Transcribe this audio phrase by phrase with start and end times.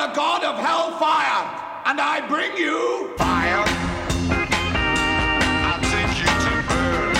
[0.00, 1.42] the god of hellfire,
[1.84, 3.64] and I bring you fire.
[5.68, 7.14] I'll take you to burn.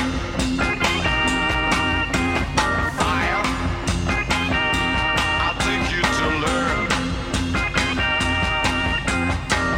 [3.00, 3.42] Fire.
[5.44, 6.88] I'll take you to learn.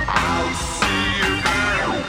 [0.06, 2.04] I'll see you burn.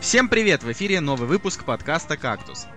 [0.00, 0.62] Всем привет!
[0.62, 2.68] В эфире новый выпуск подкаста «Кактус».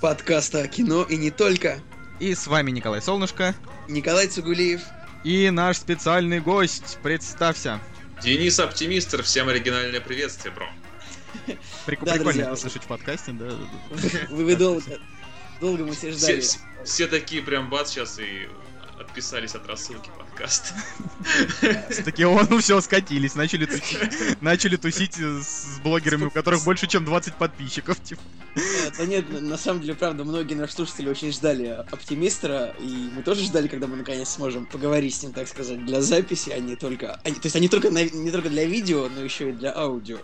[0.00, 1.80] подкаста о кино и не только.
[2.20, 3.54] И с вами Николай Солнышко
[3.88, 4.80] Николай Цугулиев.
[5.24, 6.98] и наш специальный гость.
[7.02, 7.80] Представься.
[8.22, 10.66] Денис Оптимистр, всем оригинальное приветствие, бро.
[11.84, 13.50] Прикольно слышать в подкасте, да?
[14.30, 14.82] Вы, долго,
[15.60, 16.40] долго мы все ждали.
[16.40, 18.48] все- все такие прям бац сейчас и
[19.00, 20.74] отписались от рассылки подкаста.
[22.04, 26.86] Такие, о, ну все, скатились, начали тусить, начали тусить с с блогерами, у которых больше,
[26.86, 27.98] чем 20 подписчиков.
[28.00, 28.20] Типа.
[28.56, 28.60] Э,
[28.98, 33.22] Да нет, на- на самом деле, правда, многие наши слушатели очень ждали Оптимистра, и мы
[33.22, 36.76] тоже ждали, когда мы наконец сможем поговорить с ним, так сказать, для записи, а не
[36.76, 37.20] только...
[37.24, 40.18] они- то есть они только на- не только для видео, но еще и для аудио.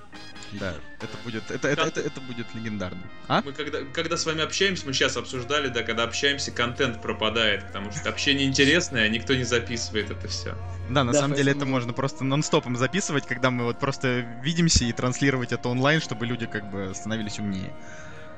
[0.52, 3.00] Да, это будет, это, это, это, это будет легендарно.
[3.28, 3.40] А?
[3.44, 7.92] Мы когда, когда с вами общаемся, мы сейчас обсуждали, да, когда общаемся, контент пропадает, потому
[7.92, 10.54] что общение интересное, а никто не записывает это все.
[10.88, 14.84] Да, на Да, самом деле это можно просто нон-стопом записывать, когда мы вот просто видимся
[14.84, 17.72] и транслировать это онлайн, чтобы люди как бы становились умнее.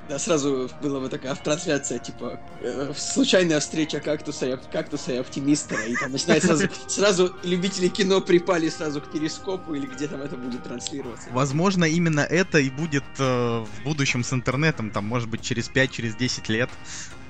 [0.09, 5.81] Да, сразу была бы такая трансляция, типа, э, случайная встреча кактуса и, кактуса и оптимистра,
[5.87, 10.37] и там начинает сразу, сразу любители кино припали сразу к перископу или где там это
[10.37, 11.29] будет транслироваться.
[11.31, 15.89] Возможно, именно это и будет э, в будущем с интернетом, там, может быть, через 5-10
[15.93, 16.71] через 10 лет.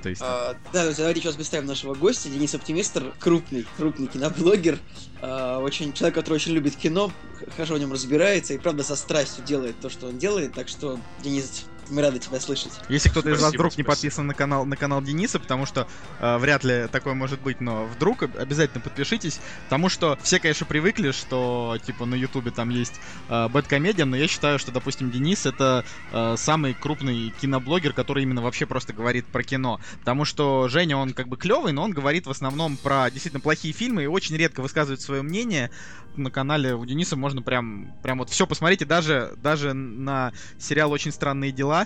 [0.03, 2.29] То есть, А, да, друзья, давайте сейчас представим нашего гостя.
[2.29, 4.79] Денис Оптимистр, крупный, крупный киноблогер,
[5.21, 7.13] а, очень человек, который очень любит кино,
[7.57, 10.55] хорошо в нем разбирается и, правда, со страстью делает то, что он делает.
[10.55, 12.73] Так что, Денис, мы рады тебя слышать.
[12.89, 13.93] если кто-то из вас Спасибо, вдруг не спасибо.
[13.93, 15.87] подписан на канал, на канал Дениса, потому что
[16.19, 20.67] э, вряд ли такое может быть, но вдруг об- обязательно подпишитесь, потому что все, конечно,
[20.67, 22.95] привыкли, что, типа, на Ютубе там есть
[23.29, 28.43] э, бэткомедиан, но я считаю, что, допустим, Денис это э, самый крупный киноблогер, который именно
[28.43, 29.81] вообще просто говорит про кино.
[30.01, 33.75] Потому что Женя, он как бы клевый, но он говорит в основном про действительно плохие
[33.75, 35.71] фильмы и очень редко высказывает свое мнение.
[36.15, 40.93] На канале у Дениса можно прям, прям вот все посмотреть, и даже, даже на сериал
[40.93, 41.82] «Очень странные дела»,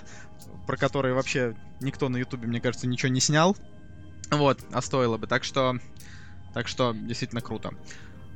[0.65, 3.55] про который вообще никто на Ютубе, мне кажется, ничего не снял.
[4.31, 5.27] Вот, а стоило бы.
[5.27, 5.77] Так что,
[6.53, 7.71] так что действительно круто.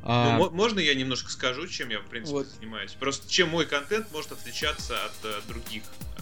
[0.03, 2.47] А, Ну, мо- можно я немножко скажу, чем я, в принципе, Вот.
[2.47, 2.94] занимаюсь?
[2.94, 5.83] Просто чем мой контент может отличаться от э, других,
[6.17, 6.22] э,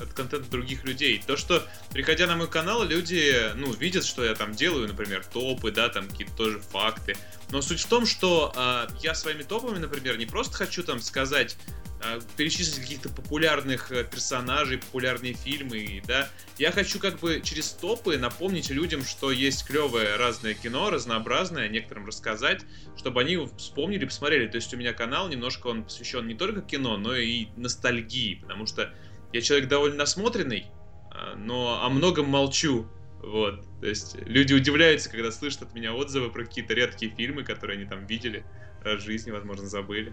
[0.00, 1.22] от, контента других людей.
[1.26, 5.70] То, что, приходя на мой канал, люди, ну, видят, что я там делаю, например, топы,
[5.70, 7.16] да, там какие-то тоже факты.
[7.52, 11.58] Но суть в том, что э, я своими топами, например, не просто хочу там сказать,
[12.02, 16.30] э, перечислить каких-то популярных э, персонажей, популярные фильмы, да.
[16.56, 22.06] Я хочу как бы через топы напомнить людям, что есть клевое разное кино, разнообразное, некоторым
[22.06, 22.62] рассказать,
[22.96, 24.48] чтобы они вспомнили, посмотрели.
[24.48, 28.66] То есть у меня канал немножко он посвящен не только кино, но и ностальгии, потому
[28.66, 28.94] что
[29.32, 30.66] я человек довольно насмотренный,
[31.10, 32.86] а, но о многом молчу.
[33.22, 33.64] Вот.
[33.80, 37.88] То есть люди удивляются, когда слышат от меня отзывы про какие-то редкие фильмы, которые они
[37.88, 38.44] там видели
[38.84, 40.12] раз в жизни, возможно, забыли.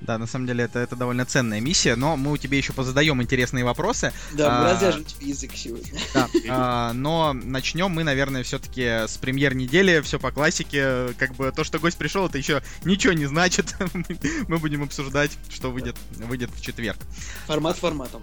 [0.00, 3.22] Да, на самом деле это, это довольно ценная миссия, но мы у тебя еще позадаем
[3.22, 4.12] интересные вопросы.
[4.32, 4.72] Да, мы А.
[4.72, 5.92] развяжем тебе язык сегодня.
[6.14, 11.08] Да, а, но начнем мы, наверное, все-таки с премьер недели, все по классике.
[11.18, 13.76] Как бы то, что гость пришел, это еще ничего не значит.
[14.48, 16.98] Мы будем обсуждать, что выйдет, выйдет в четверг.
[17.46, 18.22] Формат форматом.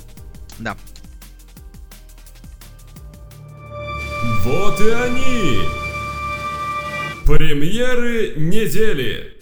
[0.59, 0.75] Да.
[4.43, 5.61] Вот и они!
[7.25, 9.37] Премьеры недели!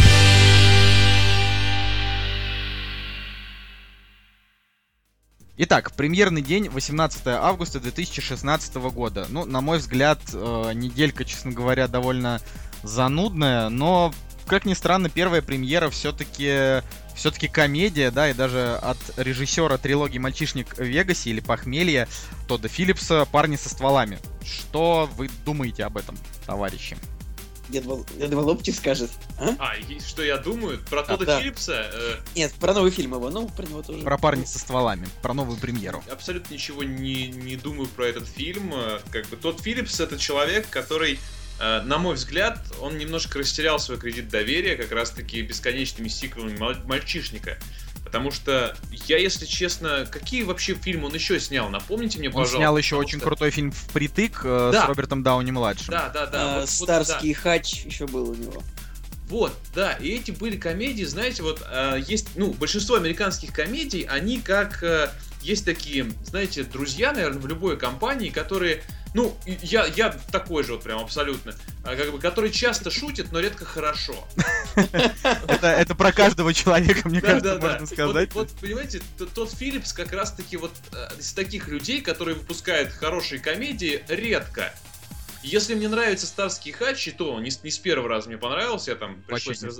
[5.58, 9.26] Итак, премьерный день 18 августа 2016 года.
[9.30, 12.42] Ну, на мой взгляд, э, неделька, честно говоря, довольно
[12.84, 14.14] занудная, но,
[14.48, 16.82] как ни странно, первая премьера все-таки
[17.16, 22.08] все-таки комедия, да, и даже от режиссера трилогии «Мальчишник в Вегасе» или «Похмелье»
[22.48, 24.20] Тодда Филлипса «Парни со стволами».
[24.44, 26.98] Что вы думаете об этом, товарищи?
[27.70, 28.06] Я думал,
[28.52, 29.10] Опти скажет.
[29.40, 29.56] А?
[29.58, 30.80] А, что я думаю?
[30.88, 31.40] Про Тодда да.
[31.40, 34.04] Филлипса э, Нет, про новый фильм его, ну, про него тоже.
[34.04, 36.04] Про «Парни со стволами», про новую премьеру.
[36.12, 38.72] абсолютно ничего не, не думаю про этот фильм.
[38.76, 41.18] Э, Как бы тот Филлипс это человек, который,
[41.60, 47.58] на мой взгляд, он немножко растерял свой кредит доверия как раз-таки бесконечными сиквелами «Маль- «Мальчишника».
[48.04, 51.70] Потому что я, если честно, какие вообще фильмы он еще снял?
[51.70, 52.58] Напомните мне, Он пожалуйста.
[52.58, 54.86] снял еще очень что- крутой фильм «Впритык» э, с Да.
[54.88, 55.88] Робертом Дауни-младшим.
[55.90, 56.42] Да, да, да.
[56.42, 58.62] А, вот- вот, Старский хач еще был у него.
[59.28, 64.40] Вот, да, и эти были комедии, знаете, вот э, есть, ну, большинство американских комедий, они
[64.40, 65.10] как, э,
[65.42, 68.84] есть такие, знаете, друзья, наверное, в любой компании, которые
[69.16, 73.40] ну, я, я такой же вот прям абсолютно, а, как бы, который часто шутит, но
[73.40, 74.28] редко хорошо.
[74.76, 78.34] Это, это про каждого человека, мне кажется, можно сказать.
[78.34, 79.02] Вот, понимаете,
[79.34, 84.74] тот Филлипс как раз-таки вот э, из таких людей, которые выпускают хорошие комедии, редко.
[85.44, 88.92] Если мне нравится Старский Хач, и то не, с- не с первого раза мне понравился,
[88.92, 89.80] я там пришлось, раз-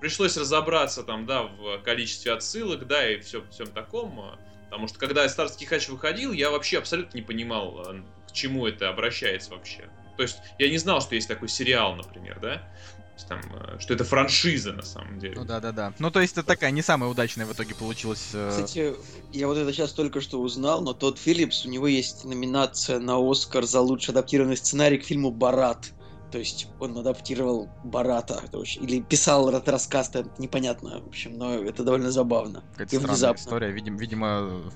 [0.00, 4.38] пришлось разобраться там, да, в количестве отсылок, да, и все, всем таком.
[4.70, 8.88] Потому что когда Старский Хач выходил, я вообще абсолютно не понимал, э, к чему это
[8.88, 9.88] обращается вообще.
[10.16, 12.56] То есть я не знал, что есть такой сериал, например, да?
[12.56, 15.34] То есть там, э, что это франшиза на самом деле.
[15.36, 15.92] Ну да, да, да.
[15.98, 18.30] Ну то есть это такая не самая удачная в итоге получилась.
[18.32, 18.94] э, Кстати,
[19.32, 23.16] я вот это сейчас только что узнал, но тот Филлипс, у него есть номинация на
[23.18, 25.90] Оскар за лучший адаптированный сценарий к фильму «Барат».
[26.32, 31.54] То есть он адаптировал Барата, очень- или писал этот рассказ, это непонятно, в общем, но
[31.54, 32.62] это довольно забавно.
[32.72, 33.40] Какая-то странная внезапно.
[33.40, 33.70] история.
[33.72, 34.70] Видим, видимо,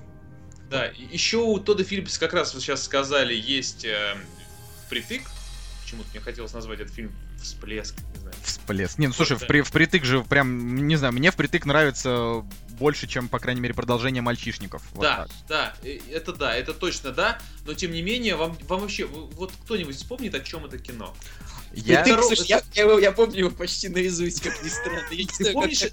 [0.75, 4.17] Да, еще у Тодда Филлипса, как раз вы сейчас сказали, есть э,
[4.85, 5.21] впритык.
[5.83, 8.35] Почему-то мне хотелось назвать этот фильм «Всплеск», не знаю.
[8.43, 8.97] всплеск.
[8.97, 9.45] Не, ну слушай, да.
[9.45, 14.21] впри- впритык же прям, не знаю, мне впритык нравится больше, чем, по крайней мере, продолжение
[14.21, 14.83] мальчишников.
[14.93, 15.29] Вот да, так.
[15.47, 19.53] да, э, это да, это точно да, но тем не менее, вам, вам вообще, вот
[19.63, 21.15] кто-нибудь вспомнит, о чем это кино?
[21.73, 22.03] Я...
[22.03, 25.07] Ты, слушай, я, я я помню его почти наизусть, как ни странно.
[25.11, 25.83] Я не знаю, помнишь.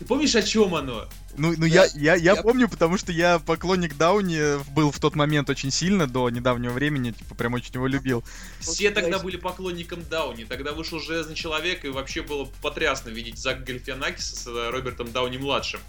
[0.00, 1.06] Ты помнишь, о чем оно?
[1.36, 5.14] Ну, ну я, я, я Я- помню, потому что я поклонник Дауни был в тот
[5.14, 8.24] момент очень сильно, до недавнего времени, типа, прям очень его любил.
[8.60, 13.36] Все тогда да, были поклонником Дауни, тогда вышел Железный Человек, и вообще было потрясно видеть
[13.36, 15.80] Зак Гальфианакиса с э, Робертом Дауни-младшим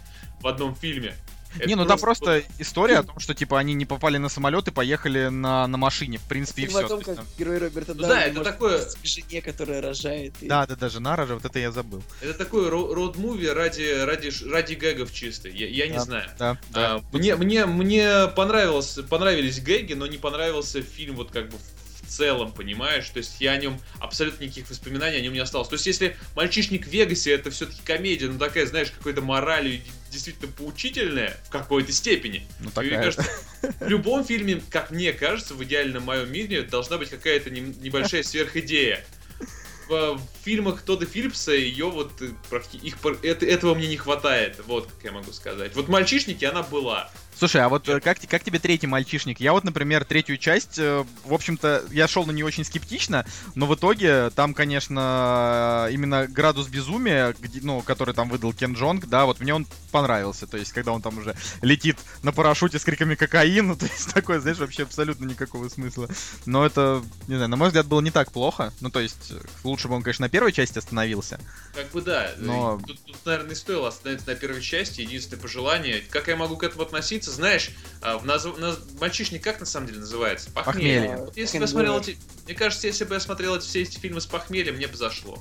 [0.42, 1.16] в одном фильме.
[1.56, 4.68] Это не, ну там просто история о том, что, типа, они не попали на самолет
[4.68, 6.88] и поехали на, на машине, в принципе, и о все.
[6.88, 10.34] том, как герой Роберта Ну Дауни да, это такое- жене, которая рожает.
[10.40, 12.02] и- Да, да, да, жена рожа, вот это я забыл.
[12.20, 16.30] Это такой ро- род-муви ради, ради, ради гэгов чисто, я, я не Да, знаю.
[16.38, 16.94] Да, да.
[16.96, 22.06] А, мне, мне, мне понравилось, понравились гэги, но не понравился фильм вот как бы в
[22.08, 23.08] целом, понимаешь?
[23.08, 25.68] То есть я о нем абсолютно никаких воспоминаний о нем не осталось.
[25.68, 29.80] То есть если «Мальчишник в Вегасе» это все-таки комедия, ну такая, знаешь, какой-то моралью
[30.12, 32.46] действительно поучительная в какой-то степени.
[32.60, 33.12] Ну, то мне такая.
[33.12, 33.26] кажется,
[33.80, 38.22] в любом фильме, как мне кажется, в идеальном моем мире должна быть какая-то нем- небольшая
[38.22, 39.04] сверхидея.
[39.88, 42.30] В, в фильмах Тодда Филлипса ее вот э,
[42.82, 45.74] их, это, этого мне не хватает, вот как я могу сказать.
[45.74, 47.10] Вот мальчишники она была.
[47.42, 49.40] Слушай, а вот э, как, как тебе третий мальчишник?
[49.40, 53.66] Я вот, например, третью часть, э, в общем-то, я шел на нее очень скептично, но
[53.66, 59.24] в итоге там, конечно, именно градус безумия, где- ну, который там выдал Кен Джонг, да,
[59.26, 60.46] вот мне он понравился.
[60.46, 64.14] То есть, когда он там уже летит на парашюте с криками кокаин, ну, то есть,
[64.14, 66.08] такое, знаешь, вообще абсолютно никакого смысла.
[66.46, 68.72] Но это, не знаю, на мой взгляд, было не так плохо.
[68.80, 69.32] Ну, то есть,
[69.64, 71.40] лучше бы он, конечно, на первой части остановился.
[71.74, 72.30] Как бы да.
[72.38, 75.00] Но- Тут, тут, наверное, не стоило остановиться на первой части.
[75.00, 76.04] Единственное пожелание.
[76.08, 77.31] Как я могу к этому относиться?
[77.32, 77.70] Знаешь,
[78.00, 78.58] а, в назв...
[78.58, 80.50] наз- мальчишник как на самом деле называется?
[80.50, 81.16] Похмелье.
[81.16, 82.18] Вот Если бы я смотрел эти...
[82.46, 85.38] Мне кажется, если бы я смотрел эти, все эти фильмы с похмельем, мне бы зашло.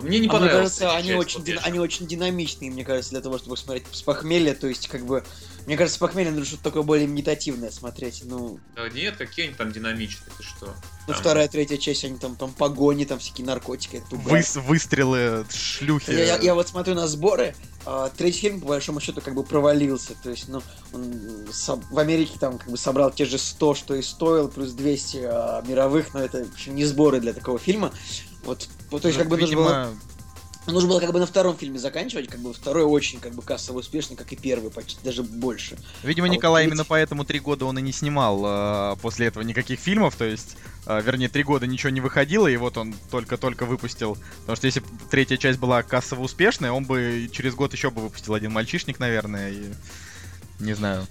[0.00, 2.84] Мне не А мне кажется, они часть, очень, вот дина- я они очень динамичные, мне
[2.84, 4.54] кажется, для того, чтобы смотреть с похмелья.
[4.54, 5.24] То есть, как бы,
[5.66, 8.22] мне кажется, с похмелья нужно что-то такое более медитативное смотреть.
[8.24, 10.66] Ну, Да нет, какие они там динамичные, ты что?
[11.06, 14.02] ну Там- вторая, третья часть, они там, там погони, там всякие наркотики.
[14.10, 16.10] Выс- выстрелы, шлюхи.
[16.10, 17.54] Я, я- я вот смотрю на сборы,
[17.84, 20.14] а, третий фильм, по большому счету, как бы провалился.
[20.22, 20.60] То есть, ну,
[20.92, 24.72] он со- в Америке там как бы собрал те же 100, что и стоил, плюс
[24.72, 27.92] 200 а, мировых, но это, в общем, не сборы для такого фильма.
[28.46, 30.00] Вот, вот, то есть, Ну, как бы нужно было видимо,
[30.66, 33.78] Нужно было как бы на втором фильме заканчивать, как бы второй очень как бы кассово
[33.78, 35.76] успешный, как и первый, почти даже больше.
[36.02, 39.28] Видимо, А вот Николай третий- именно поэтому три года он и не снимал э, после
[39.28, 42.96] этого никаких фильмов, то есть, э, вернее, три года ничего не выходило, и вот он
[43.12, 44.18] только-только выпустил.
[44.40, 48.34] Потому что если третья часть была кассово успешной, он бы через год еще бы выпустил
[48.34, 49.72] один мальчишник, наверное, и
[50.58, 51.06] не знаю.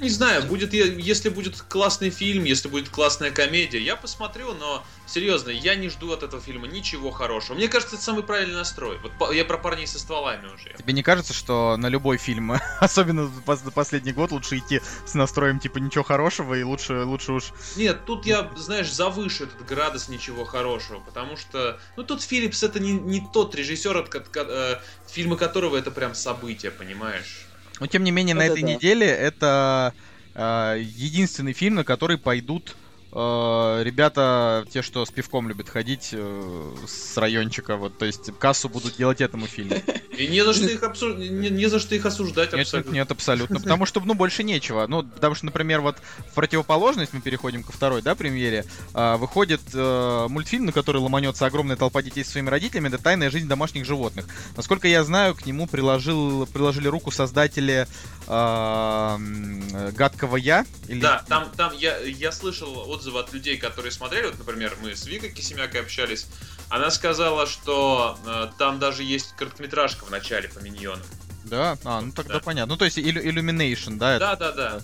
[0.00, 5.50] Не знаю, будет, если будет классный фильм, если будет классная комедия, я посмотрю, но серьезно,
[5.50, 7.56] я не жду от этого фильма ничего хорошего.
[7.56, 8.98] Мне кажется, это самый правильный настрой.
[8.98, 10.72] Вот я про парней со стволами уже.
[10.78, 14.80] Тебе не кажется, что на любой фильм, особенно за пос- за последний год, лучше идти
[15.04, 19.66] с настроем типа ничего хорошего и лучше, лучше уж Нет, тут я, знаешь, завышу этот
[19.66, 24.20] градус ничего хорошего, потому что, ну, тот Филлипс это не, не тот режиссер, от, ко-
[24.20, 27.47] ко- э, фильмы которого это прям событие, понимаешь?
[27.80, 28.68] Но тем не менее, на Это этой да.
[28.68, 29.94] неделе это
[30.34, 32.76] э, единственный фильм, на который пойдут
[33.12, 38.96] ребята, те, что с пивком любят ходить э, с райончика, вот, то есть кассу будут
[38.96, 39.76] делать этому фильму.
[40.18, 42.90] И не за что их, обсу- не, не за что их осуждать Нет, абсолютно.
[42.92, 43.60] нет, абсолютно.
[43.60, 44.86] Потому что, ну, больше нечего.
[44.88, 45.96] Ну, потому что, например, вот
[46.30, 51.46] в противоположность мы переходим ко второй, да, премьере, а, выходит э, мультфильм, на который ломанется
[51.46, 54.26] огромная толпа детей со своими родителями, это «Тайная жизнь домашних животных».
[54.56, 57.86] Насколько я знаю, к нему приложил, приложили руку создатели
[58.26, 59.62] м,
[59.92, 60.66] «Гадкого я».
[60.88, 61.00] Или...
[61.00, 64.26] Да, там, там я, я слышал отзывы от людей, которые смотрели.
[64.26, 66.26] Вот, например, мы с Викой Кисемякой общались.
[66.68, 71.06] Она сказала, что э, там даже есть короткометражка в начале по миньонам.
[71.44, 71.78] Да?
[71.84, 72.40] А, ну тогда Да.
[72.40, 72.74] понятно.
[72.74, 74.16] Ну, то есть Illu- Illumination, да?
[74.16, 74.70] это- Да, да, да.
[74.70, 74.82] да.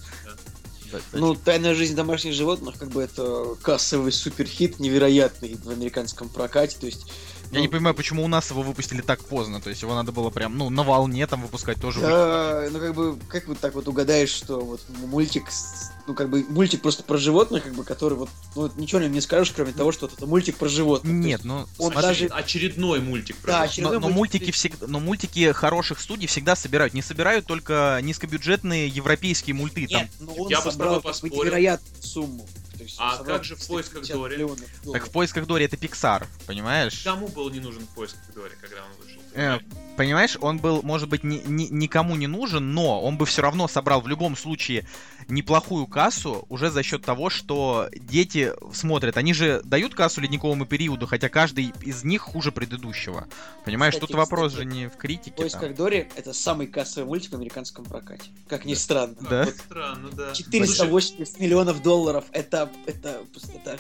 [0.92, 6.28] да, да, Ну, «Тайная жизнь домашних животных», как бы это кассовый суперхит, невероятный в американском
[6.28, 7.06] прокате, то есть...
[7.50, 9.61] Я ну, не понимаю, почему у нас его выпустили так поздно.
[9.61, 12.00] То есть его надо было прям, ну, на волне там выпускать тоже.
[12.00, 16.29] Да, ну как бы, как вот так вот угадаешь, что вот мультик, с- ну как
[16.29, 19.73] бы мультик просто про животных, как бы, который вот, ну вот ничего не скажешь, кроме
[19.73, 21.13] того, что вот это мультик про животных.
[21.13, 23.37] Нет, ну, он смотри, даже- Очередной мультик.
[23.37, 23.63] Да, правда.
[23.65, 26.95] очередной но, но мультик, мультики всегда, но мультики хороших студий всегда собирают.
[26.95, 29.87] Не собирают только низкобюджетные европейские мульты.
[29.87, 31.43] Там Нет, ну он Я бы с собрал тобой поспорил.
[31.43, 32.49] невероятную сумму.
[32.79, 34.35] Есть А собрал как же в 350 «Поисках Дори»?
[34.37, 34.61] миллионов
[34.93, 37.01] Так в поисках Дори это Pixar, понимаешь?
[37.05, 39.21] Кому был не нужен поиск Дори, когда он вышел?
[39.35, 39.59] Э,
[39.97, 43.69] понимаешь, он был, может быть, ни- ни- никому не нужен, но он бы все равно
[43.69, 44.87] собрал в любом случае
[45.29, 49.17] неплохую кассу уже за счет того, что дети смотрят.
[49.17, 53.27] Они же дают кассу ледниковому периоду, хотя каждый из них хуже предыдущего.
[53.65, 55.31] Понимаешь, Кстати, тут вопрос кстати, же не в критике.
[55.31, 55.37] Там.
[55.37, 58.31] поисках Дори это самый кассовый мультик в американском прокате.
[58.49, 59.17] Как ни странно.
[59.21, 59.45] Да.
[59.45, 60.33] Вот Странно, да.
[60.33, 62.25] 480 миллионов долларов.
[62.33, 63.79] Это, это, просто это...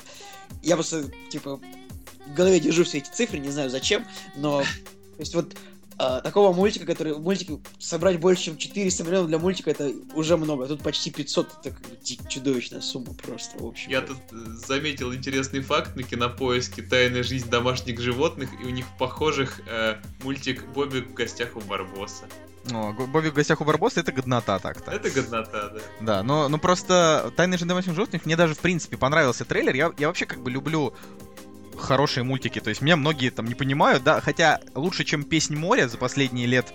[0.62, 1.60] Я просто, типа,
[2.26, 4.04] в голове держу все эти цифры, не знаю зачем,
[4.36, 4.62] но...
[4.62, 5.54] То есть вот
[5.96, 7.16] а, такого мультика, который...
[7.18, 10.64] Мультики собрать больше, чем 400 миллионов для мультика, это уже много.
[10.64, 11.96] А тут почти 500, это как бы
[12.28, 13.90] чудовищная сумма просто, в общем.
[13.90, 14.36] Я тут э,
[14.66, 20.64] заметил интересный факт на кинопоиске «Тайная жизнь домашних животных», и у них похожих э, мультик
[20.74, 22.24] «Бобби в гостях у Барбоса».
[22.72, 24.90] О, Бобби в гостях у Барбоса это годнота так-то.
[24.90, 25.80] Это годнота, да.
[26.00, 29.74] Да, но, но просто «Тайны жизни домашних животных» мне даже в принципе понравился трейлер.
[29.74, 30.94] Я, я вообще как бы люблю
[31.78, 32.60] хорошие мультики.
[32.60, 36.46] То есть меня многие там не понимают, да, хотя лучше, чем «Песнь моря» за последние
[36.46, 36.72] лет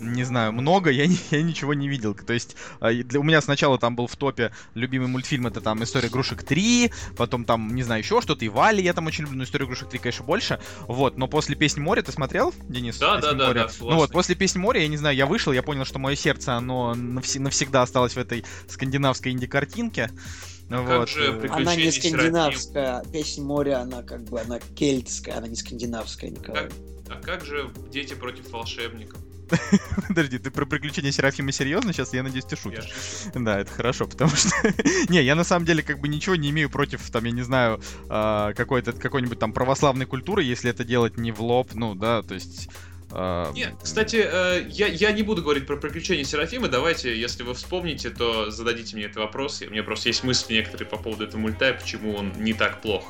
[0.00, 2.14] не знаю, много, я, не- я ничего не видел.
[2.14, 5.82] То есть а, для, у меня сначала там был в топе любимый мультфильм, это там
[5.82, 9.38] «История игрушек 3», потом там, не знаю, еще что-то, и «Вали» я там очень люблю,
[9.38, 10.60] но «История игрушек 3», конечно, больше.
[10.86, 12.96] Вот, но после «Песни моря» ты смотрел, Денис?
[12.98, 13.64] Да, «Песнь да, да, моря»?
[13.64, 16.14] да, Ну вот, после «Песни моря», я не знаю, я вышел, я понял, что мое
[16.14, 20.12] сердце, оно навс- навсегда осталось в этой скандинавской инди-картинке.
[20.70, 20.88] А вот.
[20.88, 22.10] как же э, приключения Она не Серафим?
[22.12, 23.04] скандинавская.
[23.12, 26.64] Песня моря, она как бы, она кельтская, она не скандинавская, Николай.
[26.64, 26.72] Как-
[27.08, 29.18] А как же дети против волшебников?
[30.08, 32.12] Подожди, ты про приключения Серафима серьезно сейчас?
[32.12, 32.92] Я надеюсь, ты шутишь.
[33.34, 34.50] Да, это хорошо, потому что...
[35.08, 37.80] не, я на самом деле как бы ничего не имею против, там, я не знаю,
[38.10, 42.34] а, какой-то какой-нибудь там православной культуры, если это делать не в лоб, ну, да, то
[42.34, 42.68] есть...
[43.10, 46.68] а, Нет, кстати, э, я, я не буду говорить про приключения Серафимы.
[46.68, 49.62] Давайте, если вы вспомните, то зададите мне этот вопрос.
[49.62, 52.80] У меня просто есть мысли некоторые по поводу этого мульта, и почему он не так
[52.82, 53.04] плох.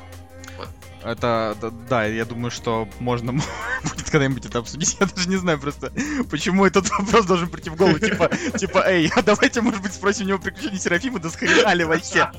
[1.03, 1.55] Это,
[1.89, 3.31] да, я думаю, что можно
[3.83, 4.97] будет когда-нибудь это обсудить.
[4.99, 5.93] Я даже не знаю просто,
[6.29, 7.99] почему этот вопрос должен прийти в голову.
[7.99, 11.85] Типа, типа, эй, а давайте, может быть, спросим у него приключения Серафима, да схрена ли
[11.85, 12.29] вообще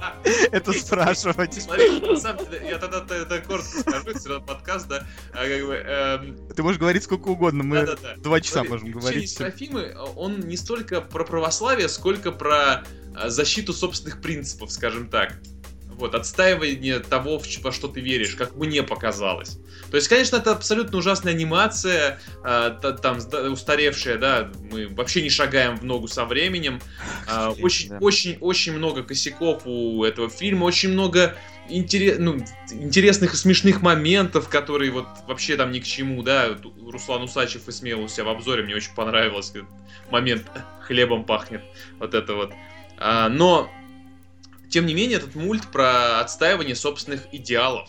[0.53, 1.63] это спрашивать?
[1.63, 3.01] Смотри, на самом деле, я тогда
[3.39, 7.65] коротко скажу, всё равно подкаст, да, а как бы, эм, Ты можешь говорить сколько угодно,
[7.65, 9.31] мы два часа можем «Приключения говорить.
[9.31, 12.85] Серафимы, он не столько про православие, сколько про
[13.15, 15.41] а, защиту собственных принципов, скажем так.
[16.01, 19.59] Вот, отстаивание того, во что ты веришь, как мне показалось.
[19.91, 25.77] То есть, конечно, это абсолютно ужасная анимация, та- там устаревшая, да, мы вообще не шагаем
[25.77, 26.81] в ногу со временем.
[27.27, 27.99] Кстати, очень, да.
[28.01, 31.37] очень, очень много косяков у этого фильма, очень много
[31.69, 32.43] интере- ну,
[32.73, 36.57] интересных и смешных моментов, которые вот вообще там ни к чему, да.
[36.91, 39.69] Руслан Усачев и смел у себя в обзоре, мне очень понравилось этот
[40.11, 40.47] момент
[40.83, 41.63] хлебом пахнет,
[41.99, 42.53] вот это вот.
[42.97, 43.71] А, но,
[44.71, 47.89] тем не менее, этот мульт про отстаивание собственных идеалов.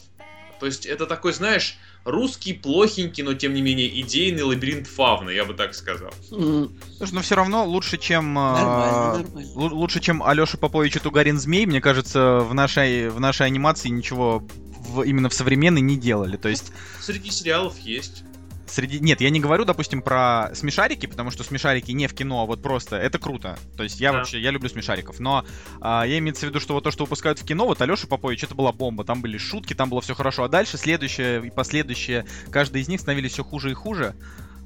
[0.60, 5.46] То есть это такой, знаешь, русский, плохенький, но тем не менее идейный лабиринт фавны, я
[5.46, 6.12] бы так сказал.
[6.28, 8.34] Слушай, но все равно лучше, чем...
[8.34, 9.28] нормально.
[9.56, 13.90] лу- Лучше, чем Алёша Попович и Тугарин Змей, мне кажется, в нашей, в нашей анимации
[13.90, 14.44] ничего
[14.88, 16.38] в- именно в современной не делали.
[16.38, 18.24] То есть Среди сериалов есть.
[18.72, 19.00] Среди...
[19.00, 22.62] Нет, я не говорю, допустим, про смешарики, потому что смешарики не в кино, а вот
[22.62, 23.58] просто это круто.
[23.78, 24.20] То есть я Да.
[24.20, 25.20] вообще, я люблю смешариков.
[25.20, 25.46] Но
[25.80, 28.44] а, я имею в виду, что вот то, что выпускают в кино, вот Алёша Попович,
[28.44, 29.04] это была бомба.
[29.04, 30.44] Там были шутки, там было все хорошо.
[30.44, 34.16] А дальше следующее и последующее, каждый из них становились все хуже и хуже.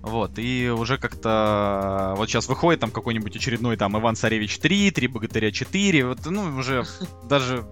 [0.01, 5.07] Вот, и уже как-то вот сейчас выходит там какой-нибудь очередной там Иван Царевич 3, Три
[5.07, 6.85] богатыря 4, вот, ну, уже
[7.27, 7.65] даже,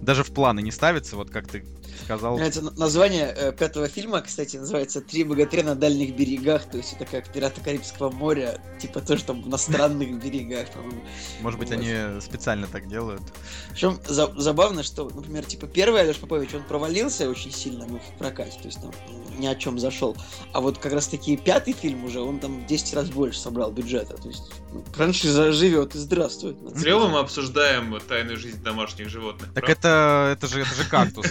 [0.00, 1.64] даже в планы не ставится, вот как ты
[2.04, 2.36] сказал...
[2.36, 6.92] Нравится на- название э, пятого фильма, кстати, называется «Три богатыря на дальних берегах», то есть
[6.94, 11.02] это как «Пираты Карибского моря», типа тоже там на странных берегах, по-моему.
[11.40, 11.78] Может быть, Вот.
[11.78, 13.22] они специально так делают.
[13.70, 18.18] Причем за- забавно, что, например, типа первый Алеш Попович, он провалился очень сильно ну, в
[18.18, 18.92] прокате, то есть там
[19.38, 20.16] ни о чем зашел.
[20.52, 23.70] А вот как раз таки пятый фильм уже, он там в 10 раз больше собрал
[23.70, 26.56] бюджета, то есть ну, франшиза живет и здравствует.
[26.80, 29.52] Клево мы обсуждаем тайную жизнь домашних животных.
[29.54, 29.72] Так правда?
[29.72, 31.26] это, это же, это же кактус.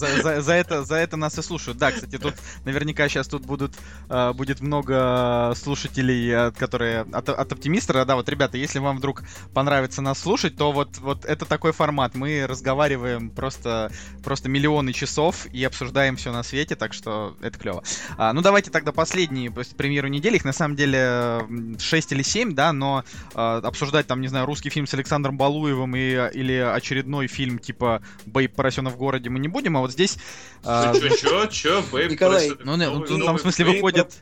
[0.00, 1.78] За, за- за это, за это нас и слушают.
[1.78, 3.74] Да, кстати, тут наверняка сейчас тут будут,
[4.08, 8.04] э, будет много слушателей, э, которые от, от оптимистра.
[8.04, 9.22] Да, вот, ребята, если вам вдруг
[9.54, 12.14] понравится нас слушать, то вот, вот это такой формат.
[12.14, 13.92] Мы разговариваем просто,
[14.24, 17.82] просто миллионы часов и обсуждаем все на свете, так что это клево.
[18.16, 20.36] А, ну, давайте тогда последние премьеру недели.
[20.36, 21.42] Их на самом деле
[21.78, 23.04] 6 или 7, да, но
[23.34, 26.00] э, обсуждать там, не знаю, русский фильм с Александром Балуевым и,
[26.32, 30.16] или очередной фильм типа «Бейб поросенок в городе» мы не будем, а вот здесь...
[30.64, 34.12] э, Чё, чё, чё, бэйб, Николай, ну, не, ну, там, в смысле, выходит...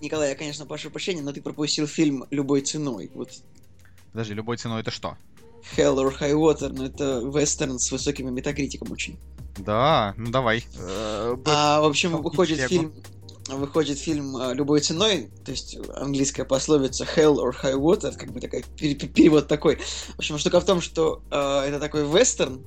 [0.00, 3.10] Николай, я, конечно, прошу прощения, но ты пропустил фильм любой ценой.
[3.14, 3.30] Вот
[4.12, 5.16] Подожди, любой ценой это что?
[5.76, 9.16] Hell or High Water, но это вестерн с высоким метакритиком очень.
[9.58, 10.64] Да, ну давай.
[10.76, 12.92] Э, А, в общем, выходит фильм
[13.48, 18.40] выходит фильм а, любой ценой, то есть английская пословица Hell or High Water, как бы
[18.40, 19.76] такой пере- пере- перевод такой.
[19.76, 22.64] В общем, штука в том, что а, это такой вестерн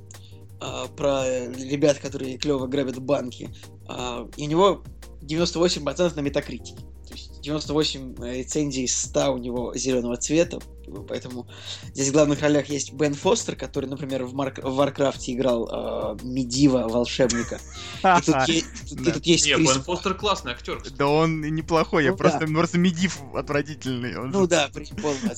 [0.59, 3.49] а, про ребят, которые клево грабят банки,
[3.87, 4.83] а, и у него
[5.21, 6.75] 98% на метакритике.
[7.07, 10.59] То есть 98 рецензий из 100 у него зеленого цвета,
[11.07, 11.47] поэтому
[11.93, 14.59] здесь в главных ролях есть Бен Фостер, который, например, в, Марк...
[14.63, 17.59] в Варкрафте играл а, Медива, волшебника.
[18.03, 19.11] И тут, е- тут- и Да.
[19.11, 20.77] тут есть Крис Бен Фостер классный актер.
[20.77, 20.95] кстати.
[20.97, 22.53] Да он неплохой, я Ну просто, да.
[22.53, 24.17] просто медив отвратительный.
[24.17, 25.31] он Ну да, при- полный.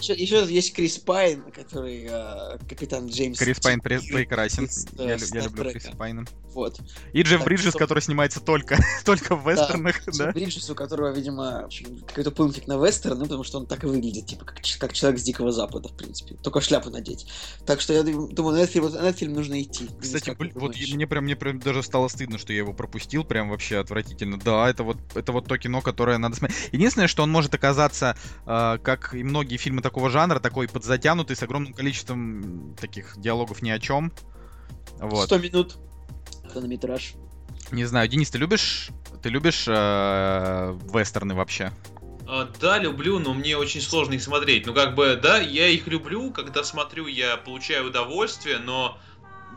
[0.00, 3.38] Еще, еще тут есть Крис Пайн, который э, капитан Джеймс.
[3.38, 4.64] Крис Пайн Тигр прекрасен.
[4.64, 5.70] из, э, Я, лю- я люблю.
[5.70, 6.24] Криса Пайна.
[6.54, 6.80] Вот.
[7.12, 10.32] И Джефф Так Бриджес, что- который снимается только, только в вестернах, да?
[10.32, 11.68] Бриджес, у которого, видимо,
[12.06, 15.20] какой-то пунктик на вестерн, ну, потому что он так и выглядит, типа, как, как человек
[15.20, 16.34] с Дикого Запада, в принципе.
[16.36, 17.26] Только шляпу надеть.
[17.66, 19.88] Так что я дум- думаю, на этот фильм, на этот фильм нужно идти.
[20.00, 23.50] Кстати, блин, вот мне прям, мне прям даже стало стыдно, что я его пропустил, прям
[23.50, 24.38] вообще отвратительно.
[24.38, 26.68] Да, это вот, это вот то кино, которое надо смотреть.
[26.72, 28.16] Единственное, что он может оказаться,
[28.46, 33.70] э, как и многие фильмы такого жанра, такой подзатянутый, с огромным количеством таких диалогов ни
[33.70, 34.12] о чем.
[34.98, 35.26] Вот.
[35.26, 35.76] 100 минут.
[36.50, 37.14] Хронометраж.
[37.70, 38.90] Не знаю, Денис, ты любишь,
[39.22, 41.72] ты любишь э, вестерны вообще?
[42.28, 44.66] А, Да, люблю, но мне очень сложно их смотреть.
[44.66, 48.98] Ну, как бы, да, я их люблю, когда смотрю, я получаю удовольствие, но,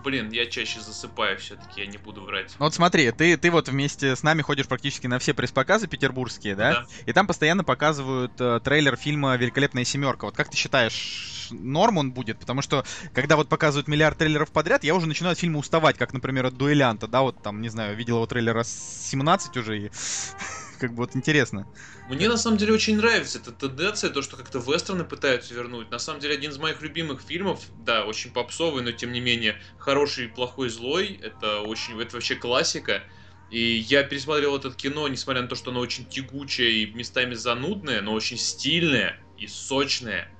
[0.05, 2.55] блин, я чаще засыпаю все-таки, я не буду врать.
[2.59, 6.55] Ну вот смотри, ты, ты вот вместе с нами ходишь практически на все пресс-показы петербургские,
[6.55, 6.85] да?
[7.05, 10.27] И там постоянно показывают э, трейлер фильма «Великолепная семерка».
[10.27, 12.39] Вот как ты считаешь, норм он будет?
[12.39, 16.13] Потому что, когда вот показывают миллиард трейлеров подряд, я уже начинаю от фильма уставать, как,
[16.13, 17.21] например, от «Дуэлянта», да?
[17.21, 19.91] Вот там, не знаю, видел его трейлер раз 17 уже, и
[20.81, 21.67] как бы вот интересно.
[22.09, 25.91] Мне на самом деле очень нравится эта тенденция, то, что как-то вестерны пытаются вернуть.
[25.91, 29.61] На самом деле, один из моих любимых фильмов, да, очень попсовый, но тем не менее,
[29.77, 33.03] хороший, плохой, злой, это очень, это вообще классика.
[33.51, 38.01] И я пересмотрел это кино, несмотря на то, что оно очень тягучее и местами занудное,
[38.01, 40.31] но очень стильное и сочное.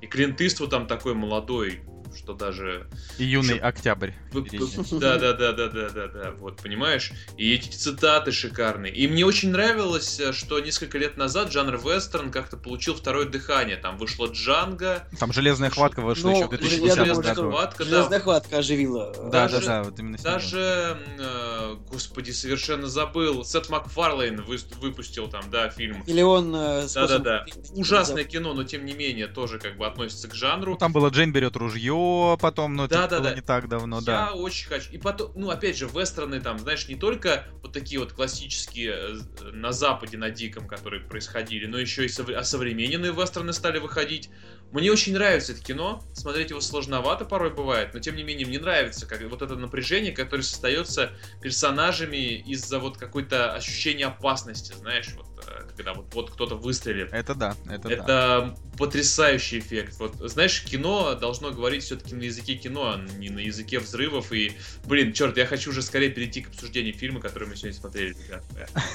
[0.00, 1.82] И Клинт Иствуд там такой молодой,
[2.16, 2.86] что даже
[3.18, 3.64] И «Юный Чё?
[3.66, 4.10] октябрь».
[4.32, 7.12] Да, да, да, да, да, да, да, вот, понимаешь?
[7.36, 8.92] И эти цитаты шикарные.
[8.92, 13.76] И мне очень нравилось, э, что несколько лет назад жанр вестерн как-то получил второе дыхание.
[13.76, 15.06] Там вышла Джанго.
[15.18, 17.50] Там «Железная хватка» вышла Ну, еще в я 2010 думаю, «Железная году.
[17.50, 17.90] хватка», да.
[17.90, 19.12] Железная хватка оживила.
[19.16, 20.18] Да, да, даже- да, вот именно.
[20.18, 26.04] Даже, э, господи, совершенно забыл, Сет Макфарлейн вы- выпустил там, да, фильм.
[26.06, 27.44] Миллион э, способов Да-да-да.
[27.44, 30.72] перевести Ужасное кино, но тем не менее тоже как бы относится к жанру.
[30.72, 31.92] Ну, там было «Джейн берет ружье»,
[32.40, 33.34] потом, но это Да, да, было да.
[33.34, 34.32] не так давно, я да.
[34.32, 34.90] очень хочу.
[34.90, 39.50] И потом, ну, опять же, вестерны там, знаешь, не только вот такие вот классические э,
[39.52, 44.30] на Западе, на Диком, которые происходили, но еще и совре- осовремененные вестерны стали выходить.
[44.72, 46.02] Мне очень нравится это кино.
[46.12, 50.12] Смотреть его сложновато порой бывает, но тем не менее мне нравится как вот это напряжение,
[50.12, 51.10] которое создается
[51.42, 57.12] персонажами из-за вот какой-то ощущения опасности, знаешь, вот э, когда вот, вот кто-то выстрелит.
[57.12, 57.94] Это да, это, да.
[57.94, 59.96] Это потрясающий эффект.
[59.98, 64.32] Вот, знаешь, кино должно говорить все-таки на языке кино, а не на языке взрывов.
[64.32, 64.52] И,
[64.84, 68.16] блин, черт, я хочу уже скорее перейти к обсуждению фильма, который мы сегодня смотрели.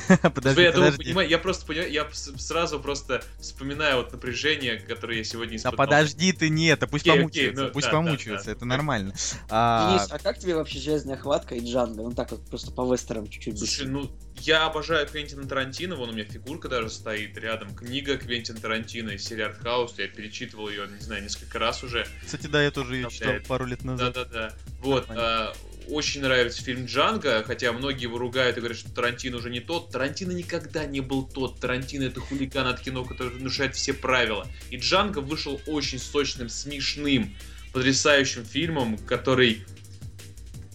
[0.21, 1.03] Подожди, я думаю, подожди.
[1.03, 6.32] понимаю, я просто понимаю, я сразу просто вспоминаю вот напряжение, которое я сегодня Да подожди
[6.32, 9.13] ты, нет, а пусть помучаются, ну, пусть помучаются, это нормально.
[9.49, 12.04] А, Денис, а как тебе вообще Железная хватка и Джанго?
[12.04, 13.58] Ну так вот, просто по вестерам чуть-чуть.
[13.58, 17.73] Слушай, ну, я обожаю Квентина Тарантино, вон у меня фигурка даже стоит рядом.
[17.75, 22.06] Книга Квентина Тарантино из серии Артхаус, я перечитывал ее, не знаю, несколько раз уже.
[22.23, 24.13] Кстати, да, я тоже ее читал пару лет назад.
[24.13, 24.54] Да-да-да.
[24.82, 25.08] Вот.
[25.10, 25.54] А,
[25.89, 29.91] очень нравится фильм Джанго, хотя многие его ругают и говорят, что Тарантино уже не тот.
[29.91, 31.60] Тарантино никогда не был тот.
[31.60, 34.48] Тарантино это хулиган от кино, который нарушает все правила.
[34.69, 37.34] И Джанго вышел очень сочным, смешным,
[37.74, 39.63] потрясающим фильмом, который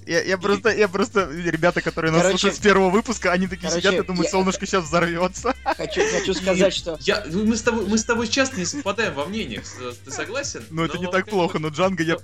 [0.07, 3.69] Я, я просто, я просто, ребята, которые нас Короче- слушают с первого выпуска, они такие
[3.69, 5.55] Короче, сидят и думают, я- солнышко сейчас взорвется.
[5.65, 9.27] Хочу, хочу сказать, что Я, мы, с тобой, мы с тобой часто не совпадаем во
[9.27, 9.63] мнениях,
[10.05, 10.65] ты согласен?
[10.71, 12.17] Ну, это не так плохо, но Джанго я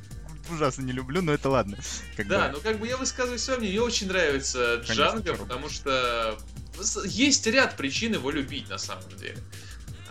[0.54, 1.78] ужасно не люблю, но это ладно.
[2.16, 2.54] Как Да, бы.
[2.56, 6.38] ну как бы я высказываю свое мнение, мне очень нравится Конечно, Джанго, потому что
[6.80, 9.38] с- есть ряд причин его любить на самом деле.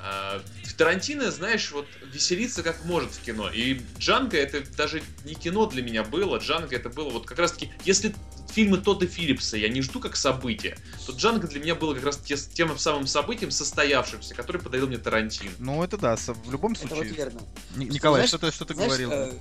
[0.08, 0.41] А,
[0.78, 3.50] Тарантино, знаешь, вот веселится как может в кино.
[3.52, 6.38] И Джанго это даже не кино для меня было.
[6.38, 8.13] Джанго это было вот как раз таки, если
[8.54, 12.18] фильмы Тодда Филлипса я не жду как событие, то Джанго для меня было как раз
[12.18, 15.50] те- тем самым событием состоявшимся, который подарил мне Тарантино.
[15.60, 17.13] Ну, это да, в любом это вот случае.
[17.15, 17.41] верно.
[17.76, 19.12] Ни- Николай, знаешь- что ты, что ты Знаешь, говорил?
[19.12, 19.32] э,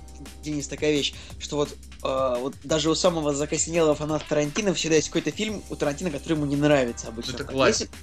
[0.43, 5.09] Денис, такая вещь, что вот, э, вот даже у самого закоснелого фаната Тарантино всегда есть
[5.09, 7.31] какой-то фильм у Тарантино, который ему не нравится обычно.
[7.31, 7.93] Это Так, классика.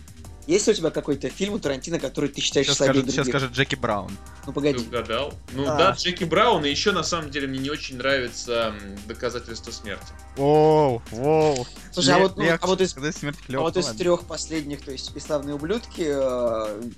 [0.46, 3.28] Есть, ли у тебя какой-то фильм у Тарантино, который ты считаешь Сейчас слабее скажет, сейчас
[3.28, 4.10] скажет Джеки Браун.
[4.10, 4.78] Ну Ты погоди.
[4.84, 5.34] угадал.
[5.52, 5.76] Ну А.
[5.76, 8.74] да, Джеки Браун, и еще на самом деле мне не очень нравится
[9.06, 10.06] доказательство смерти.
[10.36, 11.66] Воу, воу.
[11.92, 15.54] Слушай, а вот, ну, а вот из, а вот из трех последних, то есть «Бесславные
[15.54, 16.90] ублюдки», э,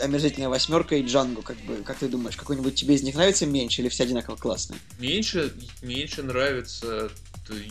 [0.00, 3.82] «Омерзительная восьмерка» и «Джанго», как бы, как ты думаешь, какой-нибудь тебе из них нравится меньше
[3.82, 4.78] или все одинаково классные?
[4.98, 7.10] Меньше, меньше нравится,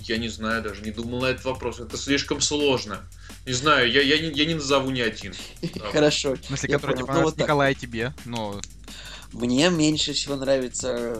[0.03, 3.01] я не знаю даже, не думал на этот вопрос, это слишком сложно.
[3.45, 5.33] Не знаю, я, я, не, я не назову ни один.
[5.91, 6.35] Хорошо.
[6.35, 7.07] В смысле, который понял.
[7.07, 7.39] типа Ну, так.
[7.39, 8.13] Николай тебе.
[8.25, 8.59] Ну,
[9.31, 11.17] Мне меньше всего нравится...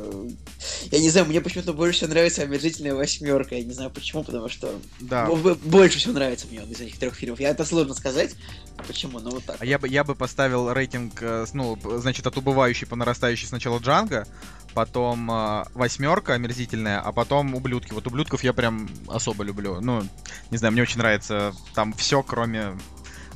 [0.91, 3.55] Я не знаю, мне почему-то больше всего нравится «Омерзительная восьмерка».
[3.55, 5.27] Я не знаю почему, потому что да.
[5.63, 7.39] больше всего нравится мне он из этих трех фильмов.
[7.39, 8.35] Я это сложно сказать,
[8.85, 9.57] почему, но вот так.
[9.59, 13.79] А я бы, я бы поставил рейтинг, э, ну, значит, от убывающей по нарастающей сначала
[13.79, 14.27] Джанго,
[14.73, 17.93] потом э, восьмерка омерзительная, а потом ублюдки.
[17.93, 19.79] Вот ублюдков я прям особо люблю.
[19.81, 20.03] Ну,
[20.49, 22.77] не знаю, мне очень нравится там все, кроме.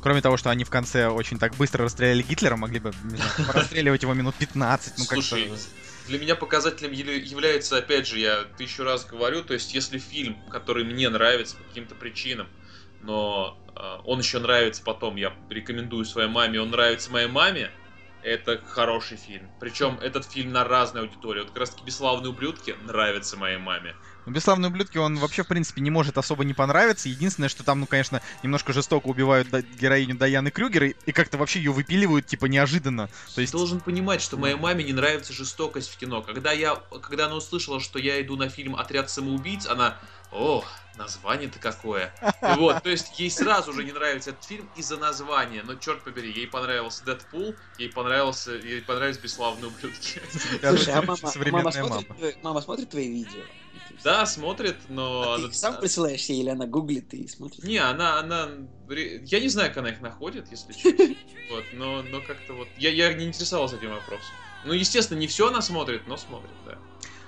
[0.02, 4.04] Кроме того, что они в конце очень так быстро расстреляли Гитлера, могли бы, знаю, расстреливать
[4.04, 5.04] его минут 15, ну.
[5.04, 5.52] Слушай,
[6.08, 10.84] для меня показателем является, опять же, я тысячу раз говорю, то есть если фильм, который
[10.84, 12.48] мне нравится по каким-то причинам,
[13.02, 17.72] но э, он еще нравится потом, я рекомендую своей маме, он нравится моей маме,
[18.26, 19.50] это хороший фильм.
[19.60, 21.44] Причем этот фильм на разную аудиторию.
[21.44, 23.96] Вот как раз таки «Бесславные ублюдки» нравится моей маме.
[24.26, 27.08] Ну, «Бесславные ублюдки» он вообще, в принципе, не может особо не понравиться.
[27.08, 31.60] Единственное, что там, ну, конечно, немножко жестоко убивают героиню Даяны Крюгер и, и как-то вообще
[31.60, 33.08] ее выпиливают, типа, неожиданно.
[33.08, 33.54] То Ты есть...
[33.54, 36.24] должен понимать, что моей маме не нравится жестокость в кино.
[36.24, 39.98] Когда, я, когда она услышала, что я иду на фильм «Отряд самоубийц», она...
[40.32, 40.66] О,
[40.98, 42.14] название-то какое.
[42.42, 45.64] Вот, то есть ей сразу же не нравится этот фильм из-за названия.
[45.64, 50.22] Но черт побери, ей понравился Дэдпул, ей понравился, ей понравились бесславные ублюдки.
[50.62, 52.02] Слушай, а мама, Современная мама, мама.
[52.02, 53.44] смотрит, твои- мама смотрит твои видео?
[54.04, 55.34] Да, смотрит, но...
[55.34, 57.64] А ты сам присылаешь ей или она гуглит и смотрит?
[57.64, 58.50] Не, она, она,
[58.90, 61.16] я не знаю, как она их находит, если честно.
[61.48, 64.34] Вот, но, но как-то вот, я, я не интересовался этим вопросом.
[64.66, 66.80] Ну, естественно, не все она смотрит, но смотрит, да.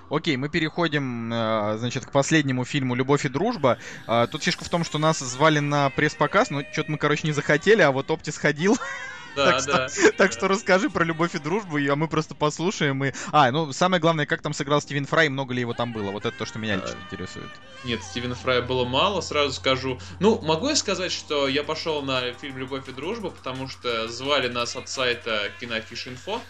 [0.10, 3.78] Окей, мы переходим, э, значит, к последнему фильму «Любовь и дружба».
[4.08, 7.34] А, Тут фишка в том, что нас звали на пресс-показ, но что-то мы, короче, не
[7.34, 8.78] захотели, а вот Опти сходил.
[9.36, 10.12] Да, Так что- да.
[10.17, 13.04] Так что расскажи про «Любовь и дружбу», а мы просто послушаем.
[13.06, 13.12] И...
[13.32, 16.10] А, ну, самое главное, как там сыграл Стивен Фрай, много ли его там было.
[16.10, 16.86] Вот это то, что меня Да.
[16.86, 17.50] лично интересует.
[17.84, 20.00] Нет, Стивена Фрая было мало, сразу скажу.
[20.20, 24.48] Ну, могу я сказать, что я пошел на фильм «Любовь и дружба», потому что звали
[24.48, 26.41] нас от сайта Кинофиш.инфо.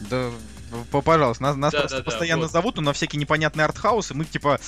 [0.00, 0.30] Да,
[0.92, 2.52] п- пожалуйста, нас, нас Да, просто да, да, постоянно вот.
[2.52, 4.60] зовут, но на всякие непонятные артхаусы, мы типа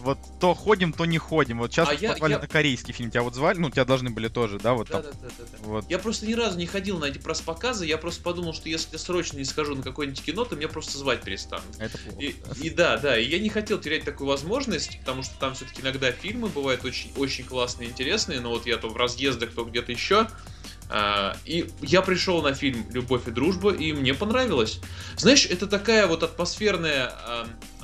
[0.00, 1.58] вот то ходим, то не ходим.
[1.58, 4.10] Вот сейчас А я- позвали я- на корейский фильм, тебя вот звали, ну, тебя должны
[4.10, 5.12] были тоже, да, вот Да, там.
[5.12, 5.58] да, да, да, да.
[5.62, 5.90] Вот.
[5.90, 8.98] Я просто ни разу не ходил на эти пресс-показы, я просто подумал, что если я
[8.98, 11.64] срочно не схожу на какое-нибудь кино, то меня просто звать перестанут.
[11.78, 12.20] Это плохо.
[12.22, 15.80] И, и да, да, и я не хотел терять такую возможность, потому что там все-таки
[15.80, 19.92] иногда фильмы бывают очень, очень классные, интересные, но вот я то в разъездах, то где-то
[19.92, 20.28] еще.
[20.88, 24.80] А, и я пришел на фильм «Любовь и дружба», и мне понравилось.
[25.16, 27.12] Знаешь, это такая вот атмосферная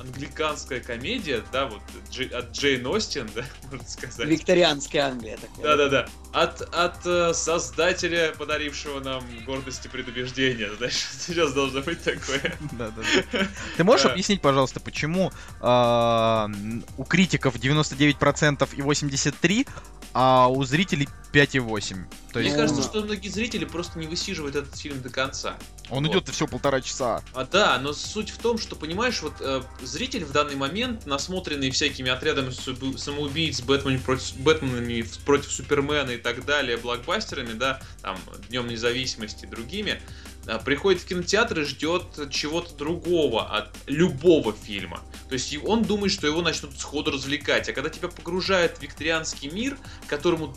[0.03, 4.27] англиканская комедия, да, вот Джей- от Джейн Остин, да, можно сказать.
[4.27, 5.63] Викторианская Англия такая.
[5.63, 6.07] Да-да-да.
[6.33, 10.73] От, от э, создателя, подарившего нам гордость и предубеждение.
[10.77, 12.55] Знаешь, сейчас должно быть такое.
[12.73, 13.47] Да, да, да.
[13.77, 16.49] Ты можешь объяснить, пожалуйста, почему а,
[16.97, 19.67] у критиков 99% и 83,
[20.13, 22.05] а у зрителей 5,8?
[22.31, 25.55] То Мне есть кажется, что многие зрители просто не высиживают этот фильм до конца.
[25.89, 26.11] он вот.
[26.11, 27.23] идет всего полтора часа.
[27.33, 31.71] А да, но суть в том, что, понимаешь, вот э, зритель в данный момент, насмотренный
[31.71, 38.17] всякими отрядами самоубийц, Бэтмен против, Бэтменами против Супермена и так далее, блокбастерами, да, там,
[38.49, 40.01] Днем Независимости и другими,
[40.45, 45.01] э, приходит в кинотеатр и ждет чего-то другого от любого фильма.
[45.33, 47.67] То есть он думает, что его начнут сходу развлекать.
[47.67, 50.55] А когда тебя погружают в викторианский мир, которому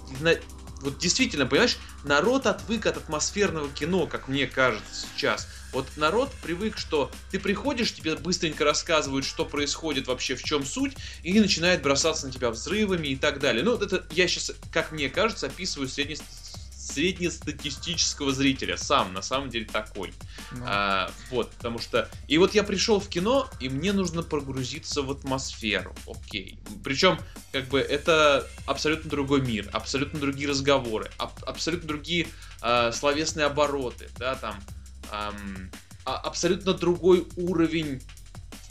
[0.82, 5.48] вот действительно, понимаешь, народ отвык от атмосферного кино, как мне кажется сейчас.
[5.72, 10.92] Вот народ привык, что ты приходишь, тебе быстренько рассказывают, что происходит вообще, в чем суть,
[11.22, 13.64] и начинает бросаться на тебя взрывами и так далее.
[13.64, 16.20] Ну, это я сейчас, как мне кажется, описываю средне-
[16.86, 18.76] среднестатистического зрителя.
[18.76, 20.12] Сам, на самом деле, такой.
[20.52, 22.08] Ну, А, вот, потому что...
[22.28, 25.94] И вот я пришел в кино, и мне нужно погрузиться в атмосферу.
[26.06, 26.58] Окей.
[26.84, 27.18] Причем,
[27.52, 32.28] как бы, это абсолютно другой мир, абсолютно другие разговоры, аб- абсолютно другие
[32.60, 34.62] а, словесные обороты, да, там...
[35.10, 35.70] ам,
[36.04, 38.00] а- абсолютно другой уровень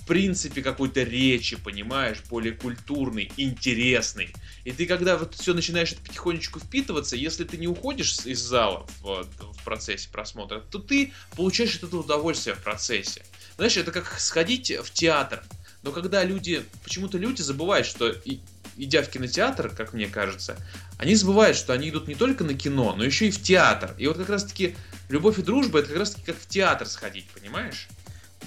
[0.06, 4.36] в принципе какой-то речи, понимаешь, более культурный, интересный.
[4.64, 8.86] И ты когда вот все начинаешь это потихонечку впитываться, если ты не уходишь из зала
[9.02, 13.24] в, в процессе просмотра, то ты получаешь этого удовольствие в процессе.
[13.56, 15.44] Знаешь, это как сходить в театр.
[15.82, 18.42] Но когда люди, почему-то люди забывают, что и-
[18.78, 20.56] идя в кинотеатр, как мне кажется,
[21.00, 23.96] они забывают, что они идут не только на кино, но еще и в театр.
[23.98, 24.76] И вот как раз-таки
[25.10, 27.88] любовь и дружба это как раз-таки как в театр сходить, понимаешь?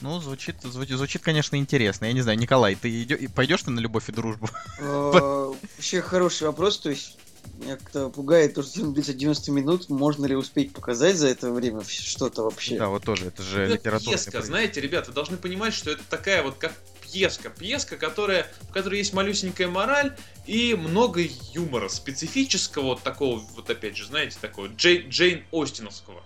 [0.01, 2.05] Ну, звучит, звучит, звучит, конечно, интересно.
[2.07, 4.49] Я не знаю, Николай, ты идё- пойдешь ты на любовь и дружбу?
[4.79, 7.17] Э, Вообще хороший вопрос, то есть
[7.61, 11.51] меня как-то пугает то, что фильм длится 90 минут, можно ли успеть показать за это
[11.51, 12.79] время что-то вообще?
[12.79, 14.11] Да, вот тоже, это же Это литература.
[14.17, 17.51] пьеска, знаете, ребят, вы должны понимать, что это такая вот как пьеска.
[17.51, 20.15] Пьеска, которая, в которой есть малюсенькая мораль
[20.47, 21.23] и много
[21.55, 26.23] юмора, специфического, вот такого, вот опять же, знаете, такого Джей- Джейн Остиновского.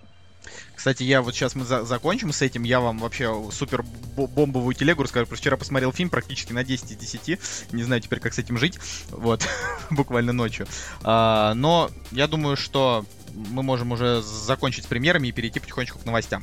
[0.82, 3.84] Кстати, я вот сейчас мы за- закончим с этим, я вам вообще супер
[4.16, 7.38] бо- бомбовую телегу расскажу, что вчера посмотрел фильм практически на 10 из 10,
[7.70, 9.46] не знаю теперь, как с этим жить, вот,
[9.90, 10.66] буквально ночью.
[11.04, 16.04] А, но я думаю, что мы можем уже закончить с премьерами и перейти потихонечку к
[16.04, 16.42] новостям.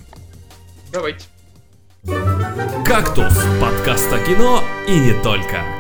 [0.93, 1.25] Давайте.
[2.85, 5.78] «Кактус»— подкаст о кино и не только.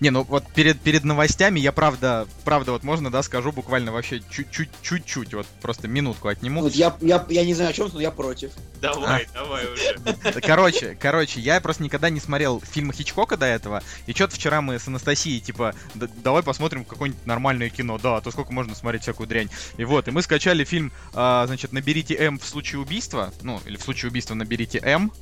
[0.00, 4.20] Не, ну вот перед, перед новостями я правда, правда вот можно, да, скажу буквально вообще
[4.30, 6.62] чуть-чуть, чуть-чуть, вот просто минутку отниму.
[6.62, 8.52] Вот я, я, я не знаю о чем, но я против.
[8.80, 10.40] Давай, давай уже.
[10.42, 14.78] Короче, короче, я просто никогда не смотрел фильмы Хичкока до этого, и что-то вчера мы
[14.78, 19.02] с Анастасией, типа, «Да- давай посмотрим какое-нибудь нормальное кино, да, а то сколько можно смотреть
[19.02, 19.48] всякую дрянь.
[19.76, 23.76] И вот, и мы скачали фильм, а, значит, «Наберите М в случае убийства», ну, или
[23.76, 25.12] «В случае убийства наберите М»,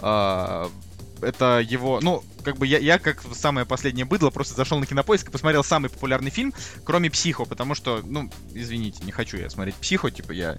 [0.00, 0.70] А,
[1.22, 5.28] это его, ну, как бы я, я как самое последнее быдло просто зашел на кинопоиск
[5.28, 6.52] и посмотрел самый популярный фильм,
[6.84, 10.56] кроме Психо, потому что, ну, извините, не хочу я смотреть Психо, типа я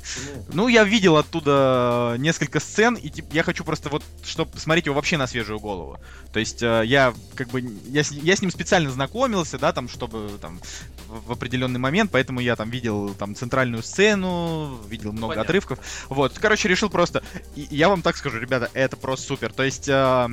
[0.52, 4.96] ну, я видел оттуда несколько сцен, и типа, я хочу просто вот, чтобы посмотреть его
[4.96, 6.00] вообще на свежую голову.
[6.34, 9.90] То есть э, я как бы, я с, я с ним специально знакомился, да, там,
[9.90, 10.60] чтобы там
[11.08, 15.42] в, в определенный момент, поэтому я там видел там центральную сцену, видел много Понятно.
[15.50, 15.80] отрывков.
[16.10, 17.24] Вот, короче, решил просто,
[17.56, 19.54] и я вам так скажу, ребята, это просто супер.
[19.54, 20.28] То есть э,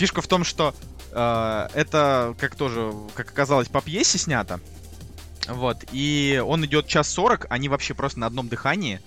[0.00, 0.74] фишка в том, что
[1.12, 4.58] э, это, как тоже, как оказалось, по пьесе снято.
[5.46, 9.00] Вот, и он идет час сорок, они вообще просто на одном дыхании.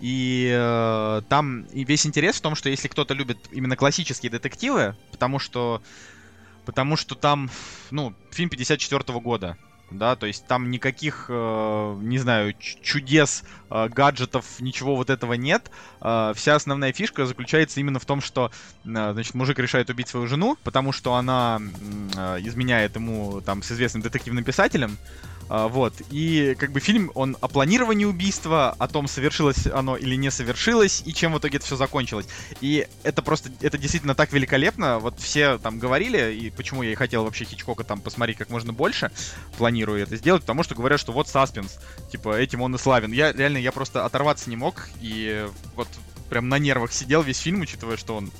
[0.00, 4.96] И э, там и весь интерес в том, что если кто-то любит именно классические детективы,
[5.12, 5.82] потому что
[6.64, 7.50] потому что там,
[7.90, 9.58] ну, фильм 54 года,
[9.90, 15.70] да, то есть там никаких, э, не знаю, чудес, э, гаджетов, ничего вот этого нет.
[16.00, 18.50] Э, вся основная фишка заключается именно в том, что,
[18.84, 21.60] значит, мужик решает убить свою жену, потому что она
[22.40, 24.96] изменяет ему там с известным детективным писателем.
[25.52, 30.14] А, Вот, и как бы фильм, он о планировании убийства, о том, совершилось оно или
[30.14, 32.26] не совершилось, и чем в итоге это все закончилось.
[32.60, 36.94] И это просто, это действительно так великолепно, вот все там говорили, и почему я и
[36.94, 39.10] хотел вообще Хичкока там посмотреть как можно больше,
[39.58, 41.80] планирую это сделать, потому что говорят, что вот саспенс,
[42.12, 43.10] типа, этим он и славен.
[43.10, 45.88] Я реально, я просто оторваться не мог, и вот
[46.28, 48.30] прям на нервах сидел весь фильм, учитывая, что он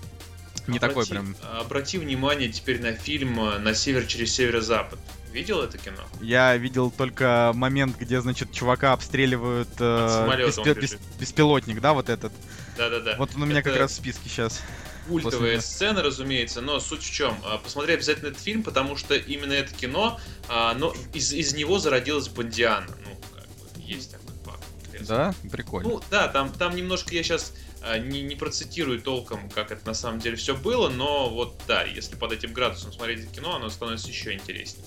[0.69, 1.37] не такой Обрати- прям...
[1.59, 5.01] Обрати внимание теперь на фильм э, «На север через северо-запад».
[5.33, 6.03] Видел это кино?
[6.21, 10.79] Я видел только момент, где, значит, чувака обстреливают э, бежит.
[10.79, 12.33] бес- беспилотник, да, вот этот.
[12.77, 13.15] Да-да-да.
[13.17, 14.61] Вот он у меня как Это раз в списке сейчас.
[15.09, 17.37] Культовая после- сцена, разумеется, но суть в чем?
[17.45, 21.79] А, Посмотри обязательно этот фильм, потому что именно это кино, а, но из, из него
[21.79, 22.87] зародилась Бондиана.
[23.05, 24.65] Ну, как бы, есть такой факт.
[25.07, 25.89] Да, прикольно.
[25.89, 27.55] Ну, да, там, там немножко я сейчас
[27.99, 32.17] не, не процитирую толком, как это на самом деле все было, но вот да, если
[32.17, 34.85] под этим градусом смотреть кино, оно становится еще интереснее.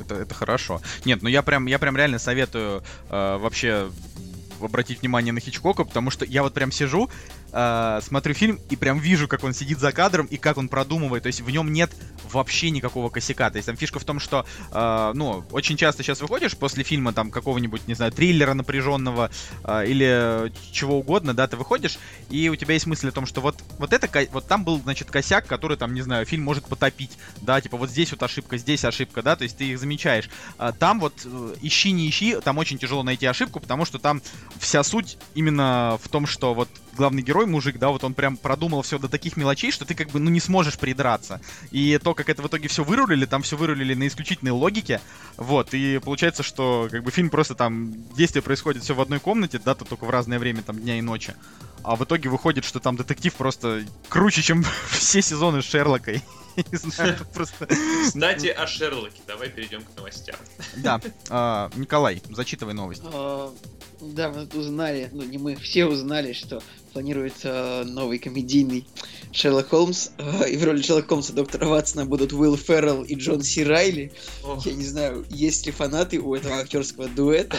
[0.00, 0.80] Это, это хорошо.
[1.04, 3.90] Нет, ну я прям, я прям реально советую э, вообще
[4.60, 7.10] обратить внимание на Хичкока, потому что я вот прям сижу,
[7.54, 11.22] э, смотрю фильм и прям вижу, как он сидит за кадром и как он продумывает.
[11.22, 11.90] То есть в нем нет
[12.30, 13.50] вообще никакого косяка.
[13.50, 17.12] То есть там фишка в том, что, э, ну, очень часто сейчас выходишь после фильма
[17.12, 19.30] там какого-нибудь, не знаю, триллера напряженного
[19.62, 23.40] э, или чего угодно, да, ты выходишь, и у тебя есть мысль о том, что
[23.40, 27.12] вот, вот это, вот там был, значит, косяк, который там, не знаю, фильм может потопить,
[27.40, 30.28] да, типа вот здесь вот ошибка, здесь ошибка, да, то есть ты их замечаешь.
[30.58, 34.20] А там вот э, ищи, не ищи, там очень тяжело найти ошибку, потому что там
[34.58, 38.82] вся суть именно в том, что вот главный герой, мужик, да, вот он прям продумал
[38.82, 41.40] все до таких мелочей, что ты как бы, ну, не сможешь придраться.
[41.70, 45.00] И то, как это в итоге все вырулили, там все вырулили на исключительной логике,
[45.36, 49.60] вот, и получается, что как бы фильм просто там, действие происходит все в одной комнате,
[49.64, 51.34] да, то только в разное время, там, дня и ночи.
[51.82, 55.62] А в итоге выходит, что там детектив просто круче, чем все сезоны
[56.72, 57.66] знаю, просто...
[58.06, 59.20] Кстати, о Шерлоке.
[59.26, 60.36] Давай перейдем к новостям.
[60.76, 63.02] Да, а, Николай, зачитывай новость.
[64.12, 66.62] Да, мы тут узнали, ну не мы, все узнали, что
[66.92, 68.86] планируется новый комедийный
[69.32, 70.10] Шерлок Холмс.
[70.18, 74.12] А, И в роли Шерлока Холмса доктора Ватсона будут Уилл Феррелл и Джон Си Райли.
[74.44, 77.56] Ох, Я не знаю, есть ли фанаты у этого актерского дуэта.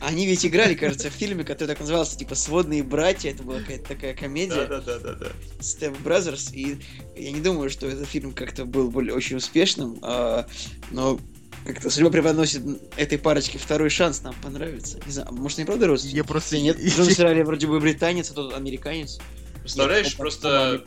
[0.00, 3.30] Они ведь играли, кажется, в фильме, который так назывался, типа «Сводные братья».
[3.30, 4.66] Это была какая-то такая комедия.
[4.66, 5.28] Да-да-да-да-да.
[5.60, 6.78] Step Brothers, и
[7.16, 10.46] я не думаю, что этот фильм как-то был более очень успешным, а,
[10.90, 11.18] но
[11.64, 12.62] как-то судьба преподносит
[12.96, 14.98] этой парочке второй шанс нам понравится.
[15.06, 16.16] Не знаю, может, они правда родственники?
[16.16, 16.58] Я просто...
[16.58, 19.18] Нет, Джон Сирали вроде бы британец, а тот американец.
[19.60, 20.84] Представляешь, Нет, просто...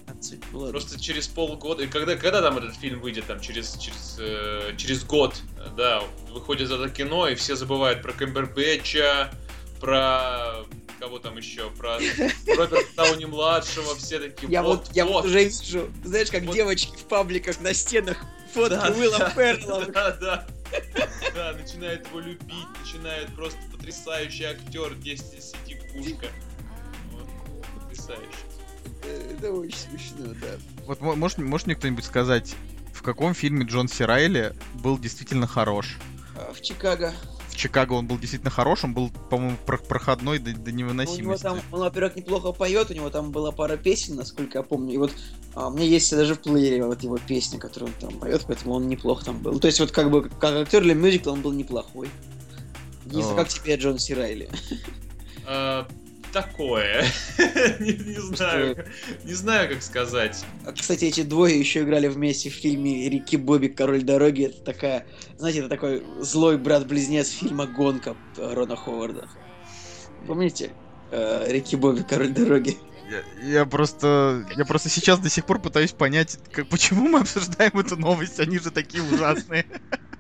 [0.52, 0.70] Ну.
[0.70, 5.04] Просто через полгода, и когда, когда там этот фильм выйдет, там через через э, через
[5.04, 5.34] год,
[5.76, 9.32] да, выходит это кино и все забывают про Кэмбербэтча,
[9.82, 10.58] про
[11.00, 11.98] кого там еще, про
[12.56, 14.52] Роберта Тауни младшего, все такие.
[14.52, 16.54] Я вот, я вот вот уже вижу, знаешь, как Вот.
[16.54, 18.18] девочки в пабликах на стенах
[18.54, 19.86] фотки Да, Уилла да, Феррелла.
[19.86, 20.48] Да, да.
[21.36, 26.28] Да, начинает его любить, начинает просто потрясающий актер, 10 из 10 пушка.
[27.12, 27.28] Вот,
[27.84, 28.24] потрясающе.
[29.04, 30.48] Э, Это очень смешно, да.
[30.86, 32.56] Вот мо- может, может мне кто-нибудь сказать,
[32.94, 35.98] в каком фильме Джон Си Райли был действительно хорош?
[36.36, 37.14] А, В Чикаго.
[37.58, 40.90] Чикаго он был действительно хорош, он был, по-моему, про- проходной до, до Ну, У него
[40.92, 41.44] невыносимости.
[41.44, 44.94] там, он, во-первых, неплохо поет, у него там была пара песен, насколько я помню.
[44.94, 45.12] И вот
[45.56, 48.76] а, у меня есть даже в плеере вот его песня, которую он там поет, поэтому
[48.76, 49.54] он неплохо там был.
[49.54, 52.10] Ну, То есть, вот как бы как актер для мюзикла он был неплохой.
[53.06, 53.38] Не знаю, О.
[53.38, 54.50] как тебе Джон Си Райли?
[55.46, 55.88] А,
[56.32, 57.06] такое.
[57.80, 58.86] не, не знаю.
[59.24, 60.46] Не знаю, как сказать.
[60.66, 64.46] А, Кстати, эти двое еще играли вместе в фильме Рики Бобби Король дороги.
[64.46, 65.06] Это такая,
[65.38, 69.28] знаете, это такой злой брат-близнец фильма Гонка Рона Ховарда.
[70.26, 70.72] Помните?
[71.12, 72.78] Э, Рики Бобби Король дороги.
[73.10, 77.80] Я, я просто, я просто сейчас до сих пор пытаюсь понять, как, почему мы обсуждаем
[77.80, 79.66] эту новость, они же такие ужасные.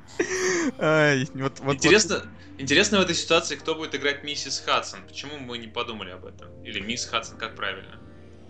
[0.80, 2.24] Ай, вот- вот- интересно,
[2.58, 5.06] интересно в этой ситуации, кто будет играть миссис Хадсон.
[5.08, 6.48] Почему мы не подумали об этом?
[6.63, 8.00] Или мисс Хадсон, как правильно?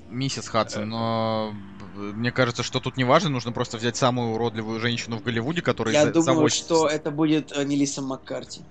[0.10, 4.80] Миссис Хадсон, но б- мне кажется, что тут не важно, нужно просто взять самую уродливую
[4.80, 6.66] женщину в Голливуде, которая Я за, думаю, 80.
[6.66, 8.66] что это будет э, Мелисса Маккарти.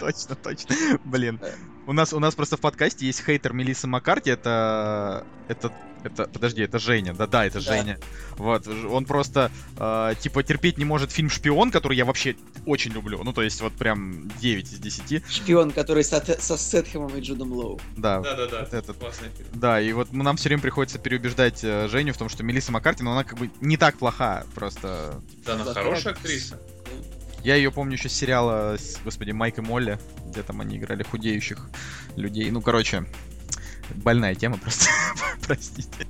[0.00, 0.76] Точно, точно.
[1.04, 1.40] Блин.
[1.86, 5.24] У нас, у нас просто в подкасте есть хейтер Мелиссы Маккарти, это...
[5.48, 5.72] Это...
[6.04, 7.76] Это, подожди, это Женя, да-да, это Да.
[7.76, 7.96] Женя.
[8.36, 12.34] Вот, он просто, э, типа, терпеть не может фильм «Шпион», который я вообще
[12.66, 13.22] очень люблю.
[13.22, 15.30] Ну, то есть, вот прям 9 из 10.
[15.30, 17.80] Шпион, который со, со Сетхемом и Джудом Лоу.
[17.96, 18.62] Да, Да-да-да.
[18.62, 18.96] вот этот.
[18.96, 19.48] Классный фильм.
[19.54, 23.04] Да, и вот нам все время приходится переубеждать э, Женю в том, что Мелисса Маккарти,
[23.04, 25.22] но она как бы не так плоха, просто...
[25.46, 26.58] Да, она хорошая актриса.
[27.44, 31.02] Я ее помню еще с сериала, с, господи, Майк и Молли, где там они играли
[31.02, 31.68] худеющих
[32.16, 32.50] людей.
[32.50, 33.04] Ну, короче,
[33.94, 34.86] больная тема просто,
[35.46, 36.06] простите.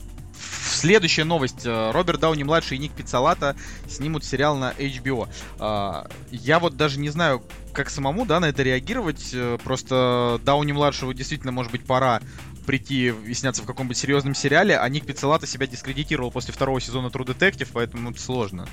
[0.65, 1.65] Следующая новость.
[1.65, 3.55] Роберт Дауни-младший и Ник Пиццалата
[3.89, 5.29] снимут сериал на HBO.
[5.59, 7.43] А, Я вот даже не знаю,
[7.73, 9.31] как самому, да, на это реагировать.
[9.33, 12.21] Э, Просто Дауни-младшего действительно, может быть, пора
[12.67, 17.09] прийти и сняться в каком-нибудь серьезном сериале, а Ник Пиццалата себя дискредитировал после второго сезона
[17.09, 18.67] True Detective, поэтому это сложно.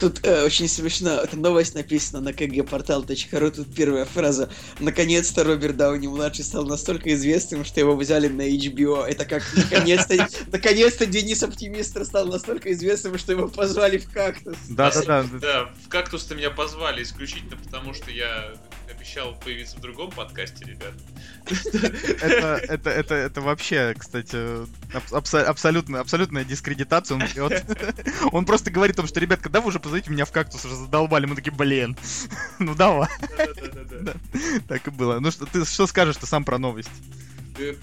[0.00, 1.10] Тут э, очень смешно.
[1.10, 3.50] Эта новость написана на kgportal.ru.
[3.50, 4.50] Тут первая фраза.
[4.80, 9.04] Наконец-то Роберт Дауни-младший стал настолько известным, что его взяли на HBO.
[9.04, 14.56] Это как наконец-то наконец-то Денис Оптимистр стал настолько известным, что его позвали в кактус.
[14.68, 15.24] Да-да-да.
[15.40, 18.54] Да, в кактус то меня позвали исключительно потому, что я
[19.04, 20.94] обещал появиться в другом подкасте, ребят.
[22.22, 24.34] это, это, это, это вообще, кстати,
[24.96, 27.16] аб- абсо- абсолютно, абсолютная дискредитация.
[27.16, 27.64] Он, берет.
[28.32, 30.74] он просто говорит о том, что, ребят, когда вы уже позовите меня в кактус, уже
[30.74, 31.26] задолбали.
[31.26, 31.96] Мы такие, блин,
[32.58, 33.10] ну давай.
[34.68, 35.20] Так и было.
[35.20, 36.90] Ну что, ты что скажешь-то сам про новость?
[37.58, 37.74] Э,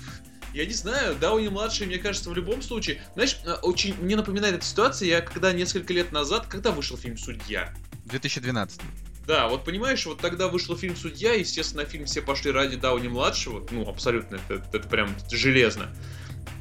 [0.54, 3.00] Я не знаю, Дауни младший, мне кажется, в любом случае.
[3.14, 7.16] Знаешь, э, очень мне напоминает эта ситуация, я когда несколько лет назад, когда вышел фильм
[7.18, 7.72] Судья?
[8.06, 8.82] 2012.
[9.28, 13.88] Да, вот понимаешь, вот тогда вышел фильм «Судья», естественно, фильм все пошли ради Дауни-младшего, ну,
[13.88, 15.96] абсолютно, это, это прям железно.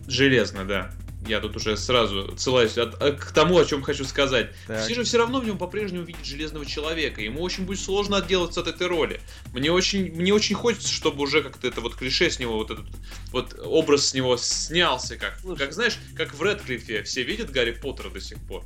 [0.07, 0.91] Железно, да.
[1.27, 4.53] Я тут уже сразу ссылаюсь от- э, к тому, о чем хочу сказать.
[4.67, 4.83] Так.
[4.85, 7.21] Все же все равно в нем по-прежнему видят железного человека.
[7.21, 9.21] Ему очень будет сложно отделаться от этой роли.
[9.53, 12.87] Мне очень, мне очень хочется, чтобы уже как-то это вот клише с него, вот этот
[13.33, 15.59] вот образ с него снялся, как, Слушай.
[15.59, 18.65] как знаешь, как в Редклифе все видят Гарри Поттера до сих пор.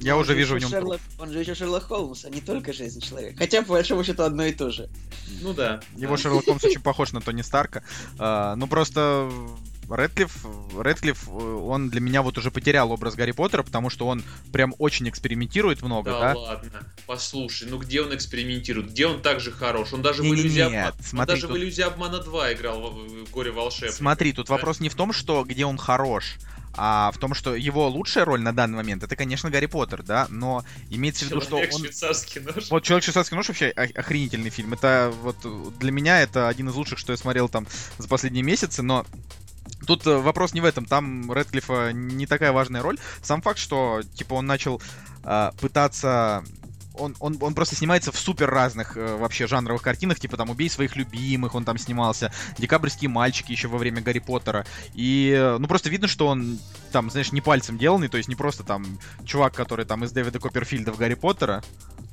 [0.00, 2.40] Я Он уже же вижу в нем Шерлок- Он же еще Шерлок Холмс, а не
[2.40, 3.38] только Железный человек.
[3.38, 4.88] Хотя, по большому счету, одно и то же.
[5.40, 5.80] Ну да.
[5.96, 7.82] Его Шерлок Холмс очень похож на Тони Старка.
[8.18, 9.30] А, ну просто
[9.88, 10.46] Редклифф,
[10.80, 14.22] Редклифф, э, он для меня вот уже потерял образ Гарри Поттера, потому что он
[14.52, 16.38] прям очень экспериментирует много, Да, да?
[16.40, 16.70] ладно.
[17.06, 18.90] Послушай, ну где он экспериментирует?
[18.90, 19.92] Где он так же хорош?
[19.92, 20.86] Он даже в Не-не-не, иллюзии обмана.
[20.98, 23.94] Он смотри, даже в тут- иллюзии обмана 2 играл в, в горе волшебника.
[23.94, 24.54] Смотри, тут Да.
[24.54, 26.36] вопрос не в том, что где он хорош,
[26.76, 30.26] а в том, что его лучшая роль на данный момент это, конечно, Гарри Поттер, да,
[30.30, 31.70] но имеется в виду, что он...
[31.70, 32.70] швейцарский нож.
[32.70, 34.72] Вот «Человек швейцарский нож» вообще охренительный фильм.
[34.72, 35.36] Это вот
[35.78, 37.66] для меня это один из лучших, что я смотрел там
[37.98, 39.06] за последние месяцы, но
[39.86, 42.98] Тут э, вопрос не в этом, там Редклифа не такая важная роль.
[43.22, 44.80] Сам факт, что типа он начал
[45.24, 46.44] э, пытаться
[46.94, 50.70] он, он, он просто снимается в супер разных э, вообще жанровых картинах, типа там «Убей
[50.70, 54.64] своих любимых», он там снимался, «Декабрьские мальчики» еще во время Гарри Поттера.
[54.94, 56.58] И, э, ну, просто видно, что он
[56.92, 60.38] там, знаешь, не пальцем деланный, то есть не просто там чувак, который там из Дэвида
[60.38, 61.62] Копперфильда в Гарри Поттера,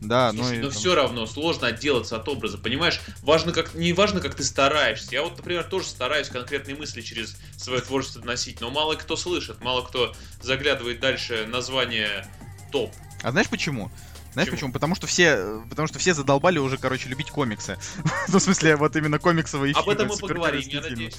[0.01, 2.99] да, ну Слушай, и но там- все равно сложно отделаться от образа, понимаешь?
[3.21, 5.09] Важно как, не важно, как ты стараешься.
[5.11, 9.63] Я вот, например, тоже стараюсь конкретные мысли через свое творчество доносить, но мало кто слышит,
[9.63, 12.27] мало кто заглядывает дальше название
[12.71, 12.91] топ.
[13.21, 13.91] А знаешь почему?
[14.33, 14.55] Знаешь Почему?
[14.55, 14.73] почему?
[14.73, 17.77] Потому что все, э, потому что все задолбали уже, короче, любить комиксы.
[18.27, 21.15] Ну, в смысле, вот именно комиксовые Об фильмы, этом мы поговорим, я надеюсь.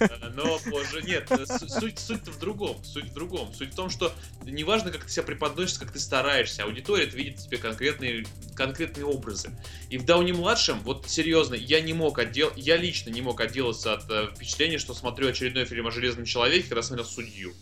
[0.00, 1.02] Э, Но позже.
[1.02, 2.76] Нет, э, су- суть, суть в другом.
[2.84, 3.54] Суть в другом.
[3.54, 4.12] Суть в том, что
[4.42, 9.50] неважно, как ты себя преподносишь, как ты стараешься, аудитория видит тебе конкретные, конкретные образы.
[9.88, 13.94] И в Дауни младшем, вот серьезно, я не мог отдел, я лично не мог отделаться
[13.94, 17.54] от впечатления, что смотрю очередной фильм о Железном Человеке, когда смотрел Судью.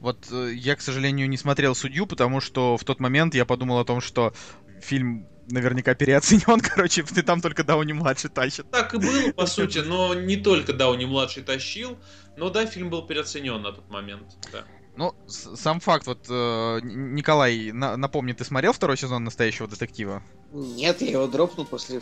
[0.00, 3.78] Вот э, я, к сожалению, не смотрел «Судью», потому что в тот момент я подумал
[3.78, 4.32] о том, что
[4.80, 8.70] фильм наверняка переоценен, короче, ты там только Дауни-младший тащит.
[8.70, 11.98] Так и было, по сути, но не только Дауни младший тащил,
[12.36, 14.36] но да, фильм был переоценен на тот момент.
[14.52, 14.64] Да.
[14.96, 20.22] Ну, сам факт, вот, э, Николай, на- напомни, ты смотрел второй сезон «Настоящего детектива»?
[20.52, 22.00] Нет, я его дропнул после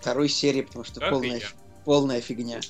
[0.00, 1.42] второй серии, потому что Как полная,
[1.84, 2.60] полная фигня.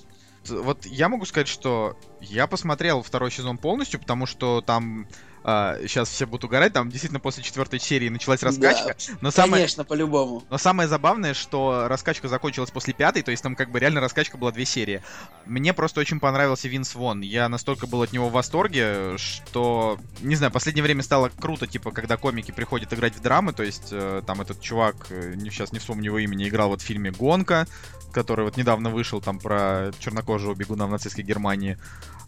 [0.48, 5.08] Вот я могу сказать, что я посмотрел второй сезон полностью, потому что там
[5.46, 8.96] сейчас все будут угорать, там действительно после четвертой серии началась раскачка.
[9.20, 10.42] Но самое, Конечно, по-любому.
[10.50, 14.38] но самое забавное, что раскачка закончилась после пятой, то есть там как бы реально раскачка
[14.38, 15.02] была две серии.
[15.44, 17.20] Мне просто очень понравился Винс Вон.
[17.20, 21.92] Я настолько был от него в восторге, что, не знаю, последнее время стало круто, типа,
[21.92, 25.72] когда комики приходят играть в драмы, то есть э, там этот чувак, э, не, сейчас
[25.72, 27.68] не вспомню его имени, играл вот в фильме «Гонка»,
[28.12, 31.78] который вот недавно вышел там про чернокожего бегуна в нацистской Германии.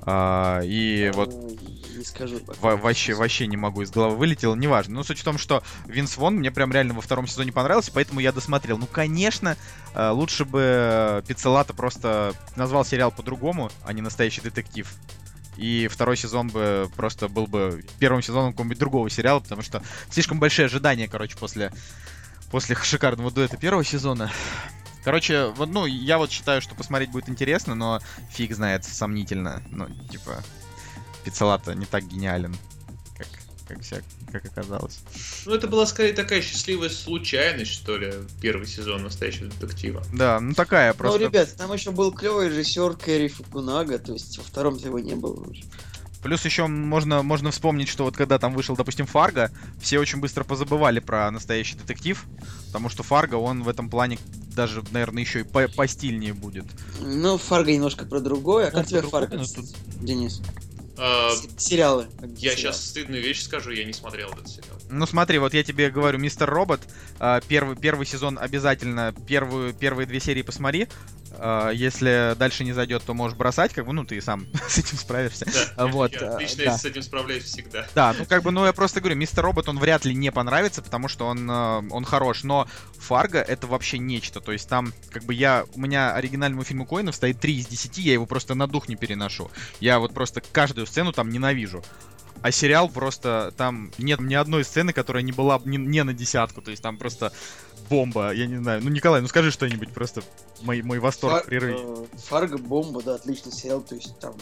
[0.01, 1.35] А, и вот
[1.97, 2.41] Не скажу.
[2.61, 4.95] Во- вообще, вообще не могу из головы вылетело, неважно.
[4.95, 8.21] Но суть в том, что Винс Вон мне прям реально во втором сезоне понравился, поэтому
[8.21, 8.79] я досмотрел.
[8.79, 9.57] Ну, конечно,
[9.95, 14.89] э, лучше бы Пиццелата просто назвал сериал по-другому, а не настоящий детектив.
[15.57, 20.39] И второй сезон бы просто был бы первым сезоном какого-нибудь другого сериала, потому что слишком
[20.39, 21.73] большие ожидания, короче, после,
[22.53, 24.31] после шикарного дуэта первого сезона.
[25.05, 29.63] Короче, вот, ну, я вот считаю, что посмотреть будет интересно, но фиг знает, сомнительно.
[29.71, 30.43] Ну, типа,
[31.25, 32.57] Пиццелата не так гениален,
[33.17, 33.27] как,
[33.69, 33.99] как, вся,
[34.33, 35.01] как оказалось.
[35.47, 40.03] Ну, это была скорее такая счастливая случайность, что ли, первый сезон настоящего детектива.
[40.13, 41.19] Да, ну такая просто...
[41.19, 45.15] Ну, ребят, там еще был клевый режиссер Кэрри Фукунага, то есть во втором его не
[45.15, 45.65] было уже.
[46.23, 49.51] Плюс еще можно, можно вспомнить, что вот когда там вышел, допустим, Фарго,
[49.81, 52.25] все очень быстро позабывали про настоящий детектив,
[52.67, 54.19] потому что Фарго, он в этом плане
[54.55, 56.67] даже, наверное, еще и по постильнее будет.
[57.01, 58.69] Ну, Фарго немножко про другое.
[58.69, 59.41] А как тебе Фарго,
[60.01, 60.43] Денис?
[61.01, 62.09] А, С- Сериалы.
[62.21, 62.57] я сериалы.
[62.57, 64.77] сейчас стыдную вещь скажу, я не смотрел этот сериал.
[64.91, 66.81] Ну смотри, вот я тебе говорю, Мистер Робот,
[67.21, 70.89] а, первый, первый сезон обязательно, первую, первые две серии посмотри.
[71.33, 74.99] А, Если дальше не зайдет, то можешь бросать, как бы, ну ты сам с этим
[74.99, 75.47] справишься.
[75.47, 76.79] Да, А, вот, я а, отлично да.
[76.79, 77.87] с этим справляюсь всегда.
[77.95, 80.83] Да, ну как бы, ну я просто говорю, Мистер Робот, он вряд ли не понравится,
[80.83, 82.69] потому что он, он хорош, но
[82.99, 87.15] Фарго это вообще нечто, то есть там, как бы я, у меня оригинальному фильму Коинов
[87.15, 89.51] стоит 3 из 10, я его просто на дух не переношу.
[89.81, 91.83] Я вот просто каждую сцену там ненавижу.
[92.41, 96.63] А сериал просто, там нет ни одной сцены, которая не была не, не на десятку,
[96.63, 97.33] то есть там просто
[97.89, 98.81] бомба, я не знаю.
[98.83, 100.23] Ну, Николай, ну скажи что-нибудь, просто
[100.63, 101.77] мой, мой восторг Фар- прерыв.
[101.79, 104.35] э, Фарго бомба, да, отличный сериал, то есть там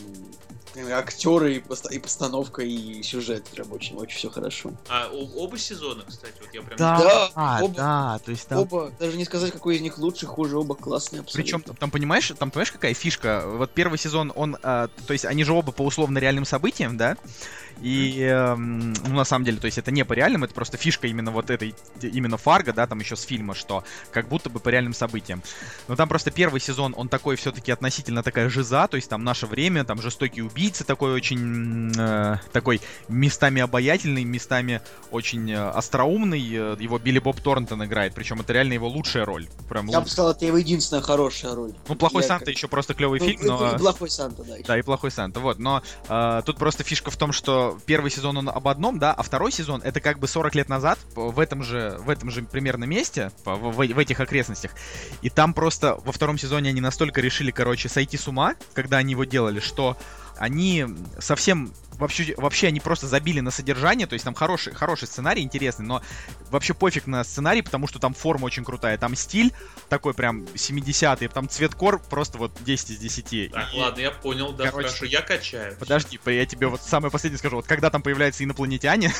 [0.92, 3.44] актеры, и, поста- и постановка, и сюжет.
[3.44, 4.72] Прям очень-очень все хорошо.
[4.88, 6.78] А оба сезона, кстати, вот я прям...
[6.78, 8.58] Да, а, оба- да, то есть там...
[8.58, 11.60] Оба, даже не сказать, какой из них лучше, хуже, оба классные абсолютно.
[11.60, 13.44] Причем там понимаешь, там понимаешь какая фишка?
[13.46, 17.16] Вот первый сезон, он, а, то есть они же оба по условно реальным событиям, да?
[17.82, 21.08] И, эм, ну, на самом деле, то есть это не по реальным, это просто фишка
[21.08, 24.68] именно вот этой, именно Фарго, да, там еще с фильма, что как будто бы по
[24.70, 25.42] реальным событиям.
[25.88, 29.46] Но там просто первый сезон, он такой все-таки относительно такая жиза, то есть там наше
[29.46, 36.76] время, там жестокий убийца такой очень, э, такой местами обаятельный, местами очень э, остроумный, э,
[36.78, 39.46] его Билли Боб Торнтон играет, причем это реально его лучшая роль.
[39.68, 41.72] Прям Я лу- бы сказал, это его единственная хорошая роль.
[41.88, 43.74] Ну, плохой Я Санта как- еще просто клевый Ну, фильм, и- но...
[43.74, 44.54] и плохой Санта, да.
[44.56, 44.66] ещё.
[44.66, 45.58] Да, и плохой Санта, вот.
[45.58, 49.22] Но э, тут просто фишка в том, что первый сезон он об одном, да, а
[49.22, 52.84] второй сезон это как бы 40 лет назад, в этом же, в этом же примерно
[52.84, 54.72] месте, по- в, в- в этих окрестностях.
[55.22, 59.12] И там просто во втором сезоне они настолько решили, короче, сойти с ума, когда они
[59.12, 59.96] его делали, что
[60.38, 60.86] они
[61.18, 65.86] совсем вообще, вообще они просто забили на содержание, то есть там хороший, хороший сценарий, интересный,
[65.86, 66.02] но
[66.50, 69.52] вообще пофиг на сценарий, потому что там форма очень крутая, там стиль
[69.88, 73.52] такой прям 70-й, там цвет кор просто вот 10 из 10.
[73.52, 75.76] Так, И- ладно, я понял, да, Короче, хорошо, я качаю.
[75.78, 77.56] Подожди, по- я тебе вот самое последнее скажу.
[77.56, 79.12] Вот когда там появляются инопланетяне,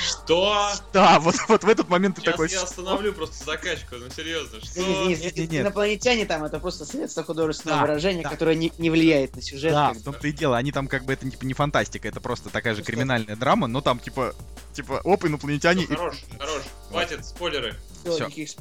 [0.00, 0.70] Что?
[0.92, 2.50] да, вот, вот в этот момент ты Сейчас такой...
[2.50, 4.80] я остановлю просто закачку, ну серьезно, что?
[4.80, 5.62] Не- не- не- Нет, нет, нет.
[5.62, 8.28] Инопланетяне там это просто средство художественного Да, выражения, да.
[8.30, 9.72] которое не, не влияет на сюжет.
[9.72, 10.56] Да, в том-то и дело.
[10.56, 13.66] Они там как бы это типа не фантастика, это просто такая же Просто- криминальная драма,
[13.68, 14.34] но там типа,
[14.72, 15.86] типа, оп, инопланетяне.
[15.88, 17.76] Ну, хорош, хорош, хватит, спойлеры.
[18.04, 18.58] Сп-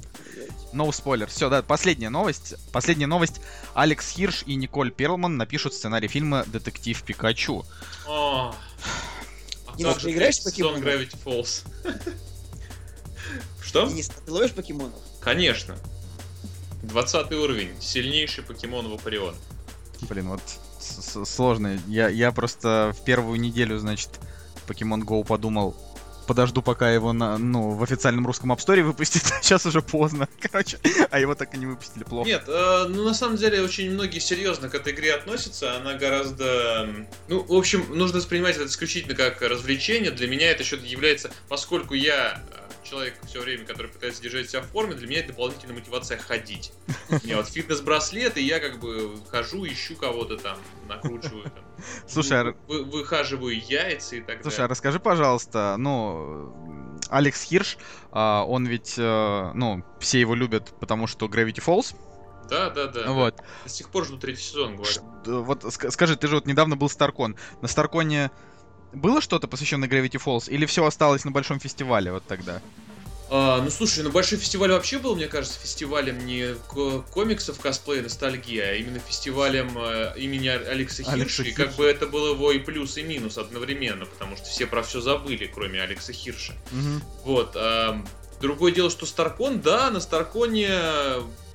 [0.74, 1.28] No спойлер.
[1.28, 2.56] Все, да, последняя новость.
[2.72, 3.42] Последняя новость.
[3.74, 7.66] Алекс Хирш и Николь Перлман напишут сценарий фильма «Детектив Пикачу».
[8.08, 8.54] О.
[9.68, 10.82] А как ты же играешь в покемонов?
[10.84, 11.64] Gravity Falls?
[13.64, 13.88] Что?
[13.88, 15.00] Денис, ты ловишь покемонов?
[15.22, 15.76] Конечно.
[16.84, 17.82] 20 уровень.
[17.82, 19.36] Сильнейший покемон Вапарион.
[20.02, 20.42] Блин, вот
[21.26, 21.80] сложно.
[21.88, 24.10] Я, я просто в первую неделю, значит,
[24.68, 25.76] Pokemon Go подумал,
[26.24, 29.24] подожду, пока его на, ну, в официальном русском App Store выпустят.
[29.42, 30.80] Сейчас уже поздно, короче.
[31.10, 32.28] А его так и не выпустили, плохо.
[32.28, 35.76] Нет, э, ну на самом деле очень многие серьезно к этой игре относятся.
[35.78, 36.88] Она гораздо...
[37.28, 40.12] Ну, в общем, нужно воспринимать это исключительно как развлечение.
[40.12, 42.42] Для меня это еще является, поскольку я
[42.94, 46.72] человек все время, который пытается держать себя в форме, для меня это дополнительная мотивация ходить.
[47.10, 51.64] У меня вот фитнес-браслет, и я как бы хожу, ищу кого-то там, накручиваю там.
[52.08, 54.70] Слушай, а- вы- выхаживаю яйца и так Слушай, а далее.
[54.70, 57.78] расскажи, пожалуйста, ну, Алекс Хирш,
[58.12, 61.96] а, он ведь, э, ну, все его любят, потому что Gravity Falls,
[62.48, 63.12] Да, да, да.
[63.12, 63.38] вот.
[63.64, 64.92] До сих пор жду третий сезон, говорю.
[64.92, 67.36] Ш- Вот ска- скажи, ты же вот недавно был Старкон.
[67.62, 68.30] На Старконе
[68.94, 72.62] было что-то посвященное Gravity Falls, или все осталось на большом фестивале вот тогда?
[73.36, 78.04] А, ну слушай, ну большой фестиваль вообще был, мне кажется, фестивалем не ко- комиксов, косплея,
[78.04, 81.44] ностальгия, а именно фестивалем э, имени А- Алекса Алекса Хирша.
[81.44, 84.84] И как бы это был его и плюс, и минус одновременно, потому что все про
[84.84, 86.54] все забыли, кроме Алекса Хирша.
[87.24, 87.56] Вот.
[87.56, 88.08] ам,
[88.40, 90.70] другое дело, что Старкон, да, на Старконе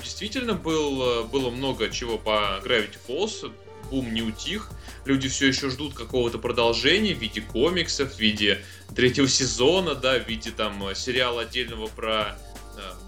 [0.02, 3.52] действительно был, э, было много чего по Gravity Falls.
[3.88, 4.68] Бум не утих.
[5.05, 8.62] Люди все еще ждут какого-то продолжения в виде комиксов, в виде
[8.94, 12.38] третьего сезона, да, в виде там э, сериала отдельного про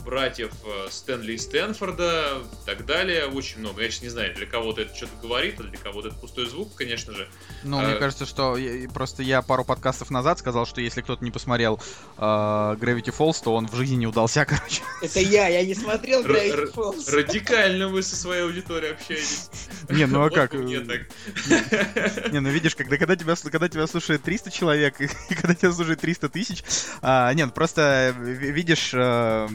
[0.04, 3.26] братьев э, Стэнли и Стэнфорда и так далее.
[3.26, 3.82] Очень много.
[3.82, 6.74] Я сейчас не знаю, для кого-то это что-то говорит, а для кого-то это пустой звук,
[6.74, 7.28] конечно же.
[7.62, 11.24] Ну, А- мне кажется, что я- просто я пару подкастов назад сказал, что если кто-то
[11.24, 11.80] не посмотрел
[12.16, 14.82] э, Gravity Falls, то он в жизни не удался, короче.
[15.02, 17.10] Это я, я не смотрел Gravity Falls.
[17.14, 19.48] Радикально вы со своей аудиторией общаетесь.
[19.90, 20.54] Не, ну а как?
[20.54, 26.62] Не, ну видишь, когда, когда, тебя, слушает 300 человек, и, когда тебя слушает 300 тысяч,
[27.02, 29.48] а, нет, просто э, ви- видишь, э,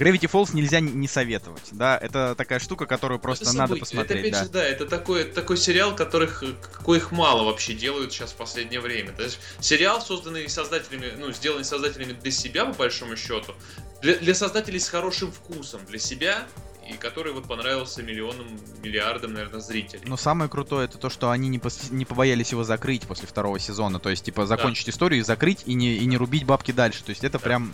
[0.00, 3.80] Gravity Falls нельзя не- советовать, да, это такая штука, которую просто Это надо событие.
[3.80, 4.44] посмотреть, Это, опять да.
[4.44, 6.42] же, да, это такой, такой сериал, которых,
[6.72, 9.12] какой их мало вообще делают сейчас в последнее время.
[9.12, 13.54] То есть сериал, созданный создателями, ну, сделанный создателями для себя, по большому счету,
[14.00, 16.46] для, для создателей с хорошим вкусом для себя,
[16.88, 18.46] и который вот понравился миллионам,
[18.82, 20.02] миллиардам, наверное, зрителей.
[20.06, 23.58] Но самое крутое это то, что они не, пос- не побоялись его закрыть после второго
[23.60, 27.04] сезона, то есть, типа, закончить историю и закрыть, и не, и не рубить бабки дальше,
[27.04, 27.44] то есть это Да.
[27.44, 27.72] прям,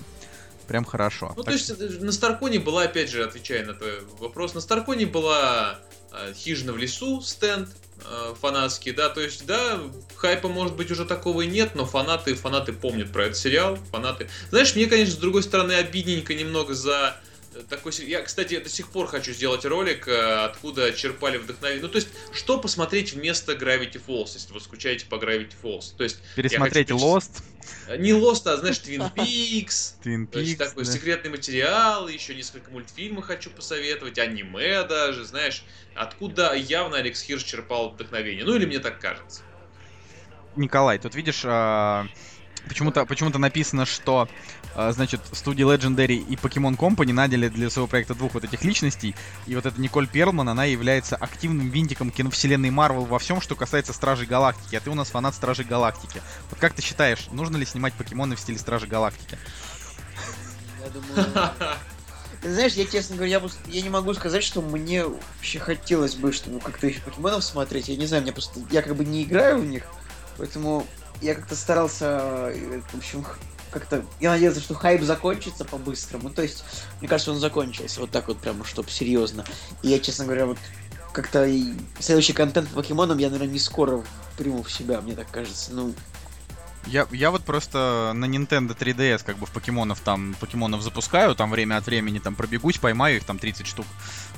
[0.67, 1.33] прям хорошо.
[1.37, 4.61] Ну, Так то есть, э, на Старконе была, опять же, отвечая на твой вопрос, на
[4.61, 5.79] Старконе была
[6.13, 7.69] э, хижина в лесу, стенд
[8.05, 9.81] э, фанатский, да, то есть, да,
[10.17, 14.29] хайпа, может быть, уже такого и нет, но фанаты, фанаты помнят про этот сериал, фанаты...
[14.51, 17.17] Знаешь, мне, конечно, с другой стороны, обидненько немного за
[17.55, 17.93] э, такой...
[18.07, 21.83] Я, кстати, до сих пор хочу сделать ролик, э, откуда черпали вдохновение.
[21.83, 25.95] Ну, то есть, что посмотреть вместо Gravity Falls, если вы скучаете по Gravity Falls?
[25.97, 27.43] То есть, Пересмотреть хочу Lost,
[27.97, 30.93] не Lost, а, знаешь, Twin Peaks, Twin то есть Peaks, такой да.
[30.93, 35.65] секретный материал, еще несколько мультфильмов хочу посоветовать, аниме даже, знаешь,
[35.95, 38.45] откуда явно Алекс Хирш черпал вдохновение.
[38.45, 39.43] Ну или мне так кажется.
[40.57, 42.07] Николай, тут видишь, а,
[42.69, 44.29] почему-то почему написано, что,
[44.77, 49.15] значит, студии Legendary и Pokemon Company наняли для своего проекта двух вот этих личностей,
[49.47, 53.93] и вот эта Николь Перлман, она является активным винтиком киновселенной Марвел во всем, что касается
[53.93, 56.23] Стражей Галактики, а ты у нас фанат Стражей Галактики.
[56.51, 59.39] Вот как ты считаешь, нужно ли снимать покемоны в стиле Стражей Галактики?
[60.85, 61.53] Я думаю...
[62.43, 66.15] Ты знаешь, я честно говоря, я, просто- я не могу сказать, что мне вообще хотелось
[66.15, 67.89] бы, чтобы как-то их покемонов смотреть.
[67.89, 68.61] Я не знаю, мне просто...
[68.71, 69.85] Я как бы не играю в них,
[70.37, 70.87] поэтому
[71.23, 73.25] я как-то старался, э, в общем,
[73.79, 74.05] как-то...
[74.21, 76.31] Я надеялся, что хайп закончится по-быстрому.
[76.31, 76.65] То есть,
[77.01, 78.01] мне кажется, он закончился.
[78.01, 79.45] Вот так вот прямо, чтобы серьезно.
[79.83, 80.59] И я, честно говоря, вот
[81.13, 84.03] как-то и следующий контент по покемонам я, наверное, не скоро
[84.39, 85.73] приму в себя, мне так кажется.
[85.73, 85.95] Ну,
[86.87, 91.51] Я, я вот просто на Nintendo 3DS как бы в покемонов там, покемонов запускаю, там
[91.51, 93.87] время от времени там пробегусь, поймаю их там 30 штук,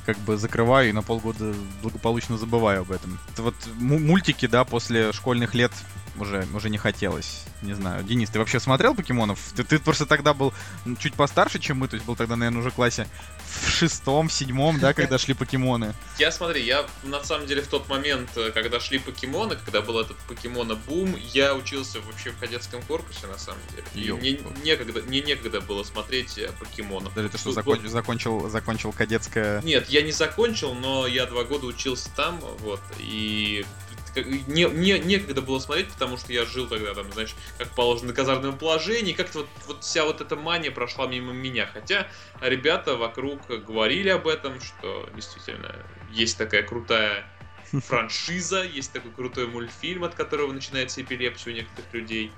[0.06, 3.18] как бы закрываю и на полгода благополучно забываю об этом.
[3.32, 5.72] Это вот му- мультики, да, после школьных лет
[6.20, 7.44] уже, уже не хотелось.
[7.62, 8.04] Не знаю.
[8.04, 9.38] Денис, ты вообще смотрел покемонов?
[9.56, 10.52] Ты, ты просто тогда был
[10.98, 13.08] чуть постарше, чем мы, то есть был тогда, наверное, уже в классе
[13.48, 15.94] в шестом, в седьмом, да, когда шли покемоны.
[16.18, 19.98] Я смотри, я на самом деле в тот момент, э, когда шли покемоны, когда был
[19.98, 23.84] этот покемона бум, я учился вообще в кадетском корпусе на самом деле.
[23.94, 27.10] И мне некогда, мне некогда было смотреть э, покемонов.
[27.10, 29.62] Подожди, ты что, закон- закончил, закончил кадетское...
[29.62, 33.64] Нет, я не закончил, но я два года учился там, вот, и
[34.24, 38.14] не, не, некогда было смотреть, потому что я жил тогда, там, знаешь, как положено, на
[38.14, 42.08] казарменном положении, как-то вот, вот вся вот эта мания прошла мимо меня, хотя
[42.40, 45.74] ребята вокруг говорили об этом, что действительно
[46.10, 47.26] есть такая крутая
[47.86, 52.32] франшиза, есть такой крутой мультфильм, от которого начинается эпилепсия у некоторых людей,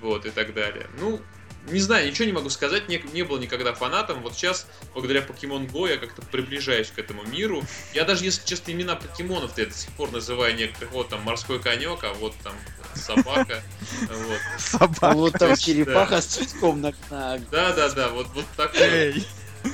[0.00, 0.88] вот, и так далее.
[0.98, 1.20] Ну,
[1.68, 4.22] не знаю, ничего не могу сказать, не, не был никогда фанатом.
[4.22, 7.62] Вот сейчас, благодаря Pokemon Go, я как-то приближаюсь к этому миру.
[7.94, 10.92] Я даже, если честно, имена покемонов я до сих пор называю некоторых.
[10.92, 12.54] Вот там морской конек, а вот там
[12.94, 13.62] собака.
[14.08, 14.40] Вот.
[14.58, 15.14] Собака.
[15.14, 19.24] вот там черепаха с цветком на, на Да, да, да, вот, вот такой.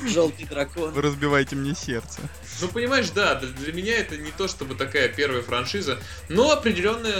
[0.07, 0.93] Желтый дракон.
[0.93, 2.21] вы разбиваете мне сердце.
[2.61, 7.13] Ну, понимаешь, да, для- меня это не то чтобы такая первая франшиза, но определенно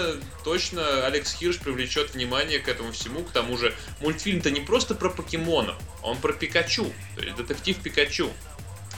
[0.43, 3.23] точно Алекс Хирш привлечет внимание к этому всему.
[3.23, 8.31] К тому же мультфильм-то не просто про покемонов, он про Пикачу, то есть детектив Пикачу.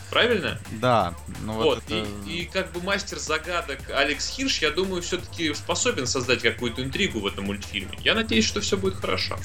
[0.09, 0.59] Правильно?
[0.71, 1.13] Да,
[1.43, 2.07] ну вот, Вот, это...
[2.25, 7.19] и, и как бы мастер загадок Алекс Хирш, я думаю, все-таки способен создать какую-то интригу
[7.19, 7.95] в этом мультфильме.
[7.99, 9.37] Я надеюсь, что все будет хорошо.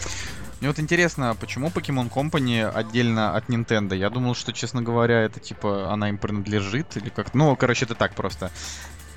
[0.65, 3.95] Мне вот интересно, почему Pokemon Company отдельно от Nintendo?
[3.95, 7.35] Я думал, что, честно говоря, это типа она им принадлежит или как.
[7.35, 8.51] Ну, короче, это так просто.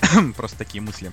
[0.35, 1.07] просто такие мысли.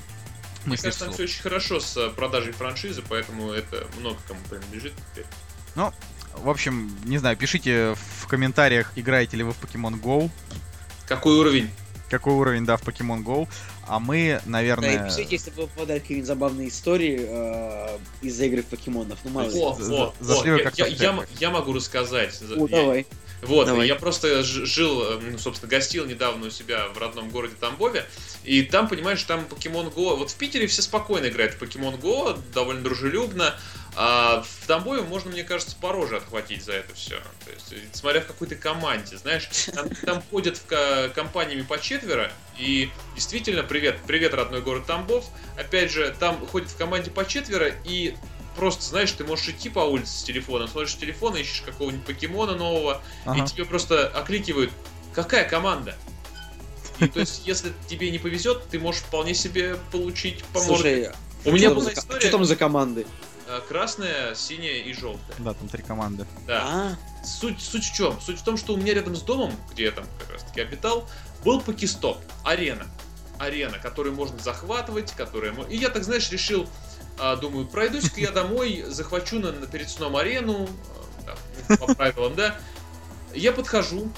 [0.65, 4.41] Мне Мысли кажется, там все очень хорошо с э, продажей франшизы, поэтому это много кому
[4.51, 5.27] принадлежит теперь.
[5.77, 10.29] В общем, не знаю, пишите в комментариях, играете ли вы в Pokemon Go,
[11.07, 11.71] Какой уровень?
[12.11, 13.49] какой уровень, да, в Pokemon Go.
[13.89, 15.07] А мы, Да, наверное...
[15.07, 19.19] и пишите, если вы попадали какие-нибудь забавные истории э, из-за игры в покемонов.
[19.25, 19.59] Ну, мало ли.
[19.61, 22.35] О, о, о, я, я- я я могу рассказать.
[22.35, 23.07] За- О, я- давай.
[23.43, 23.87] Вот, Давай.
[23.87, 28.07] я просто жил, ну, собственно, гостил недавно у себя в родном городе Тамбове,
[28.43, 32.39] и там, понимаешь, там Pokemon Go, вот в Питере все спокойно играют в Pokemon Go,
[32.55, 33.55] довольно дружелюбно,
[33.97, 37.17] а в Тамбове можно, мне кажется, по роже отхватить за это все.
[37.45, 42.33] То есть, смотря в какой-то команде, знаешь, там, там ходят в ко- компаниями по четверо,
[42.59, 45.25] и действительно, привет, привет, родной город Тамбов,
[45.57, 48.17] опять же, там ходят в команде по четверо, и
[48.57, 53.03] просто, знаешь, ты можешь идти по улице с телефоном, смотришь телефон, ищешь какого-нибудь покемона нового,
[53.25, 53.45] Ага.
[53.45, 54.71] и тебе просто окликивают,
[55.13, 55.97] какая команда?
[57.01, 60.75] И, то есть, если тебе не повезет, ты можешь вполне себе получить по морде.
[60.75, 61.13] Слушай,
[61.45, 63.07] У меня была история Что там за команды?
[63.59, 65.37] Э, красная, синяя и желтая.
[65.39, 66.27] Да, там три команды.
[66.47, 66.63] Да.
[66.65, 68.21] А, Суть, суть в чем?
[68.21, 70.61] Суть в том, что у меня рядом с домом, где я там как раз таки
[70.61, 71.09] обитал,
[71.45, 72.87] был покестоп, арена.
[73.39, 75.55] Арена, которую можно захватывать, которая...
[75.65, 76.69] И я так, знаешь, решил,
[77.19, 80.69] а, думаю, пройдусь-ка я домой, захвачу на, на перед сном арену,
[81.19, 81.39] а, там,
[81.69, 82.57] ну, по правилам, да.
[83.35, 84.13] Я подхожу,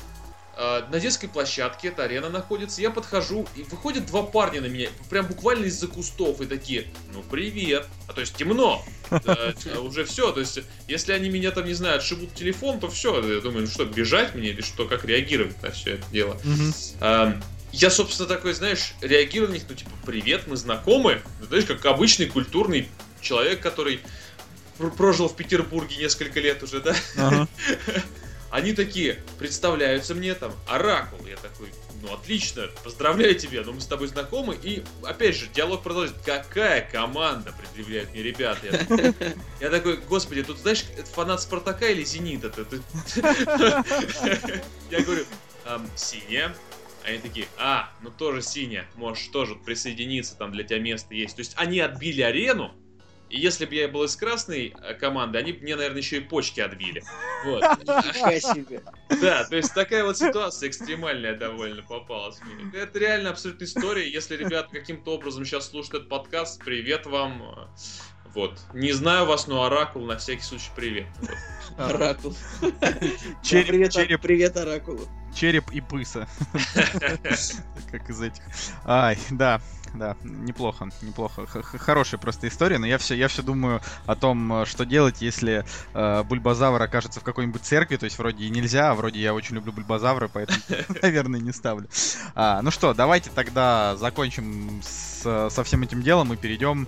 [0.57, 5.27] на детской площадке эта арена находится, я подхожу, и выходят два парня на меня, прям
[5.27, 10.33] буквально из-за кустов, и такие, ну привет, а то есть темно, Да, а уже все,
[10.33, 13.67] то есть если они меня там, не знаю, отшибут телефон, то все, я думаю, ну
[13.67, 16.41] что, бежать мне или что, как реагировать на все это дело.
[17.73, 21.21] Я, собственно, такой, знаешь, реагирую на них, ну, типа, привет, мы знакомы.
[21.41, 22.89] Ну, Знаешь, как обычный культурный
[23.21, 24.01] человек, который
[24.79, 26.97] пр- прожил в Петербурге несколько лет уже, да?
[28.57, 31.19] Они такие, представляются мне там, Оракул.
[31.27, 31.69] Я такой,
[32.01, 34.57] ну отлично, поздравляю тебя, ну мы с тобой знакомы.
[34.63, 36.15] И опять же, диалог продолжит.
[36.25, 38.61] Какая команда, предъявляют мне ребята.
[38.65, 39.15] Я такой,
[39.61, 42.51] я такой, господи, тут знаешь, это фанат Спартака или Зенита?
[44.91, 45.27] Я говорю,
[45.67, 46.57] «Ам, синяя.
[47.05, 51.37] Они такие, а, ну тоже синяя, можешь тоже присоединиться, там для тебя место есть.
[51.37, 52.75] То есть они отбили арену,
[53.29, 56.21] И если бы я был из красной э, команды, они бы мне, наверное, еще и
[56.21, 57.03] почки отбили.
[57.45, 57.63] Вот.
[59.21, 62.71] Да, то есть такая вот ситуация экстремальная довольно попалась мне.
[62.81, 64.09] Это реально абсолютная история.
[64.09, 67.69] Если ребят каким-то образом сейчас слушают этот подкаст, привет вам.
[68.35, 68.61] Вот.
[68.75, 71.07] Не знаю вас, но Оракул на всякий случай привет.
[71.79, 72.37] Оракул.
[73.43, 75.09] Череп, привет, Оракулу.
[75.35, 76.29] череп и пыса.
[77.91, 78.43] Как из этих.
[78.85, 79.61] Ай, да,
[79.95, 81.47] да, неплохо, неплохо.
[81.47, 84.85] Х- х- Хорошая просто история, но я все, я все думаю о том, э, что
[84.85, 85.65] делать, если
[85.95, 89.55] э, бульбазавр окажется в какой-нибудь церкви, то есть вроде и нельзя, а вроде я очень
[89.57, 90.59] люблю бульбазавры, поэтому,
[91.03, 91.89] наверное, не ставлю.
[92.35, 96.87] А, ну что, давайте тогда закончим с- со всем этим делом и перейдем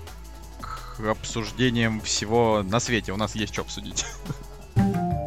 [0.61, 3.13] к обсуждениям всего на свете.
[3.13, 4.05] У нас есть что обсудить.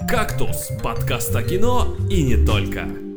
[0.09, 3.10] «Кактус»— подкаст о кино и не только.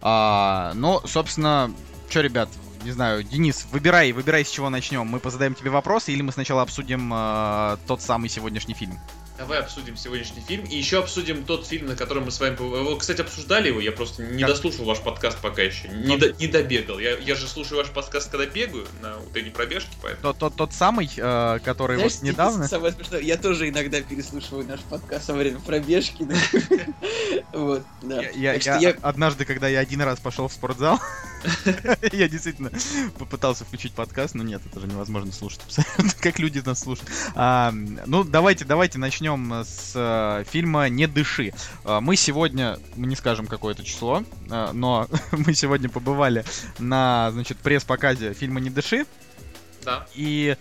[0.00, 1.72] А, ну, собственно,
[2.08, 2.48] что, ребят,
[2.84, 5.06] не знаю, Денис, выбирай, выбирай, с чего начнем.
[5.06, 8.98] Мы позадаем тебе вопросы, или мы сначала обсудим э, тот самый сегодняшний фильм.
[9.38, 10.64] Давай обсудим сегодняшний фильм.
[10.64, 12.56] И еще обсудим тот фильм, на котором мы с вами...
[12.56, 14.50] Вы, кстати, обсуждали его, я просто не Как?
[14.50, 15.88] дослушал ваш подкаст пока еще.
[15.88, 16.98] Не, до- не добегал.
[16.98, 20.22] Я, я же слушаю ваш подкаст, когда бегаю на утренней пробежке, поэтому...
[20.22, 22.68] Тот, тот, тот самый, э, который Знаешь, вот недавно.
[22.68, 26.26] Самое смешное, я тоже иногда переслушиваю наш подкаст во время пробежки.
[27.52, 28.22] Вот, да.
[29.02, 31.00] Однажды, когда я один раз пошел в спортзал,
[32.12, 32.70] я действительно
[33.18, 37.10] попытался включить подкаст, но нет, это же невозможно слушать абсолютно, как люди нас слушают.
[37.34, 41.52] А, ну, давайте, давайте начнем с э, фильма «Не дыши».
[41.84, 46.44] А, Мы сегодня, мы не скажем какое это число, а, но мы сегодня побывали
[46.78, 49.06] на, значит, пресс-показе фильма «Не дыши»,
[49.84, 50.06] Да.
[50.14, 50.56] и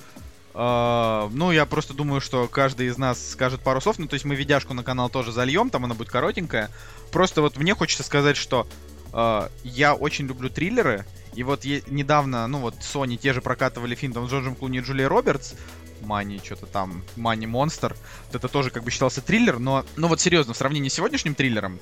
[0.54, 4.00] э, ну, я просто думаю, что каждый из нас скажет пару слов.
[4.00, 6.70] Ну, то есть мы видяшку на канал тоже зальем, там она будет коротенькая.
[7.12, 8.68] Просто вот мне хочется сказать, что
[9.16, 11.06] э, я очень люблю триллеры.
[11.34, 14.80] И вот е- недавно, ну вот Sony те же прокатывали фильм там с Джорджем Клуни
[14.80, 15.54] и Джулией Робертс.
[16.02, 17.96] Мани, что-то там, Мани Монстр.
[18.28, 21.36] Вот это тоже как бы считался триллер, но, ну вот серьезно, в сравнении с сегодняшним
[21.36, 21.80] триллером,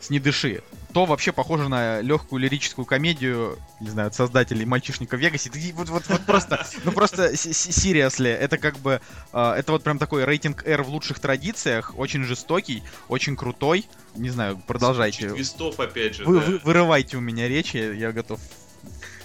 [0.00, 5.16] с «Не дыши», то вообще похоже на легкую лирическую комедию, не знаю, от создателей «Мальчишника
[5.16, 5.50] в Вегасе».
[5.74, 9.00] Вот, вот, вот просто, ну просто, серьезно, это как бы,
[9.32, 13.86] э, это вот прям такой рейтинг R в лучших традициях, очень жестокий, очень крутой.
[14.14, 15.28] Не знаю, продолжайте.
[15.30, 16.46] Твистов, опять же, Вы, да.
[16.46, 18.40] вы- вырывайте у меня речи, я готов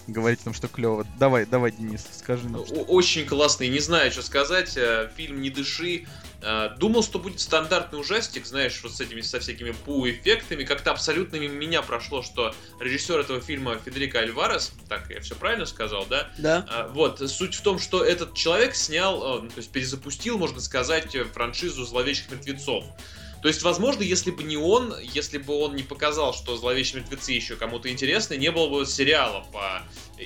[0.08, 1.06] говорить о том, что клево.
[1.20, 2.66] Давай, давай, Денис, скажи нам.
[2.66, 4.76] что- Очень классный, не знаю, что сказать.
[4.76, 6.06] э, Фильм «Не дыши».
[6.42, 10.64] Э, Думал, что будет стандартный ужастик, знаешь, вот с этими, со всякими пу-эффектами.
[10.64, 15.66] Как-то абсолютно мимо меня прошло, что режиссер этого фильма Федерико Альварес, так я все правильно
[15.66, 16.32] сказал, да?
[16.38, 16.66] Да.
[16.70, 20.60] А, Вот, суть в том, что этот человек снял, э, ну, то есть перезапустил, можно
[20.60, 22.86] сказать, франшизу «Зловещих мертвецов».
[23.42, 27.32] То есть, возможно, если бы не он, если бы он не показал, что «Зловещие мертвецы»
[27.32, 29.82] еще кому-то интересны, не было бы сериала по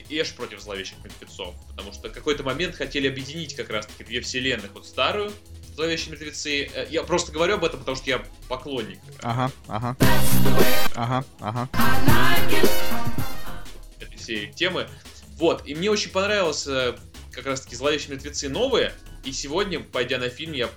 [0.10, 1.56] Эш против «Зловещих мертвецов».
[1.70, 4.72] Потому что в какой-то момент хотели объединить как раз-таки две вселенных.
[4.74, 5.32] Вот старую
[5.76, 6.70] «Зловещие мертвецы».
[6.74, 9.98] э, Я просто говорю об этом, потому что я поклонник Ага, ага.
[10.96, 11.70] Ага, ага.
[14.00, 14.88] этой всей темы.
[15.38, 16.96] Вот, и мне очень понравилось э,
[17.32, 18.94] как раз-таки «Зловещие мертвецы» новые,
[19.26, 20.70] и сегодня, пойдя на фильм, я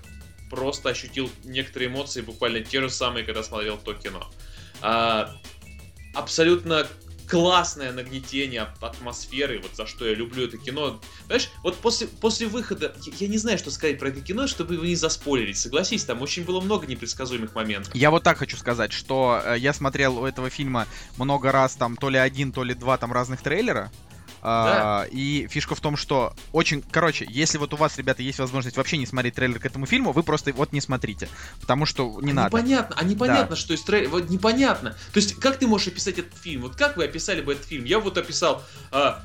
[0.51, 4.29] просто ощутил некоторые эмоции, буквально те же самые, когда смотрел то кино.
[4.81, 5.33] А,
[6.15, 6.89] абсолютно
[7.29, 11.01] классное нагнетение ат- атмосферы, вот за что я люблю это кино.
[11.27, 14.75] Знаешь, вот после, после выхода, я, я не знаю, что сказать про это кино, чтобы
[14.75, 17.95] его не заспойлерить, согласись, там очень было много непредсказуемых моментов.
[17.95, 20.87] Я вот так хочу сказать, что э, я смотрел у этого фильма
[21.19, 23.93] много раз, там, то ли один, то ли два там разных трейлера.
[24.43, 28.77] А, и фишка в том, что очень, короче, если вот у вас, ребята, есть возможность
[28.77, 31.29] вообще не смотреть трейлер к этому фильму, вы просто вот не смотрите,
[31.61, 32.57] потому что не а надо.
[32.57, 34.91] Непонятно, а непонятно, что из трейлера, вот непонятно.
[35.13, 36.63] То есть, как ты можешь описать этот фильм?
[36.63, 37.85] Вот как вы описали бы этот фильм?
[37.85, 39.25] Я вот описал, а,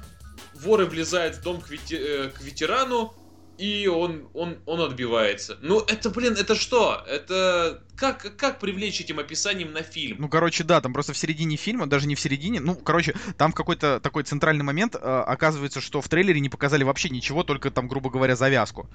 [0.53, 3.13] воры влезают в дом к, вете- э, к ветерану,
[3.57, 5.57] и он, он, он отбивается.
[5.61, 7.03] Ну, это, блин, это что?
[7.07, 10.17] Это как, как привлечь этим описанием на фильм?
[10.19, 13.51] Ну, короче, да, там просто в середине фильма, даже не в середине, ну, короче, там
[13.51, 17.69] в какой-то такой центральный момент э, оказывается, что в трейлере не показали вообще ничего, только
[17.69, 18.89] там, грубо говоря, завязку.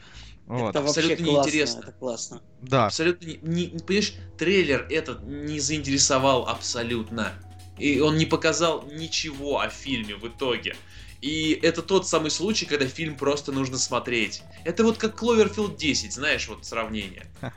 [0.47, 0.71] Вот.
[0.71, 1.79] Это Абсолютно классно, неинтересно.
[1.81, 2.43] это классно.
[2.61, 2.87] Да.
[2.87, 7.33] Абсолютно не, не- понимаешь, трейлер этот не заинтересовал абсолютно.
[7.79, 10.75] И он не показал ничего о фильме в итоге.
[11.21, 14.43] И это тот самый случай, когда фильм просто нужно смотреть.
[14.65, 17.27] Это вот как Cloverfield 10, знаешь, вот сравнение.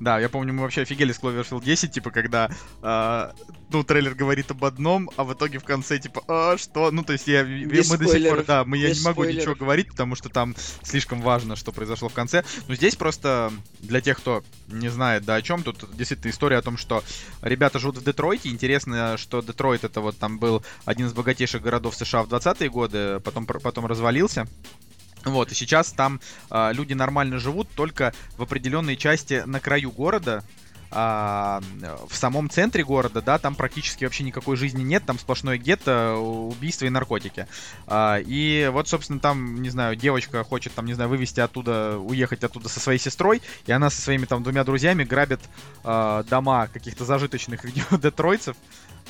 [0.00, 2.50] Да, я помню, мы вообще офигели с Cloverfield 10, типа, когда,
[2.82, 3.32] а,
[3.70, 6.90] ну, трейлер говорит об одном, а в итоге в конце, типа, а, что?
[6.90, 9.88] Ну, то есть я, мы до сих пор, да, мы, я не могу ничего говорить,
[9.88, 12.44] потому что там слишком важно, что произошло в конце.
[12.68, 16.62] Но здесь просто, для тех, кто не знает, да, о чем, тут действительно история о
[16.62, 17.02] том, что
[17.42, 18.48] ребята живут в Детройте.
[18.48, 22.89] Интересно, что Детройт это вот там был один из богатейших городов США в 20-е годы,
[23.24, 24.46] потом, пр- потом развалился.
[25.24, 30.42] Вот, и сейчас там а, люди нормально живут только в определенной части на краю города,
[30.92, 31.60] а,
[32.08, 36.86] в самом центре города, да, там практически вообще никакой жизни нет, там сплошное гетто, убийства
[36.86, 37.46] и наркотики.
[37.86, 42.42] А, и вот, собственно, там, не знаю, девочка хочет, там, не знаю, вывести оттуда, уехать
[42.42, 45.40] оттуда со своей сестрой, и она со своими там двумя друзьями грабит
[45.84, 48.56] а, дома каких-то зажиточных видеодетройцев.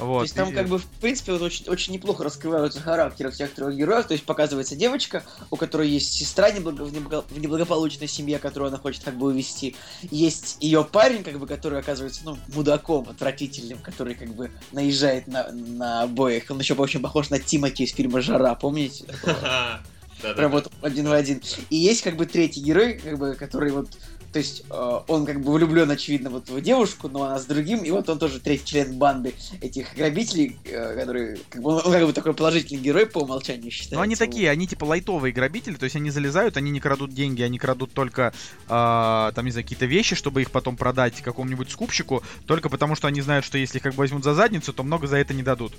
[0.00, 3.30] Вот, То есть там и- как бы, в принципе, вот очень, очень неплохо раскрываются характеры
[3.30, 4.06] всех трех героев.
[4.06, 8.68] То есть показывается девочка, у которой есть сестра неблаго- в, неблаго- в неблагополучной семье, которую
[8.68, 9.76] она хочет как бы увести.
[10.10, 15.50] Есть ее парень, как бы, который оказывается, ну, мудаком отвратительным, который как бы наезжает на,
[15.52, 16.50] на обоих.
[16.50, 19.04] Он еще очень похож на Тимати из фильма «Жара», помните?
[20.36, 21.40] Прям вот один в один.
[21.70, 23.88] И есть как бы третий герой, как бы, который вот
[24.32, 27.82] то есть э, он как бы влюблен, очевидно, вот в девушку, но она с другим,
[27.82, 31.92] и вот он тоже третий член банды этих грабителей, э, которые, как бы, он, он
[31.92, 33.96] как бы такой положительный герой по умолчанию считается.
[33.96, 37.42] Ну, они такие, они типа лайтовые грабители, то есть они залезают, они не крадут деньги,
[37.42, 38.32] они крадут только,
[38.68, 43.08] а, там, не знаю, какие-то вещи, чтобы их потом продать какому-нибудь скупщику, только потому что
[43.08, 45.42] они знают, что если их как бы возьмут за задницу, то много за это не
[45.42, 45.72] дадут.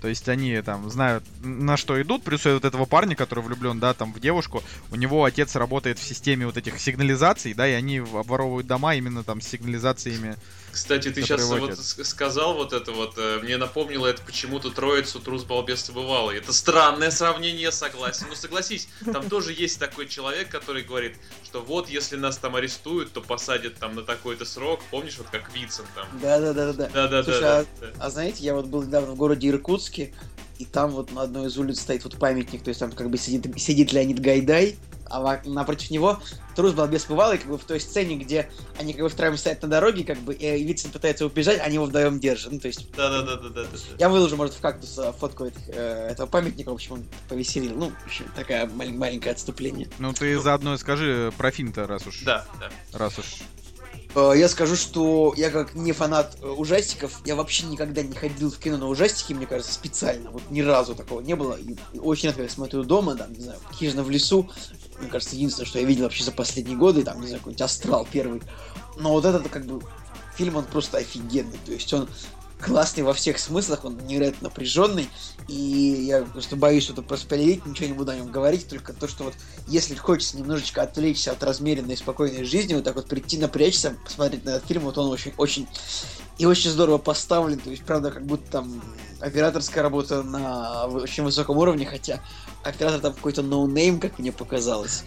[0.00, 3.94] То есть они там знают, на что идут, плюс вот этого парня, который влюблен, да,
[3.94, 7.98] там в девушку, у него отец работает в системе вот этих сигнализаций, да, и они
[7.98, 10.36] обворовывают дома именно там с сигнализациями.
[10.72, 15.44] Кстати, ты сейчас вот сказал вот это вот, э, мне напомнило это почему-то троицу трус
[15.44, 16.38] балбес и бывалый.
[16.38, 18.26] Это странное сравнение, согласен.
[18.28, 23.12] Ну согласись, там тоже есть такой человек, который говорит, что вот если нас там арестуют,
[23.12, 24.80] то посадят там на такой-то срок.
[24.90, 26.06] Помнишь, вот как Вицин там?
[26.20, 26.88] Да, да, да, да.
[26.92, 27.58] Да, да, Слушай, да.
[27.60, 27.66] а-
[27.98, 30.12] А знаете, я вот был недавно в городе Иркутске,
[30.58, 33.16] и там вот на одной из улиц стоит вот памятник, то есть там как бы
[33.18, 34.76] сидит, сидит Леонид Гайдай,
[35.10, 36.20] а напротив него
[36.54, 39.68] трус балбес бывалый, как бы в той сцене, где они как бы втроем стоят на
[39.68, 42.52] дороге, как бы, и Вицин пытается убежать, они его вдвоем держат.
[42.52, 43.68] Ну, то есть Да, да, да, да, да, да.
[43.72, 43.78] да.
[43.98, 47.74] Я выложу, может, в кактус э, фотку этих, э, этого памятника, в общем, он повеселил.
[47.76, 49.88] Ну, в общем, такая маль- маленькое отступление.
[49.98, 52.22] Ну ты заодно скажи про фильм-то, раз уж.
[52.24, 52.70] Да, да.
[52.92, 53.36] Раз уж.
[54.14, 58.50] Э, Я скажу, что я как не фанат э, ужастиков, я вообще никогда не ходил
[58.50, 60.30] в кино на ужастики, мне кажется, специально.
[60.30, 61.56] Вот ни разу такого не было.
[61.56, 64.50] И очень редко я смотрю дома, там, не знаю, хижина в лесу.
[64.98, 68.06] Мне кажется, единственное, что я видел вообще за последние годы, там, не знаю, какой-нибудь астрал
[68.10, 68.42] первый.
[68.98, 69.82] Но вот этот, как бы,
[70.36, 71.58] фильм, он просто офигенный.
[71.64, 72.08] То есть он
[72.60, 75.08] классный во всех смыслах, он невероятно напряженный.
[75.48, 79.24] И я просто боюсь что-то проспойлерить, ничего не буду о нем говорить, только то, что
[79.24, 79.34] вот
[79.66, 84.44] если хочется немножечко отвлечься от размеренной и спокойной жизни, вот так вот прийти напрячься, посмотреть
[84.44, 85.66] на этот фильм, вот он очень, очень
[86.38, 88.82] и очень здорово поставлен, то есть, правда, как будто там
[89.20, 92.22] операторская работа на очень высоком уровне, хотя
[92.62, 95.02] оператор там какой-то ноунейм, как мне показалось.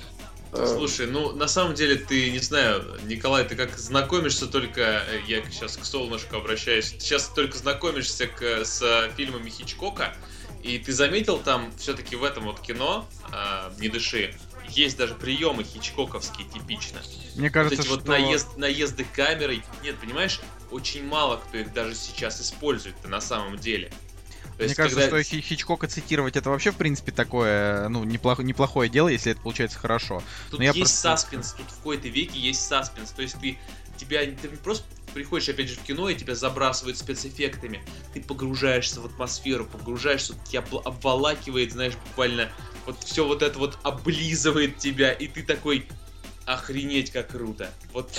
[0.53, 5.21] Э, Слушай, ну на самом деле ты, не знаю, Николай, ты как знакомишься только, э,
[5.27, 10.15] я сейчас к солнышку обращаюсь, ты сейчас только знакомишься к, с э, фильмами Хичкока,
[10.61, 14.35] и ты заметил там все-таки в этом вот кино а, «Не дыши»
[14.69, 17.01] есть даже приемы хичкоковские типично.
[17.35, 18.11] Мне Вот кажется, эти вот что...
[18.11, 19.63] наезд, наезды камерой.
[19.83, 20.39] Нет, понимаешь,
[20.69, 23.91] очень мало кто их даже сейчас использует на самом деле.
[24.61, 28.03] То Мне есть, кажется, когда- что Хи- Хичкока цитировать это вообще, в принципе, такое, ну,
[28.03, 30.21] неплохо, неплохое дело, если это получается хорошо.
[30.51, 33.09] Тут Но я есть просто- саспенс, тут в какой-то веке есть саспенс.
[33.09, 33.57] То есть ты
[33.97, 34.85] тебя ты не просто
[35.15, 37.81] приходишь опять же в кино и тебя забрасывают спецэффектами.
[38.13, 42.51] Ты погружаешься в атмосферу, погружаешься, тебя обволакивает, знаешь, буквально
[42.85, 45.87] вот все вот это вот облизывает тебя, и ты такой
[46.45, 47.71] охренеть как круто.
[47.93, 48.11] Вот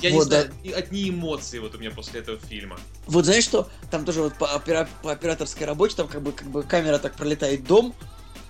[0.00, 2.76] я не Вот, знаю, и одни эмоции вот у меня после этого фильма.
[3.06, 6.48] Вот знаешь что, там тоже вот по, опера- по операторской работе, там как бы, как
[6.48, 7.94] бы камера так пролетает дом,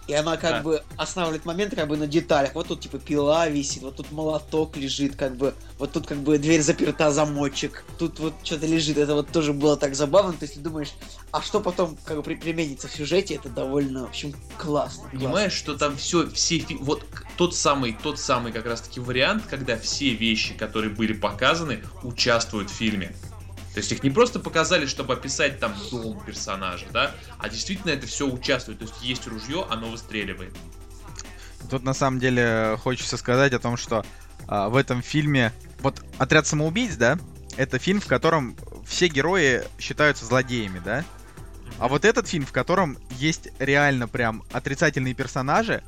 [0.07, 0.63] и она как Да.
[0.63, 2.55] бы останавливает момент как бы на деталях.
[2.55, 6.39] Вот тут типа пила висит, вот тут молоток лежит, как бы, вот тут как бы
[6.39, 8.99] дверь заперта, замочек, тут вот что-то лежит.
[8.99, 10.33] Это вот тоже было так забавно.
[10.33, 10.93] То есть ты думаешь,
[11.33, 15.09] а что потом как бы при- применится в сюжете, это довольно, в общем, классно.
[15.11, 17.05] Понимаешь, что там все, все, вот
[17.37, 22.71] тот самый, тот самый как раз таки вариант, когда все вещи, которые были показаны, участвуют
[22.71, 23.15] в фильме.
[23.77, 28.07] То есть их не просто показали, чтобы описать там дом персонажа, да, а действительно это
[28.07, 28.79] все участвует.
[28.79, 30.57] То есть есть ружье, оно выстреливает.
[31.69, 34.03] Тут на самом деле хочется сказать о том, что
[34.49, 37.19] а, в этом фильме вот отряд самоубийц, да,
[37.59, 38.57] это фильм, в котором
[38.87, 41.05] все герои считаются злодеями, да.
[41.79, 45.85] А вот этот фильм, в котором есть реально прям отрицательные персонажи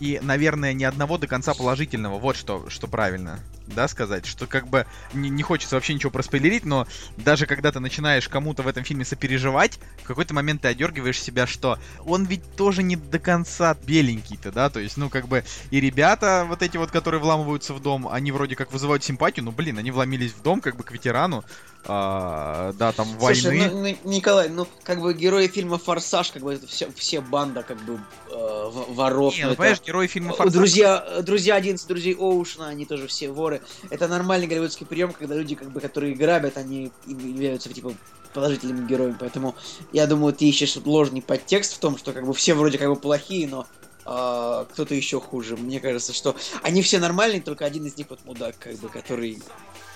[0.00, 2.18] и, наверное, ни одного до конца положительного.
[2.18, 3.38] Вот что, что правильно.
[3.74, 7.80] Да, сказать, что как бы не, не хочется вообще ничего проспойлерить, но даже когда ты
[7.80, 12.42] начинаешь кому-то в этом фильме сопереживать, в какой-то момент ты одергиваешь себя, что он ведь
[12.56, 16.76] тоже не до конца беленький-то, да, то есть, ну, как бы, и ребята вот эти
[16.76, 20.42] вот, которые вламываются в дом, они вроде как вызывают симпатию, ну, блин, они вломились в
[20.42, 21.44] дом, как бы, к ветерану,
[21.90, 23.70] а, да, там, Слушай, войны.
[23.70, 27.62] ну, ну, Николай, ну, как бы герои фильма «Форсаж», как бы, это все, все банда,
[27.62, 28.00] как бы,
[28.30, 29.34] э, воров.
[29.36, 33.30] Не, ну, это- понимаешь, герои фильма «Форсаж» Друзья, друзья 11 друзей Оушена, они тоже все
[33.30, 33.57] воры.
[33.90, 37.94] Это нормальный голливудский прием, когда люди, как бы, которые грабят, они являются типа
[38.32, 39.16] положительными героями.
[39.18, 39.54] Поэтому
[39.92, 42.96] я думаю, ты ищешь ложный подтекст в том, что как бы все вроде как бы
[42.96, 43.66] плохие, но
[44.04, 45.56] а, кто-то еще хуже.
[45.56, 49.38] Мне кажется, что они все нормальные, только один из них вот мудак, как бы, который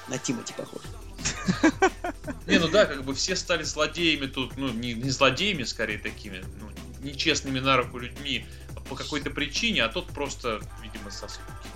[0.09, 0.83] на Тимати похож.
[2.47, 6.45] Не, ну да, как бы все стали злодеями тут, ну, не, не злодеями, скорее такими,
[6.61, 6.71] ну,
[7.03, 8.45] нечестными на руку людьми
[8.89, 11.69] по какой-то причине, а тот просто, видимо, со скуки.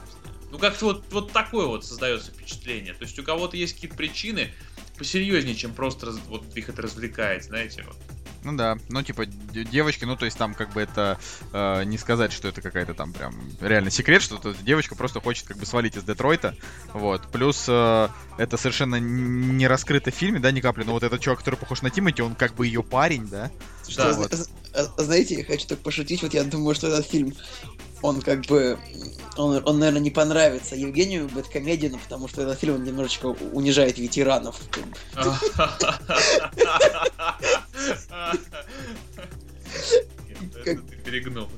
[0.50, 2.94] Ну, как-то вот, вот такое вот создается впечатление.
[2.94, 4.52] То есть у кого-то есть какие-то причины
[4.96, 7.84] посерьезнее, чем просто раз- вот их это развлекает, знаете.
[7.86, 7.96] Вот.
[8.44, 11.18] Ну да, ну типа девочки, ну то есть там как бы это
[11.52, 15.48] э, не сказать, что это какая-то там прям реально секрет, что то девочка просто хочет
[15.48, 16.54] как бы свалить из Детройта,
[16.92, 17.22] вот.
[17.32, 21.40] Плюс э, это совершенно не раскрыто в фильме, да, ни капли, но вот этот чувак,
[21.40, 23.50] который похож на Тимати, он как бы ее парень, да.
[23.88, 24.32] Что, вот.
[24.32, 27.34] зна- а- знаете, я хочу так пошутить, вот я думаю, что этот фильм,
[28.06, 28.78] он как бы,
[29.36, 34.60] он, он наверное, не понравится Евгению Бэткомедину, потому что этот фильм он немножечко унижает ветеранов.
[40.64, 41.48] как это ты перегнул.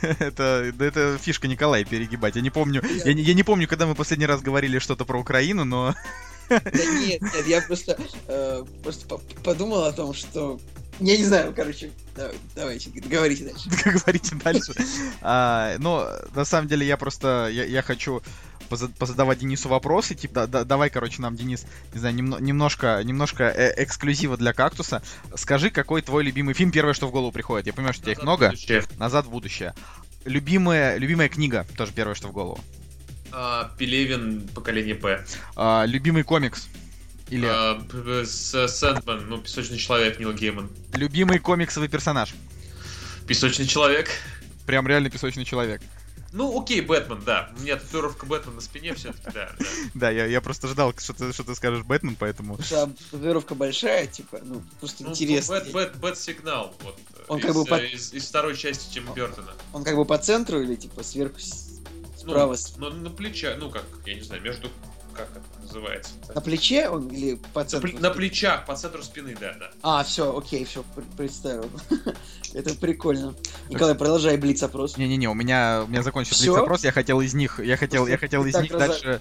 [0.00, 2.36] это, да это фишка Николая перегибать.
[2.36, 5.18] Я не помню, я, не- я не помню, когда мы последний раз говорили что-то про
[5.18, 5.94] Украину, но
[6.48, 10.58] Да нет, нет, я просто, э, просто по- подумал о том, что...
[11.00, 13.68] Я не знаю, короче, да- давайте, говорите дальше.
[13.84, 14.72] говорите дальше.
[15.22, 18.20] А, но на самом деле я просто я, я хочу
[18.68, 20.14] поза- позадавать Денису вопросы.
[20.14, 24.52] Типа, да- да- давай, короче, нам, Денис, не знаю, немно- немножко, немножко э, эксклюзива для
[24.52, 25.02] кактуса.
[25.36, 27.66] Скажи, какой твой любимый фильм, первое, что в голову приходит.
[27.66, 28.46] Я понимаю, что у тебя их много.
[28.48, 28.82] Будущее.
[28.98, 29.74] Назад в будущее.
[30.24, 32.60] Любимая, любимая книга, тоже первое, что в голову.
[33.30, 35.24] А, Пелевин, поколение П.
[35.54, 36.66] А, любимый комикс.
[37.30, 37.78] Или А,
[38.24, 40.70] с Сэндман, ну, Песочный человек, Нил Гейман.
[40.94, 42.34] любимый комиксовый персонаж.
[43.26, 44.08] Песочный человек.
[44.66, 45.82] Прям реально песочный человек.
[46.32, 47.50] Ну, окей, Бэтмен, да.
[47.58, 49.50] У меня татуировка Бэтмен на спине все-таки, да.
[49.58, 49.64] да.
[49.94, 52.60] Да, я, я просто ждал, что ты, что ты скажешь Бэтмен, поэтому...
[52.62, 55.54] Что татуировка большая, типа, ну, просто Ну, интересно.
[55.60, 56.74] Бэт, Бэт, Бэт сигнал.
[56.82, 59.52] Вот, э, Он из, как бы э, под- из, из второй части Тима Бертона.
[59.72, 63.70] Он как бы по центру или, типа, сверху, Ну, справа, с- Ну, на плечах, ну
[63.70, 64.70] как, я не знаю, между.
[65.18, 66.10] Как это называется?
[66.32, 67.90] на плече он или по На, центру?
[67.90, 69.70] пле- на плечах, по центру спины, да, да.
[69.82, 70.84] А, все, окей, все,
[71.16, 71.68] представил.
[72.54, 73.34] Это прикольно.
[73.68, 74.96] Николай, продолжай блиц опрос.
[74.96, 76.52] Не-не-не, у меня, у меня закончился Всё?
[76.54, 79.20] блиц-опрос, я хотел из них, я хотел, я хотел из них дальше...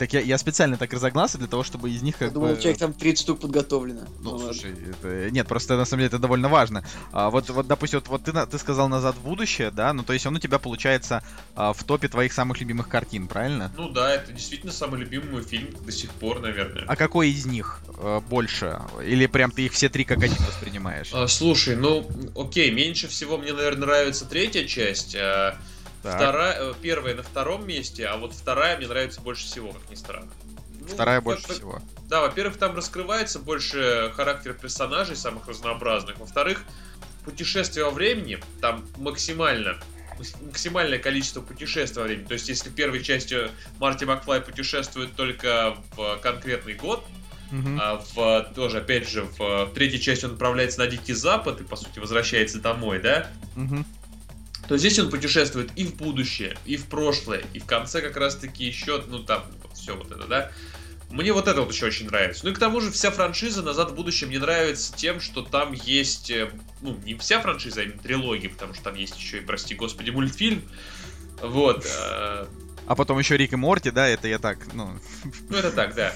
[0.00, 2.54] Так я, я специально так разогнался для того, чтобы из них Я как думал, бы...
[2.54, 4.06] у человека там 30 штук подготовлено.
[4.22, 4.54] Ну, ладно.
[4.54, 5.30] слушай, это...
[5.30, 6.82] нет, просто на самом деле это довольно важно.
[7.12, 10.02] А, вот, вот, допустим, вот, вот ты, на- ты сказал «Назад в будущее», да, ну,
[10.02, 11.22] то есть он у тебя получается
[11.54, 13.70] а, в топе твоих самых любимых картин, правильно?
[13.76, 16.84] Ну да, это действительно самый любимый мой фильм до сих пор, наверное.
[16.86, 18.80] А какой из них э, больше?
[19.04, 21.10] Или прям ты их все три как один воспринимаешь?
[21.12, 25.14] А, слушай, ну, окей, меньше всего мне, наверное, нравится третья часть.
[25.14, 25.58] а
[26.02, 26.16] Так.
[26.16, 29.94] вторая, э, первая на втором месте, а вот вторая мне нравится больше всего, как ни
[29.94, 30.30] странно.
[30.80, 31.82] Ну, Вторая во- больше во- всего.
[32.08, 36.18] Да, во-первых, там раскрывается больше характер персонажей самых разнообразных.
[36.18, 36.64] Во-вторых,
[37.24, 39.76] путешествие во времени там максимально
[40.42, 42.26] максимальное количество путешествий во времени.
[42.26, 47.02] То есть, если первой части Марти Макфлай путешествует только в конкретный год,
[47.50, 47.78] Мгм.
[47.80, 51.74] а в тоже, опять же, в третьей части он отправляется на Дикий Запад и, по
[51.76, 53.28] сути, возвращается домой, да?
[53.56, 53.86] Мгм.
[54.70, 58.64] То здесь он путешествует и в будущее, и в прошлое, и в конце как раз-таки
[58.64, 60.52] еще, ну там, вот все вот это, да.
[61.10, 62.44] Мне вот это вот еще очень нравится.
[62.44, 65.72] Ну и к тому же вся франшиза «Назад в будущее» мне нравится тем, что там
[65.72, 66.52] есть, э,
[66.82, 70.10] ну не вся франшиза, а именно трилогия, потому что там есть еще и, прости господи,
[70.10, 70.62] мультфильм.
[71.42, 71.84] Вот.
[71.84, 72.46] э,
[72.86, 75.00] А потом еще Рик и Морти, да, это я так, ну...
[75.48, 76.14] Ну, это так, да.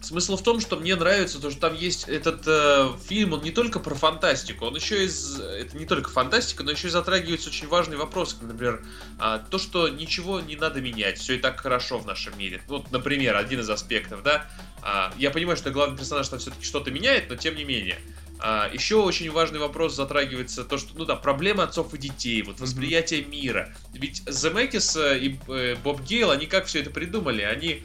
[0.00, 3.50] Смысл в том, что мне нравится то, что там есть этот э, фильм, он не
[3.50, 5.40] только про фантастику, он еще из...
[5.40, 8.84] Это не только фантастика, но еще и затрагивается очень важные вопросы, как, например,
[9.18, 12.62] а, то, что ничего не надо менять, все и так хорошо в нашем мире.
[12.68, 14.46] Вот, например, один из аспектов, да.
[14.82, 17.98] А, я понимаю, что главный персонаж там все-таки что-то меняет, но тем не менее.
[18.38, 22.60] А, еще очень важный вопрос затрагивается то, что, ну да, проблемы отцов и детей, вот
[22.60, 23.74] восприятие мира.
[23.92, 27.42] Ведь Земекис и э, Боб Гейл, они как все это придумали?
[27.42, 27.82] Они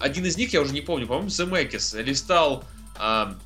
[0.00, 2.64] один из них, я уже не помню, по-моему, Земекис, листал
[2.96, 3.36] а,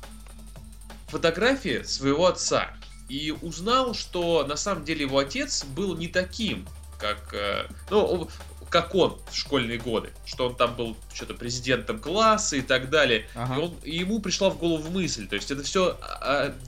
[1.07, 2.69] фотографии своего отца
[3.09, 6.67] и узнал, что на самом деле его отец был не таким,
[6.99, 7.33] как...
[7.33, 8.29] э, ну,
[8.69, 13.27] как он в школьные годы, что он там был что-то президентом класса и так далее.
[13.35, 13.55] Ага.
[13.55, 15.97] И, он- и ему пришла в голову мысль, то есть это все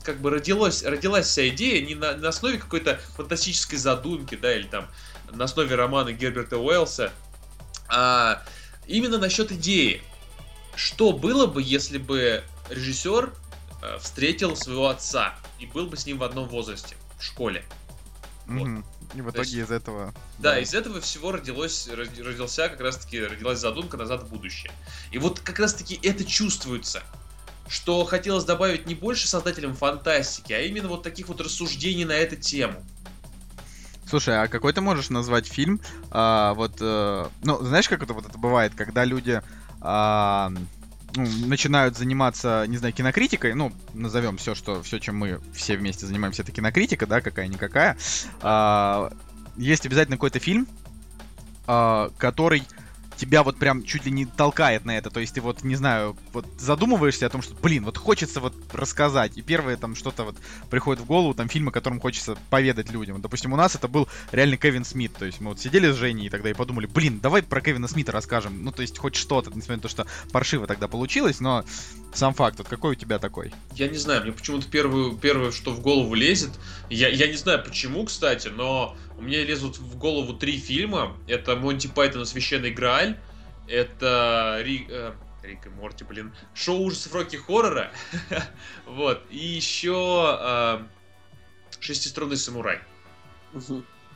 [0.04, 4.68] как бы родилось, родилась вся идея не на, на основе какой-то фантастической задумки, да, или
[4.68, 4.88] там
[5.32, 7.12] на основе романа Герберта Уэллса,
[7.90, 8.44] а
[8.88, 10.02] именно насчет идеи.
[10.76, 13.34] Что было бы, если бы режиссер
[13.82, 17.66] э, встретил своего отца и был бы с ним в одном возрасте в школе?
[18.46, 18.86] Мгм.
[19.16, 20.14] И в То есть- итоге из этого...
[20.38, 24.72] Да, из этого всего родилось, роди- родился как раз-таки, родилась задумка «Назад в будущее».
[25.12, 27.04] И вот как раз-таки это чувствуется,
[27.68, 32.36] что хотелось добавить не больше создателям фантастики, а именно вот таких вот рассуждений на эту
[32.36, 32.86] тему.
[34.10, 35.82] Слушай, а какой ты можешь назвать фильм?
[36.12, 39.42] а, вот, э, ну, знаешь, как это вот это бывает, когда люди
[39.82, 40.52] а,
[41.16, 46.06] ну, начинают заниматься, не знаю, кинокритикой, ну, назовем все, что все, чем мы все вместе
[46.06, 47.98] занимаемся, это кинокритика, да, какая-никакая.
[48.42, 49.12] А,
[49.58, 50.68] есть обязательно какой-то фильм,
[51.66, 52.64] а, который
[53.18, 55.10] тебя вот прям чуть ли не толкает на это.
[55.10, 58.54] То есть ты вот, не знаю, вот задумываешься о том, что, блин, вот хочется вот
[58.74, 59.38] рассказать.
[59.38, 60.36] И первое там что-то вот
[60.70, 63.22] приходит в голову, там фильм, о котором хочется поведать людям.
[63.22, 65.14] Допустим, у нас это был реально Кевин Смит.
[65.14, 67.88] То есть мы вот сидели с Женей и тогда и подумали, блин, давай про Кевина
[67.88, 68.64] Смита расскажем.
[68.64, 71.66] Ну, то есть хоть что-то, несмотря на то, что паршиво тогда получилось, но
[72.14, 73.54] сам факт, вот какой у тебя такой?
[73.76, 76.52] Я не знаю, мне почему-то первое, первое, что в голову лезет,
[76.90, 81.18] я, я не знаю почему, кстати, но у меня лезут в голову три фильма.
[81.28, 83.20] Это Монти Пайтон и Священный Грааль,
[83.68, 85.14] это Ри- э,
[85.44, 87.92] Рик и Морти, блин, шоу ужасов Рокки Хоррора,
[88.86, 90.84] вот, и еще э,
[91.80, 92.80] Шестиструнный самурай.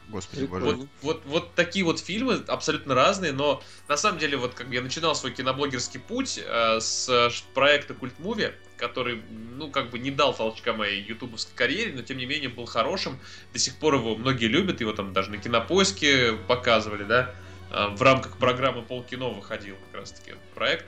[0.10, 0.66] Господи, боже.
[0.66, 4.76] Вот, вот, вот такие вот фильмы абсолютно разные, но на самом деле вот как бы
[4.76, 7.10] я начинал свой киноблогерский путь э, с
[7.54, 9.22] проекта Культ Муви, который,
[9.56, 13.20] ну, как бы не дал толчка моей ютубовской карьере, но тем не менее был хорошим.
[13.54, 17.34] До сих пор его многие любят, его там даже на кинопоиске показывали, да.
[17.70, 20.86] Э, в рамках программы Полкино выходил как раз таки этот проект.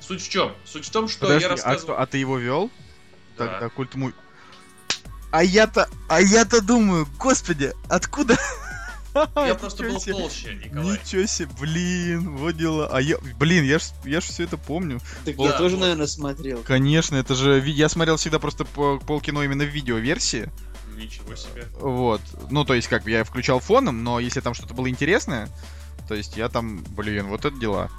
[0.00, 0.54] Суть в чем?
[0.64, 1.94] Суть в том, что Подожди, я а, рассказывал...
[1.94, 2.70] кто- а ты его вел?
[3.38, 3.46] Да.
[3.46, 4.12] Тогда культ му-
[5.32, 8.36] А я-то, а я-то думаю, господи, откуда?
[9.36, 10.12] Я просто Ничего был себе.
[10.14, 10.98] толще, Николай.
[11.04, 12.88] Ничего себе, блин, вот дела.
[12.92, 15.00] А я, блин, я ж, я ж все это помню.
[15.24, 15.82] Так Да, я тоже, вот.
[15.82, 16.62] наверное, смотрел.
[16.62, 20.50] Конечно, это же, я смотрел всегда просто по- полкино именно в видеоверсии.
[20.96, 21.66] Ничего себе.
[21.80, 22.20] Вот.
[22.50, 25.48] Ну, то есть, как бы я включал фоном, но если там что-то было интересное,
[26.08, 27.90] то есть я там, блин, вот это дела.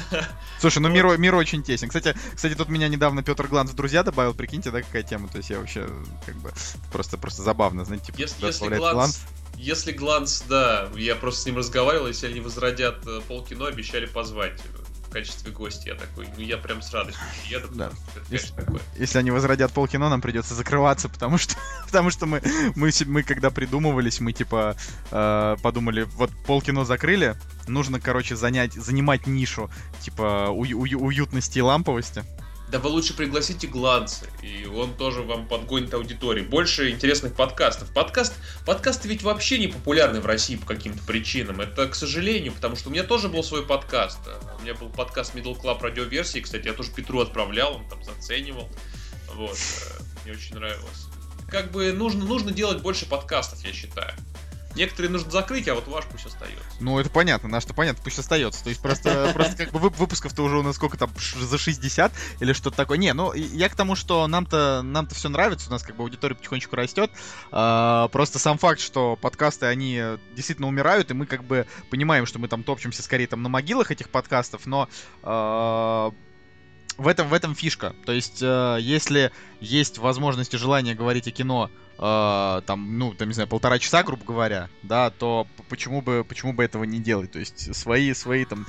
[0.60, 1.88] Слушай, ну мир, мир очень тесен.
[1.88, 5.28] Кстати, кстати, тут меня недавно Петр Гланс в друзья добавил, прикиньте, да, какая тема.
[5.28, 5.88] То есть я вообще,
[6.26, 6.52] как бы,
[6.92, 9.20] просто, просто забавно, знаете, типа, Если, если добавляет гланс,
[9.62, 14.60] если гланс, да, я просто с ним разговаривал, если они возродят э, полкино, обещали позвать
[14.60, 15.90] э, в качестве гостя.
[15.90, 17.86] Я такой, ну я прям с радостью еду, Да.
[18.16, 18.80] это, Если- конечно, такое.
[18.98, 21.54] Если они возродят полкино, нам придется закрываться, потому что,
[21.86, 22.42] потому что мы,
[22.74, 24.76] мы, мы когда придумывались, мы типа
[25.10, 27.36] э, подумали, вот полкино закрыли,
[27.68, 32.24] нужно, короче, занять, занимать нишу, типа ую- ую- уютности и ламповости.
[32.72, 36.48] Да вы лучше пригласите Гланца, и он тоже вам подгонит аудиторию.
[36.48, 37.92] Больше интересных подкастов.
[37.92, 38.32] Подкаст,
[38.64, 41.60] подкасты ведь вообще не популярны в России по каким-то причинам.
[41.60, 44.20] Это, к сожалению, потому что у меня тоже был свой подкаст.
[44.58, 48.70] У меня был подкаст Middle Club радиоверсии, кстати, я тоже Петру отправлял, он там заценивал.
[49.34, 51.08] Вот, э, мне очень нравилось.
[51.50, 54.14] Как бы нужно, нужно делать больше подкастов, я считаю.
[54.74, 56.64] Некоторые нужно закрыть, а вот ваш пусть остается.
[56.80, 58.62] Ну, это понятно, наш-то понятно, пусть остается.
[58.62, 62.12] То есть просто, просто как бы вып- выпусков-то уже у нас сколько там, за 60
[62.40, 62.98] или что-то такое.
[62.98, 66.34] Не, ну, я к тому, что нам-то нам-то все нравится, у нас как бы аудитория
[66.34, 67.10] потихонечку растет.
[67.50, 70.02] А, просто сам факт, что подкасты, они
[70.34, 73.90] действительно умирают, и мы как бы понимаем, что мы там топчемся скорее там на могилах
[73.90, 74.88] этих подкастов, но
[75.22, 76.12] а,
[76.98, 77.94] в этом, в этом фишка.
[78.04, 83.28] То есть, э, если есть возможность и желание говорить о кино э, там, ну, там,
[83.28, 87.32] не знаю, полтора часа, грубо говоря, да, то почему бы, почему бы этого не делать?
[87.32, 88.66] То есть свои, свои там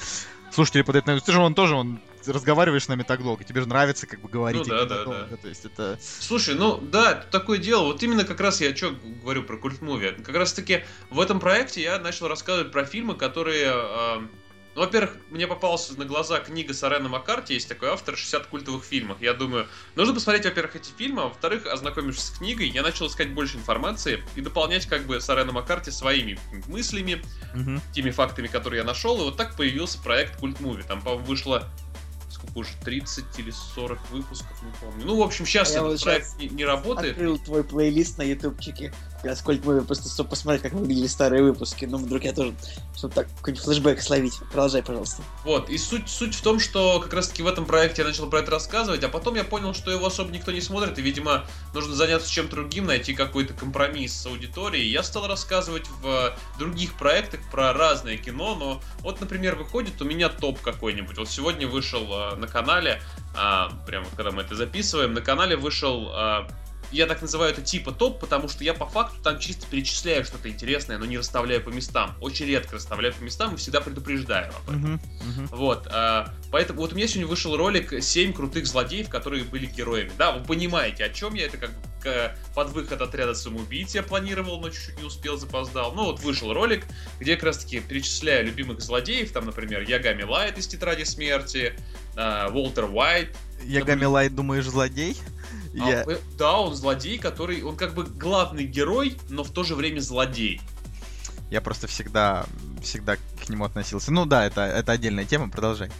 [0.51, 3.67] слушатели под это, ты же он тоже, он разговариваешь с нами так долго, тебе же
[3.67, 4.65] нравится как бы говорить.
[4.67, 5.37] Ну о да, кино да, долго, да.
[5.37, 5.99] То есть это...
[6.01, 7.85] Слушай, ну да, такое дело.
[7.85, 10.11] Вот именно как раз я что говорю про культ муви.
[10.23, 13.71] Как раз таки в этом проекте я начал рассказывать про фильмы, которые.
[13.73, 14.21] э,
[14.75, 19.21] ну, во-первых, мне попалась на глаза книга Сарена Маккарти, есть такой автор 60 культовых фильмов.
[19.21, 23.31] Я думаю, нужно посмотреть, во-первых, эти фильмы, а во-вторых, ознакомившись с книгой, я начал искать
[23.33, 27.81] больше информации и дополнять как бы Сарена Маккарти своими мыслями, Мгм.
[27.93, 30.83] теми фактами, которые я нашел, и вот так появился проект Культ Муви.
[30.83, 31.69] Там, по-моему, вышло
[32.31, 35.05] сколько уже, 30 или 40 выпусков, не помню.
[35.05, 37.13] Ну, в общем, сейчас Я этот вот проект не, не работает.
[37.13, 38.93] Открыл твой плейлист на ютубчике.
[39.23, 41.85] Я сколько мы просто чтобы посмотреть, как выглядели старые выпуски.
[41.85, 42.53] Ну, вдруг я тоже,
[42.95, 44.39] чтобы так какой-нибудь флешбэк словить.
[44.51, 45.23] Продолжай, пожалуйста.
[45.45, 48.29] Вот, и суть, суть в том, что как раз таки в этом проекте я начал
[48.29, 51.45] про это рассказывать, а потом я понял, что его особо никто не смотрит, и, видимо,
[51.73, 54.89] нужно заняться чем-то другим, найти какой-то компромисс с аудиторией.
[54.89, 60.27] Я стал рассказывать в других проектах про разное кино, но вот, например, выходит у меня
[60.27, 61.17] топ какой-нибудь.
[61.17, 63.01] Вот сегодня вышел э, на канале,
[63.35, 66.09] а, прямо когда мы это записываем, на канале вышел
[66.93, 70.49] я так называю это типа топ, потому что я по факту там чисто перечисляю что-то
[70.49, 72.15] интересное, но не расставляю по местам.
[72.21, 74.81] Очень редко расставляю по местам и всегда предупреждаю об этом.
[74.81, 75.47] Мгм, мгм.
[75.47, 80.11] Вот, а, поэтому вот у меня сегодня вышел ролик 7 крутых злодеев, которые были героями.
[80.17, 84.59] Да, вы понимаете, о чем я, это как бы под выход отряда самоубийц я планировал,
[84.59, 85.93] но чуть-чуть не успел, запоздал.
[85.93, 86.85] Ну вот вышел ролик,
[87.19, 91.73] где я как раз таки перечисляю любимых злодеев, там, например, Ягами Лайт из Тетради Смерти,
[92.15, 93.35] а, Уолтер Уайт.
[93.63, 95.17] Ягами Лайт, думаешь, злодей?
[95.79, 96.03] А, Я...
[96.03, 99.99] э, Да, он злодей, который, он как бы главный герой, но в то же время
[99.99, 100.61] злодей.
[101.49, 102.45] Я просто всегда,
[102.81, 104.11] всегда к нему относился.
[104.11, 105.91] Ну да, это, это отдельная тема, продолжай.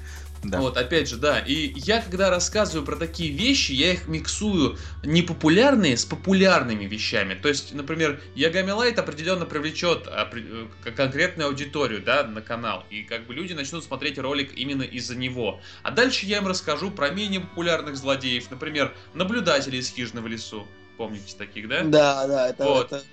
[0.43, 0.59] Да.
[0.59, 1.39] Вот, опять же, да.
[1.39, 7.33] И я, когда рассказываю про такие вещи, я их миксую непопулярные с популярными вещами.
[7.33, 12.85] То есть, например, Ягами Лайт определенно привлечет опре- э, конкретную аудиторию, да, на канал.
[12.89, 15.61] И как бы люди начнут смотреть ролик именно из-за него.
[15.81, 18.51] А дальше я им расскажу про менее популярных злодеев.
[18.51, 20.67] Например, наблюдатели из Хижины в лесу.
[20.97, 21.83] Помните таких, да?
[21.83, 22.63] Да, да, это...
[22.65, 22.91] Вот.
[22.91, 23.03] это-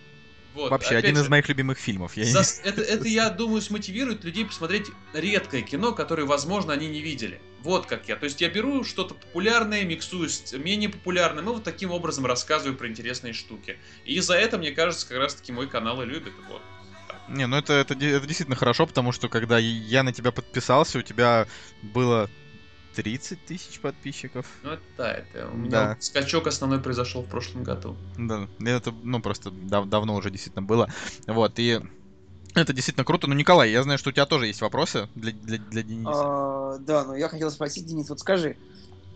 [0.54, 2.16] Вот, Вообще, один же, из моих любимых фильмов.
[2.16, 2.24] Я...
[2.24, 7.40] Зас- Это, это, я думаю, смотивирует людей посмотреть редкое кино, которое, возможно, они не видели.
[7.62, 8.16] Вот как я.
[8.16, 12.76] То есть я беру что-то популярное, миксую с менее популярным, и вот таким образом рассказываю
[12.76, 13.78] про интересные штуки.
[14.04, 16.32] И за это, мне кажется, как раз-таки мой канал и любит.
[16.48, 16.62] Вот.
[17.28, 21.02] Не, ну это, это, это действительно хорошо, потому что когда я на тебя подписался, у
[21.02, 21.46] тебя
[21.80, 22.28] было
[23.02, 24.46] 30 тысяч подписчиков.
[24.62, 25.96] Ну, это да, это у меня Да.
[26.00, 27.96] скачок основной произошел в прошлом году.
[28.18, 30.86] Да, это, ну, просто дав- давно уже действительно было.
[31.26, 31.80] Вот, и
[32.54, 33.26] это действительно круто.
[33.26, 36.20] Но, Николай, я знаю, что у тебя тоже есть вопросы для, для, для Дениса.
[36.24, 38.56] А, да, но я хотел спросить, Денис, вот скажи,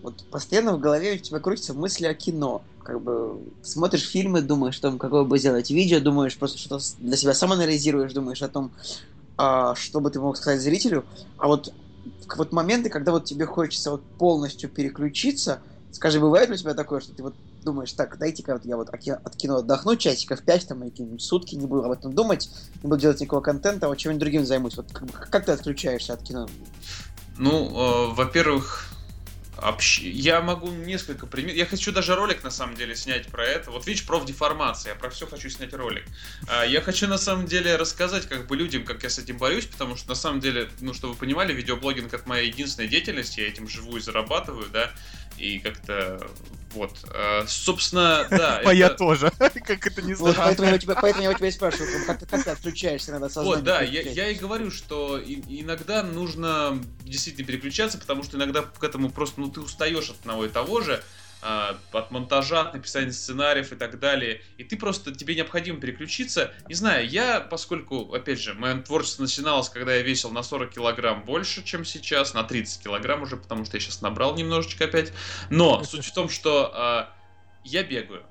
[0.02, 2.62] вот постоянно в голове у тебя крутятся мысли о кино.
[2.82, 7.35] Как бы смотришь фильмы, думаешь, там, какое бы сделать видео, думаешь, просто что-то для себя
[7.35, 8.73] сам анализируешь, думаешь о том,
[9.36, 11.05] а, что бы ты мог сказать зрителю.
[11.36, 11.74] А вот
[12.36, 17.14] вот моменты, когда вот тебе хочется вот полностью переключиться, скажи, бывает у тебя такое, что
[17.14, 20.68] ты вот думаешь, так, дайте-ка вот я вот от ки- от кино отдохну часиков 5
[20.68, 22.51] там или сутки, не буду об этом думать,
[22.82, 24.76] не буду делать никакого контента, вот чем-нибудь другим займусь.
[24.76, 26.48] Вот как, как ты отключаешься от кино?
[27.36, 28.94] Ну, э, во-первых,
[30.01, 31.56] я могу несколько примеров.
[31.56, 33.70] Я хочу даже ролик на самом деле снять про это.
[33.70, 34.93] Вот видишь, профдеформация.
[34.93, 36.05] Я про все хочу снять ролик.
[36.48, 39.66] А, Я хочу на самом деле рассказать как бы людям, как я с этим борюсь,
[39.66, 43.48] потому что на самом деле, ну, чтобы вы понимали, видеоблогинг это моя единственная деятельность, я
[43.48, 44.93] этим живу и зарабатываю, да,
[45.39, 46.20] и как-то
[46.74, 46.90] вот.
[47.12, 48.61] А, Собственно, да.
[48.65, 49.32] Моя это- тоже.
[49.39, 50.35] Как это не странно.
[50.36, 53.55] поэтому я у тебя, я спрашиваю, как, ты, отключаешься иногда сознание.
[53.56, 58.82] Вот, да, я, я и говорю, что иногда нужно действительно переключаться, потому что иногда к
[58.82, 61.02] этому просто, ну, ты устаешь от одного и того же, а,
[61.45, 66.55] от монтажа, от написания сценариев и так далее, и ты просто, тебе необходимо переключиться.
[66.69, 71.25] Не знаю, я, поскольку, опять же, мое творчество начиналось, когда я весил на 40 килограмм
[71.25, 75.12] больше, чем сейчас, на 30 килограмм уже, потому что я сейчас набрал немножечко опять,
[75.51, 77.15] но суть в том, что а,
[77.62, 78.25] я бегаю.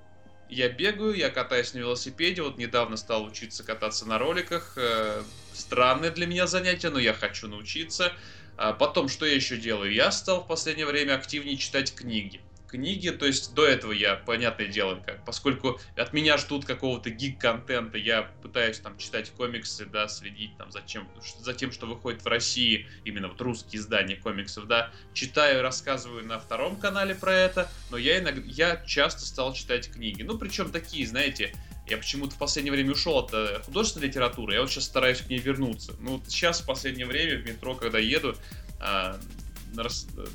[0.50, 4.74] Я бегаю, я катаюсь на велосипеде, вот недавно стал учиться кататься на роликах.
[4.76, 5.24] э,
[5.54, 8.14] Странное для меня занятие, но я хочу научиться.
[8.56, 9.92] А Потом, что я еще делаю?
[9.92, 12.42] Я стал в последнее время активнее читать книги.
[12.74, 18.00] Книги, то есть до этого я, понятное дело, как, поскольку от меня ждут какого-то гик-контента,
[18.00, 21.08] я пытаюсь там читать комиксы, да, следить там за, чем,
[21.40, 26.40] за тем, что выходит в России, именно вот русские издания комиксов, да, читаю, рассказываю на
[26.40, 30.24] втором канале про это, но я иногда, я часто стал читать книги.
[30.24, 31.54] Ну, причем такие, знаете,
[31.88, 35.30] я почему-то в последнее время ушел от э, художественной литературы, я вот сейчас стараюсь к
[35.30, 35.94] ней вернуться.
[36.00, 38.36] Ну, вот сейчас в последнее время в метро, когда еду,
[38.80, 39.20] а,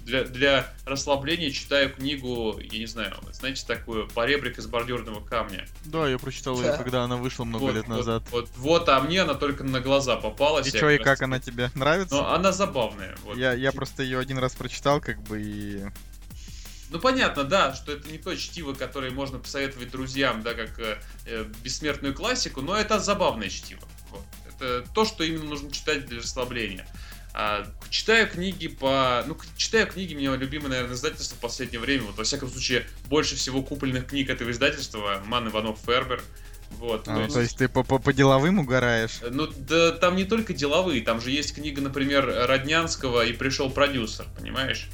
[0.04, 5.66] для, для расслабления читаю книгу, я не знаю, знаете, такую «Поребрик из бордюрного камня».
[5.84, 6.72] Да, я прочитал Да.
[6.72, 8.22] ее, когда она вышла много Вот, лет вот, назад.
[8.30, 10.66] Вот, вот, а мне она только на глаза попалась.
[10.66, 11.70] И чё, и как как раз- она тебе?
[11.74, 12.14] Нравится?
[12.16, 13.16] Ну, она забавная.
[13.24, 13.36] вот.
[13.36, 15.84] Я, я просто ее один раз прочитал, как бы, и...
[16.90, 20.98] Ну понятно, да, что это не то чтиво, которое можно посоветовать друзьям, да, как э,
[21.26, 23.82] э, бессмертную классику, но это забавное чтиво.
[24.10, 24.24] Вот.
[24.48, 26.88] Это то, что именно нужно читать для расслабления.
[27.40, 29.22] А, читаю книги по...
[29.28, 32.02] Ну, читаю книги, мне любимое, наверное, издательство в последнее время.
[32.02, 36.20] Вот, во всяком случае, больше всего купленных книг этого издательства Ман Иванов Фербер.
[36.72, 39.20] Вот, А, то есть ты по, по, по деловым угораешь?
[39.30, 44.26] Ну, да, там не только деловые, там же есть книга, например, Роднянского и пришел продюсер,
[44.36, 44.88] понимаешь?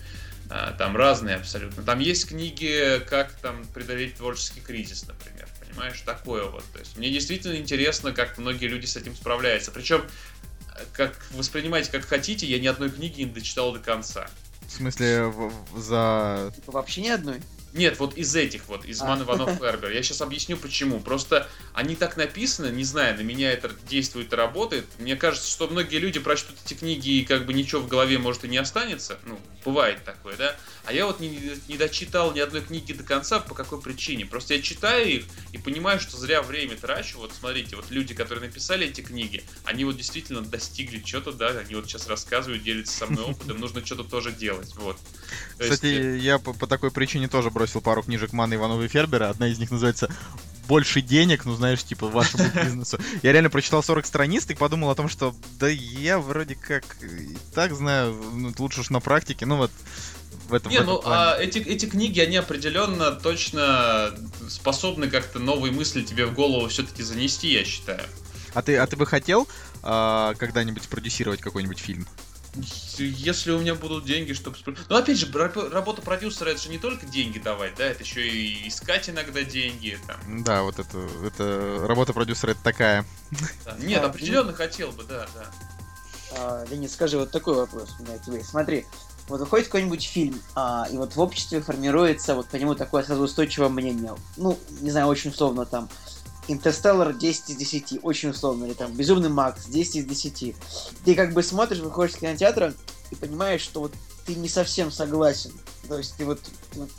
[0.50, 1.82] А, Там разные абсолютно.
[1.82, 6.64] Там есть книги, как там преодолеть творческий кризис, например, понимаешь, такое вот.
[6.72, 9.70] То есть мне действительно интересно, как многие люди с этим справляются.
[9.70, 10.06] Причем, э,
[10.92, 14.28] как воспринимайте как хотите, я ни одной книги не дочитал до конца.
[14.66, 16.52] В смысле, в- в- за...
[16.56, 17.40] Типа, Вообще ни одной.
[17.74, 19.04] Нет, вот из этих вот, из А.
[19.06, 19.90] Ман Иванов Фербер.
[19.90, 21.00] Я сейчас объясню почему.
[21.00, 24.86] Просто они так написаны, не знаю, на меня это действует и работает.
[24.98, 28.44] Мне кажется, что многие люди прочтут эти книги и как бы ничего в голове может
[28.44, 29.18] и не останется.
[29.24, 30.56] Ну, бывает такое, да?
[30.86, 34.26] А я вот не, не дочитал ни одной книги до конца, по какой причине?
[34.26, 37.18] Просто я читаю их и понимаю, что зря время трачу.
[37.18, 41.74] Вот смотрите, вот люди, которые написали эти книги, они вот действительно достигли чего-то, да, они
[41.74, 44.98] вот сейчас рассказывают, делятся со мной опытом, нужно что-то тоже делать, вот.
[45.58, 49.30] Кстати, я по, по такой причине тоже бросил пару книжек Маны Иванова и Фербера.
[49.30, 50.08] Одна из них называется
[50.66, 52.98] больше денег, ну знаешь, типа вашему бизнесу.
[53.22, 57.36] Я реально прочитал 40 страниц и подумал о том, что да я вроде как и
[57.54, 59.70] так знаю, ну, лучше уж на практике, ну вот
[60.48, 61.16] в этом, Не, в этом ну плане.
[61.32, 64.14] а эти, эти книги, они определенно точно
[64.48, 68.02] способны как-то новые мысли тебе в голову все-таки занести, я считаю.
[68.52, 69.48] А ты, а ты бы хотел
[69.82, 72.06] а, когда-нибудь продюсировать какой-нибудь фильм?
[72.98, 74.56] Если у меня будут деньги, чтобы...
[74.88, 78.28] Ну, опять же, раб- работа продюсера, это же не только деньги давать, да, это еще
[78.28, 80.44] и искать иногда деньги, там.
[80.44, 83.04] Да, вот это, это работа продюсера это такая.
[83.64, 83.74] да.
[83.78, 85.50] Нет, А, определенно хотел бы, да, да.
[86.36, 88.44] А, Денис, скажи вот такой вопрос у меня тебе.
[88.44, 88.86] Смотри,
[89.28, 93.22] вот выходит какой-нибудь фильм, а, и вот в обществе формируется вот по нему такое сразу
[93.22, 94.14] устойчивое мнение.
[94.36, 95.88] Ну, не знаю, очень условно там.
[96.46, 100.54] Интерстеллар 10 из 10, очень условно, или там Безумный Макс 10 из 10.
[101.04, 102.74] Ты как бы смотришь, выходишь из кинотеатра
[103.10, 103.92] и понимаешь, что вот
[104.26, 105.52] ты не совсем согласен.
[105.88, 106.40] То есть ты вот,
[106.74, 106.90] вот,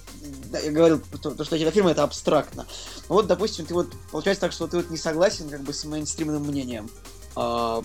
[0.51, 2.65] да, я говорил, то, то, что фильмы это абстрактно.
[3.07, 5.85] Ну вот, допустим, ты вот, получается так, что ты вот не согласен как бы с
[5.85, 6.89] мейнстримным мнением.
[7.35, 7.83] А,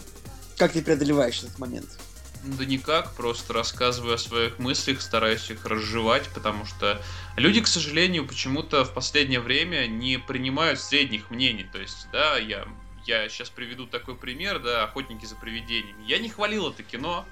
[0.56, 1.88] как ты преодолеваешь этот момент?
[2.42, 7.00] Да никак, просто рассказываю о своих мыслях, стараюсь их разжевать, потому что
[7.36, 11.68] люди, к сожалению, почему-то в последнее время не принимают средних мнений.
[11.70, 12.66] То есть, да, я,
[13.04, 16.02] я сейчас приведу такой пример, да, «Охотники за привидениями».
[16.06, 17.26] Я не хвалил это кино,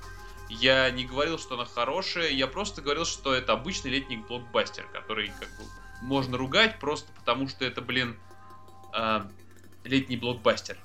[0.50, 5.28] я не говорил, что оно хорошее, я просто говорил, что это обычный летний блокбастер, который
[5.40, 5.64] как бы
[6.02, 8.18] можно ругать просто потому, что это, блин,
[8.92, 9.26] а,
[9.84, 10.76] летний блокбастер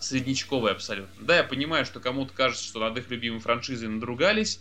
[0.00, 1.24] среднячковый абсолютно.
[1.24, 4.60] Да, я понимаю, что кому-то кажется, что над их любимой франшизой надругались,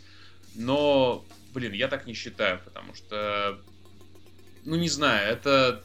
[0.56, 3.60] но, блин, я так не считаю, потому что,
[4.66, 5.84] ну не знаю, это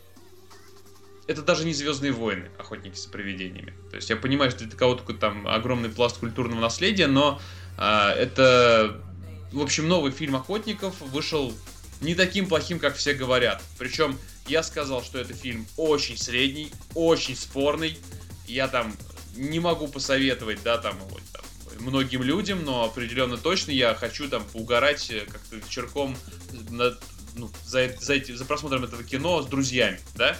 [1.27, 3.73] это даже не Звездные войны, охотники за привидениями.
[3.91, 7.41] То есть я понимаю, что для кого-то там огромный пласт культурного наследия, но
[7.79, 9.01] а, это,
[9.53, 11.53] в общем, новый фильм охотников вышел
[12.01, 13.63] не таким плохим, как все говорят.
[13.79, 17.99] Причем я сказал, что это фильм очень средний, очень спорный.
[18.47, 18.95] Я там
[19.37, 21.43] не могу посоветовать, да, там, вот, там,
[21.81, 26.17] многим людям, но определенно точно я хочу там поугарать э, как-то вечерком
[26.71, 26.95] на-
[27.37, 30.37] ну, за, за, эти- за просмотром этого кино с друзьями, да?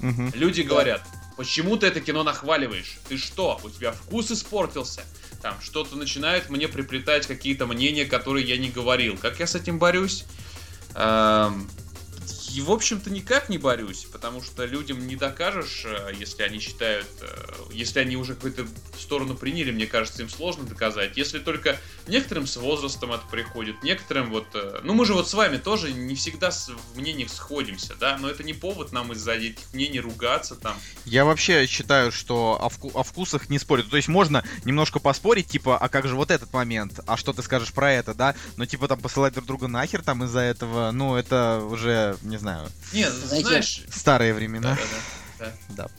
[0.00, 0.32] Мгм.
[0.34, 1.02] Люди говорят,
[1.36, 2.98] почему ты это кино нахваливаешь?
[3.08, 5.04] Ты что, у тебя вкус испортился?
[5.42, 9.16] Там что-то начинает мне приплетать какие-то мнения, которые я не говорил.
[9.18, 10.24] Как я с этим борюсь?
[10.94, 11.70] Эм,
[12.58, 17.26] В общем-то, никак не борюсь, потому что людям не докажешь, э, если они считают, э,
[17.72, 18.66] если они уже какую-то
[18.98, 21.16] сторону приняли, мне кажется, им сложно доказать.
[21.16, 24.46] Если только некоторым с возрастом это приходит, некоторым вот...
[24.54, 28.28] э, Ну, мы же вот с вами тоже не всегда в мнениях сходимся, да, но
[28.28, 30.74] это не повод нам из-за этих мнений ругаться там.
[31.04, 33.88] Я вообще считаю, что о, вку- о вкусах не спорят.
[33.90, 37.42] То есть можно немножко поспорить, типа, а как же вот этот момент, а что ты
[37.42, 38.34] скажешь про это, да?
[38.56, 42.68] Но типа там посылать друг друга нахер там из-за этого, ну это уже, не знаю,
[42.92, 43.84] Нет, Знаете, знаешь...
[43.90, 44.76] старые времена.
[45.38, 45.52] Да-да-да.
[45.76, 45.90] Да.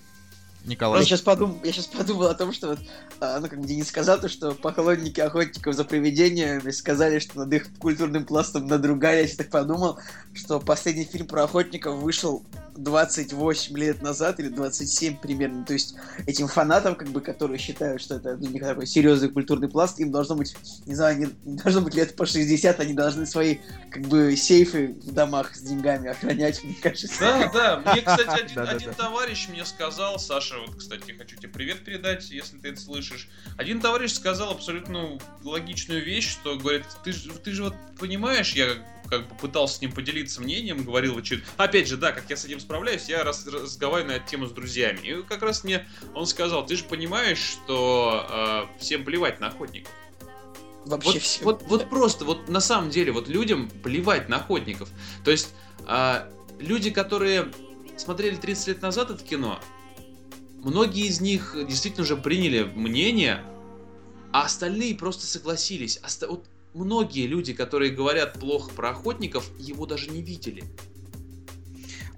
[0.63, 1.03] Я Николай.
[1.03, 1.59] сейчас, подум...
[1.63, 2.79] я сейчас подумал о том, что вот,
[3.19, 7.67] а, ну, как Денис сказал, то, что поклонники охотников за привидениями сказали, что над их
[7.79, 9.31] культурным пластом надругались.
[9.31, 9.97] Я так подумал,
[10.33, 15.65] что последний фильм про охотников вышел 28 лет назад или 27 примерно.
[15.65, 15.95] То есть
[16.25, 20.11] этим фанатам, как бы, которые считают, что это ну, не такой серьезный культурный пласт, им
[20.11, 23.57] должно быть, не знаю, не, не должно быть лет по 60, они должны свои,
[23.89, 27.19] как бы, сейфы в домах с деньгами охранять, мне кажется.
[27.19, 27.91] Да, да.
[27.91, 32.69] Мне, кстати, один, товарищ мне сказал, Саша, вот, кстати, хочу тебе привет передать, если ты
[32.69, 33.29] это слышишь.
[33.57, 38.75] Один товарищ сказал абсолютно логичную вещь, что говорит, ты, ты же вот понимаешь, я
[39.11, 42.37] как бы пытался с ним поделиться мнением, говорил, вот чё- опять же, да, как я
[42.37, 44.99] с этим справляюсь, я раз, разговариваю на эту тему с друзьями.
[45.03, 45.85] И как раз мне
[46.15, 48.25] он сказал, ты же понимаешь, что
[48.77, 49.91] э, всем плевать на охотников.
[50.85, 51.43] Вообще Вот, все.
[51.43, 54.89] вот, вот просто, вот на самом деле, вот людям плевать на охотников.
[55.25, 55.49] То есть,
[55.85, 56.27] а,
[56.59, 57.51] люди, которые
[57.97, 59.59] смотрели 30 лет назад это кино,
[60.63, 63.43] многие из них действительно уже приняли мнение,
[64.31, 65.99] а остальные просто согласились.
[66.01, 70.63] Оста- вот многие люди, которые говорят плохо про охотников, его даже не видели.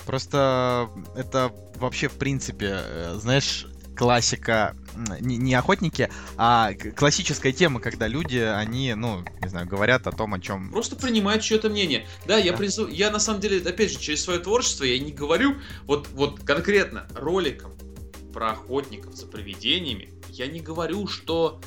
[0.05, 4.75] Просто это вообще, в принципе, э, знаешь, классика,
[5.19, 10.33] не, не охотники, а классическая тема, когда люди, они, ну, не знаю, говорят о том,
[10.33, 10.71] о чем...
[10.71, 12.07] Просто принимают чье-то мнение.
[12.27, 12.57] Да, я Да.
[12.57, 12.87] призу...
[12.87, 15.55] я на самом деле, опять же, через свое творчество я не говорю
[15.85, 17.71] вот, вот конкретно роликом
[18.33, 20.09] про охотников за привидениями.
[20.29, 21.61] Я не говорю, что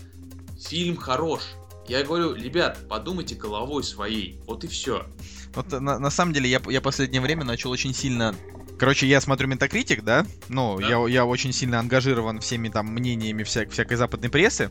[0.60, 1.42] фильм хорош.
[1.88, 4.40] Я говорю, ребят, подумайте головой своей.
[4.46, 5.06] Вот и все.
[5.54, 8.34] Вот на, на самом деле я, я последнее время начал очень сильно...
[8.78, 10.26] Короче, я смотрю Метакритик, да?
[10.48, 10.86] Ну, Да.
[10.88, 14.70] Я, я очень сильно ангажирован всеми там мнениями вся- всякой западной прессы,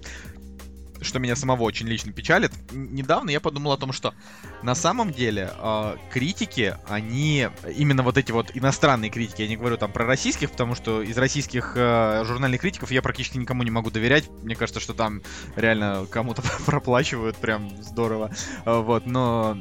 [1.01, 2.51] что меня самого очень лично печалит.
[2.71, 4.13] Недавно я подумал о том, что
[4.63, 7.49] на самом деле э, критики, они...
[7.75, 11.17] Именно вот эти вот иностранные критики, я не говорю там про российских, потому что из
[11.17, 14.29] российских э, журнальных критиков я практически никому не могу доверять.
[14.41, 15.21] Мне кажется, что там
[15.55, 18.31] реально кому-то проплачивают прям здорово.
[18.65, 19.57] Э, Вот, но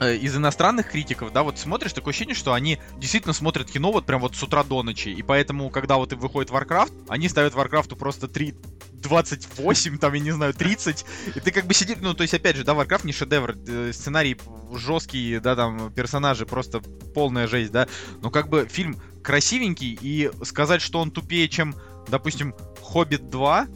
[0.00, 4.20] из иностранных критиков, да, вот смотришь, такое ощущение, что они действительно смотрят кино вот прям
[4.20, 7.96] вот с утра до ночи, и поэтому, когда вот и выходит Warcraft, они ставят Warcraft
[7.96, 8.54] просто 3,
[9.02, 11.04] 28, там, я не знаю, 30,
[11.34, 13.92] и ты как бы сидишь, ну, то есть, опять же, да, Warcraft не шедевр, э,
[13.92, 14.36] сценарий
[14.74, 16.80] жесткий, да, там, персонажи просто
[17.14, 17.88] полная жесть, да,
[18.20, 21.74] но как бы фильм красивенький, и сказать, что он тупее, чем,
[22.08, 23.68] допустим, Хоббит 2, м,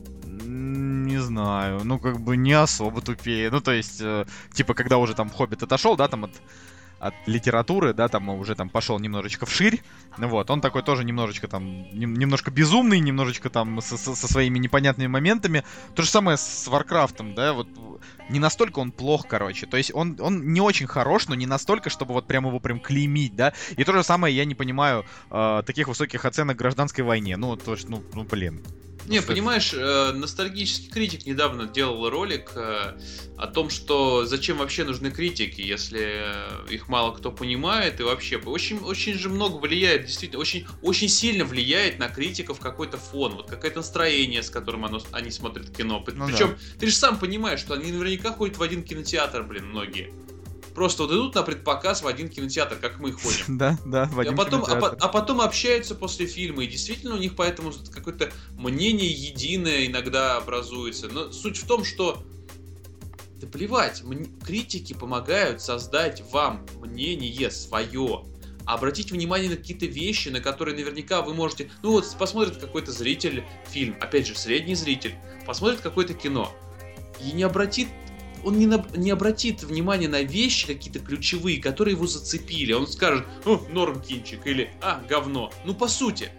[0.44, 3.50] не знаю, ну как бы не особо тупее.
[3.50, 6.32] Ну то есть, э, типа, когда уже там Хоббит отошел, да, там от,
[6.98, 9.82] от литературы, да, там уже там пошел немножечко вширь,
[10.18, 14.58] вот, он такой тоже немножечко там, нем- немножко безумный, немножечко там со, со- со своими
[14.58, 15.64] непонятными моментами.
[15.94, 17.68] То же самое с Варкрафтом, да, вот
[18.28, 19.66] не настолько он плох, короче.
[19.66, 22.80] То есть он, он не очень хорош, но не настолько, чтобы вот прям его прям
[22.80, 23.52] клеймить, да.
[23.76, 27.36] И то же самое я не понимаю э, таких высоких оценок гражданской войне.
[27.36, 28.62] Ну, то есть, ну, ну блин.
[29.06, 32.98] Не, Ну, понимаешь, э, ностальгический критик недавно делал ролик э,
[33.36, 38.36] о том, что зачем вообще нужны критики, если э, их мало кто понимает и вообще
[38.36, 43.48] очень, очень же много влияет, действительно, очень, очень сильно влияет на критиков какой-то фон, вот
[43.48, 46.04] какое-то настроение, с которым оно, они смотрят кино.
[46.14, 50.12] Ну Причем ты же сам понимаешь, что они наверняка ходят в один кинотеатр, блин, многие.
[50.74, 53.58] Просто вот идут на предпоказ в один кинотеатр, как мы ходим.
[53.60, 54.96] Да, да, в А один потом, а, кинотеатр.
[55.00, 61.08] а потом общаются после фильма, и действительно у них поэтому какое-то мнение единое иногда образуется.
[61.08, 62.22] Но суть в том, что
[63.40, 64.02] да плевать,
[64.44, 68.24] критики помогают создать вам мнение свое.
[68.66, 71.70] Обратить внимание на какие-то вещи, на которые наверняка вы можете...
[71.82, 75.14] Ну вот посмотрит какой-то зритель фильм, опять же, средний зритель,
[75.46, 76.52] посмотрит какое-то кино
[77.24, 77.88] и не обратит
[78.44, 82.72] он не, на- не обратит внимания на вещи какие-то ключевые, которые его зацепили.
[82.72, 85.52] Он скажет, ну, норм кинчик, или, а, говно.
[85.64, 86.30] Ну, по сути.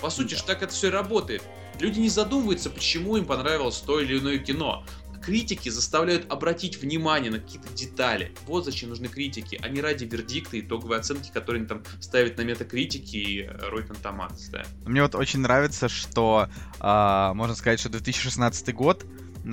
[0.00, 1.42] По сути же так это все и работает.
[1.80, 4.84] Люди не задумываются, почему им понравилось то или иное кино.
[5.22, 8.32] Критики заставляют обратить внимание на какие-то детали.
[8.46, 12.38] Вот зачем нужны критики, а не ради вердикта и итоговой оценки, которые они там ставят
[12.38, 14.64] на метакритики и э, Rotten Tomatoes, да.
[14.86, 16.48] Мне вот очень нравится, что
[16.80, 19.04] а, можно сказать, что 2016 год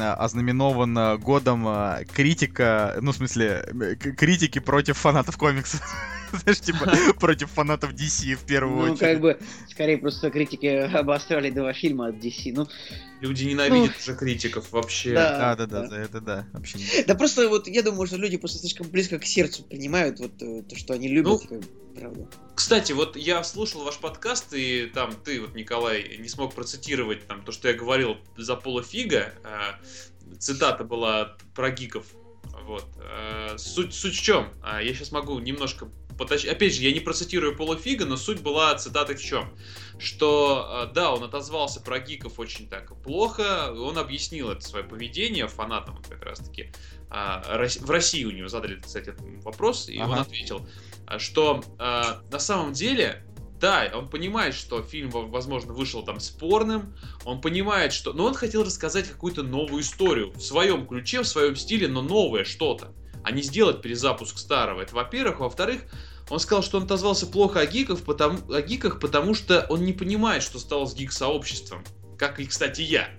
[0.01, 5.81] ознаменован а, годом а, критика, ну, в смысле, э, критики против фанатов комиксов.
[6.43, 8.99] Знаешь, типа, против фанатов DC в первую Ну, очередь.
[8.99, 9.39] как бы,
[9.69, 12.53] скорее просто критики обосрали два фильма от DC.
[12.55, 12.67] Ну,
[13.21, 15.13] Люди ненавидят уже критиков вообще.
[15.13, 15.55] да.
[15.55, 16.77] Да, да, да, за это да, вообще.
[17.07, 20.63] Да просто вот я думаю, что люди просто слишком близко к сердцу принимают вот э,
[20.63, 21.65] то, что они любят, Ну, как бы,
[21.99, 22.27] правда.
[22.55, 27.43] Кстати, вот я слушал ваш подкаст, и там ты, вот, Николай, не смог процитировать там
[27.43, 29.33] то, что я говорил за Пола Фига.
[29.43, 29.79] А,
[30.39, 32.05] цитата была про гиков.
[32.65, 32.85] Вот.
[32.97, 34.49] А, суть, суть в чем?
[34.61, 36.49] А, я сейчас могу немножко потащить.
[36.49, 39.55] Опять же, я не процитирую Пола Фига, но суть была цитаты в чем?
[39.97, 45.47] Что, а, да, он отозвался про гиков очень так плохо, он объяснил это свое поведение
[45.47, 46.71] фанатам как раз-таки.
[47.09, 50.21] А, Рос- в России у него задали, кстати, этот вопрос, и он Ага.
[50.21, 50.67] ответил,
[51.07, 53.25] а, что а, на самом деле,
[53.59, 56.93] да, он понимает, что фильм, во- возможно, вышел там спорным,
[57.23, 58.11] он понимает, что...
[58.11, 62.43] Но он хотел рассказать какую-то новую историю в своем ключе, в своем стиле, но новое
[62.43, 62.93] что-то,
[63.25, 64.81] а не сделать перезапуск старого.
[64.81, 65.39] Это во-первых.
[65.39, 65.81] Во-вторых,
[66.29, 69.93] он сказал, что он отозвался плохо о, гиков, потому, о гиках, потому что он не
[69.93, 71.83] понимает, что стало с гик-сообществом.
[72.19, 73.09] Как и, кстати, я.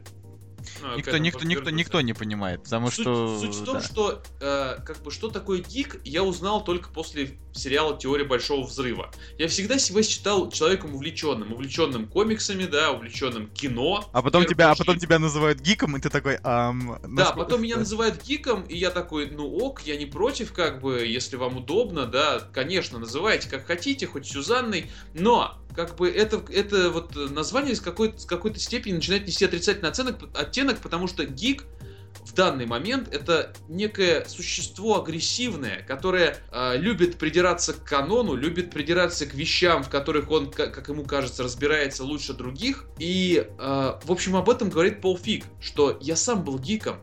[0.81, 3.39] Ну, к Никто, никто, никто, никто не понимает, потому Суть, что...
[3.41, 3.83] суть в том, да.
[3.83, 9.11] что э, как бы что такое гик, я узнал только после сериала Теория большого взрыва.
[9.39, 14.09] Я всегда себя считал человеком увлеченным, увлеченным комиксами, да, увлеченным кино.
[14.13, 16.99] А потом тебя, а потом тебя называют гиком, и ты такой, ам...
[17.17, 21.07] Да, потом меня называют гиком, и я такой, ну ок, я не против, как бы,
[21.07, 26.91] если вам удобно, да, конечно, называйте как хотите, хоть Сюзанной, но, как бы, это, это
[26.91, 31.65] вот название с какой-то, с какой-то степени начинает нести отрицательный оценок, оттенок, потому что гик
[32.25, 39.27] в данный момент это некое существо агрессивное, которое э, любит придираться к канону, любит придираться
[39.27, 42.87] к вещам, в которых он, как, ему кажется, разбирается лучше других.
[42.99, 46.97] И, э, в общем, об этом говорит Пол Фиг, что я сам был гиком.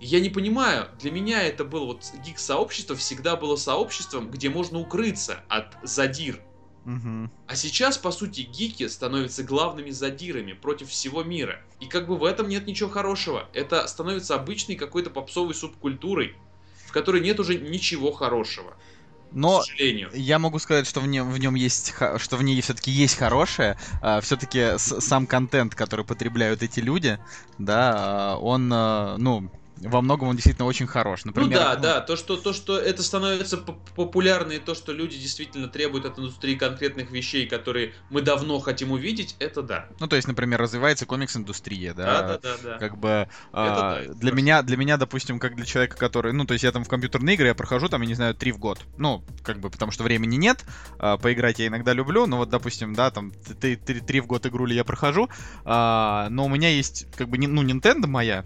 [0.00, 5.40] Я не понимаю, для меня это было вот гик-сообщество всегда было сообществом, где можно укрыться
[5.48, 6.40] от задир.
[6.88, 7.30] Мгм.
[7.46, 11.60] А сейчас, по сути, гики становятся главными задирами против всего мира.
[11.80, 13.46] И как бы в этом нет ничего хорошего.
[13.52, 16.34] Это становится обычной какой-то попсовой субкультурой,
[16.86, 18.74] в которой нет уже ничего хорошего.
[19.32, 20.08] Но К сожалению.
[20.14, 23.78] Я могу сказать, что в нем, в нем есть, что в ней все-таки есть хорошее.
[24.22, 27.18] все-таки сам контент, который потребляют эти люди,
[27.58, 29.50] да, а, он, а, ну,
[29.82, 31.24] во многом он действительно очень хорош.
[31.24, 34.92] Например, ну да, да, то что, то, что это становится поп- популярно, и то, что
[34.92, 39.88] люди действительно требуют от индустрии конкретных вещей, которые мы давно хотим увидеть, это да.
[40.00, 42.04] Ну, то есть, например, развивается комикс-индустрия, да.
[42.04, 42.78] Да, да, да, да.
[42.78, 44.36] Как бы а, да, это для хорошо.
[44.36, 47.34] меня, для меня, допустим, как для человека, который, ну, то есть я там в компьютерные
[47.34, 48.80] игры я прохожу там, я не знаю, три в год.
[48.96, 50.64] Ну, как бы, потому что времени нет.
[50.98, 54.46] а, поиграть я иногда люблю, но вот, допустим, да, там три, три- три в год
[54.46, 55.28] игру ли я прохожу.
[55.64, 58.44] а, но у меня есть, как бы, ну, Nintendo моя.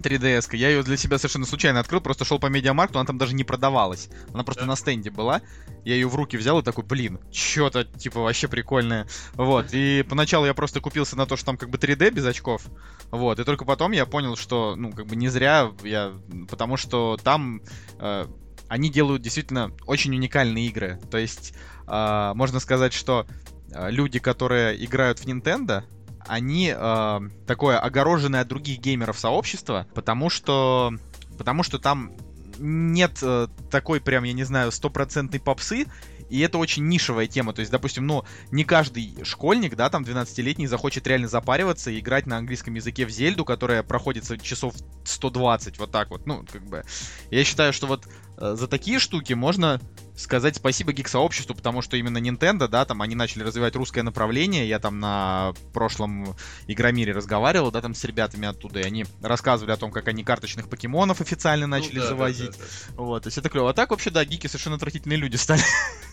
[0.00, 0.56] 3DS, -ка.
[0.56, 3.44] я ее для себя совершенно случайно открыл, просто шел по медиамаркту, она там даже не
[3.44, 4.08] продавалась.
[4.32, 4.68] Она просто Да.
[4.68, 5.40] на стенде была.
[5.84, 9.06] Я ее в руки взял и такой, блин, что-то типа вообще прикольное.
[9.34, 9.68] Вот.
[9.72, 12.62] И поначалу я просто купился на то, что там как бы 3D без очков.
[13.10, 13.38] Вот.
[13.38, 16.12] И только потом я понял, что, ну, как бы не зря я.
[16.48, 17.62] Потому что там
[17.98, 18.26] э,
[18.68, 21.00] они делают действительно очень уникальные игры.
[21.10, 21.54] То есть,
[21.88, 23.26] э, можно сказать, что
[23.72, 25.82] э, люди, которые играют в Nintendo,
[26.26, 30.92] они э, такое огороженное от других геймеров сообщество, потому что,
[31.38, 32.12] потому что там
[32.58, 35.86] нет э, такой прям, я не знаю, стопроцентной попсы,
[36.30, 37.52] и это очень нишевая тема.
[37.52, 42.26] То есть, допустим, ну, не каждый школьник, да, там, 12-летний, захочет реально запариваться и играть
[42.26, 44.74] на английском языке в Зельду, которая проходится часов
[45.04, 46.26] 120, вот так вот.
[46.26, 46.84] Ну, как бы,
[47.30, 48.06] я считаю, что вот
[48.40, 49.80] за такие штуки можно
[50.16, 54.68] сказать спасибо гик-сообществу, потому что именно Nintendo, да, там они начали развивать русское направление.
[54.68, 56.36] Я там на прошлом
[56.66, 60.68] Игромире разговаривал, да, там с ребятами оттуда, и они рассказывали о том, как они карточных
[60.68, 62.50] покемонов официально начали Ну да, да, завозить.
[62.50, 63.02] да, да.
[63.02, 63.70] Вот, то есть это клево.
[63.70, 65.62] А так вообще, да, гики совершенно отвратительные люди стали.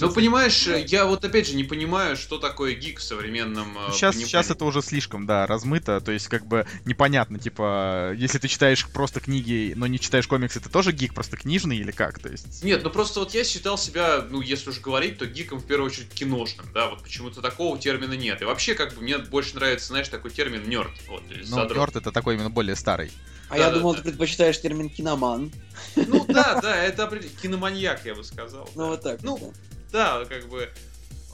[0.00, 4.14] Ну, понимаешь, я вот опять же не понимаю, что такое гик в современном э, Сейчас,
[4.14, 4.24] понимании.
[4.28, 8.86] сейчас это уже слишком, да, размыто, то есть как бы непонятно, типа, если ты читаешь
[8.88, 12.62] просто книги, но не читаешь комиксы, ты тоже гик, просто книжный или как, то есть...
[12.64, 15.90] Нет, ну просто вот я считал себя, ну если уж говорить, то гиком в первую
[15.90, 18.42] очередь киношным, да, вот почему-то такого термина нет.
[18.42, 22.12] И вообще, как бы, мне больше нравится, знаешь, такой термин нерд, вот, Ну, нёрд это
[22.12, 23.10] такой именно более старый.
[23.48, 23.78] А я Да-да-да.
[23.78, 25.52] думал, ты предпочитаешь термин киноман.
[25.96, 27.06] Ну да, да, это
[27.42, 28.68] киноманьяк, я бы сказал.
[28.74, 28.88] Ну да.
[28.88, 29.22] вот так.
[29.22, 29.52] Ну,
[29.92, 30.70] Да, как бы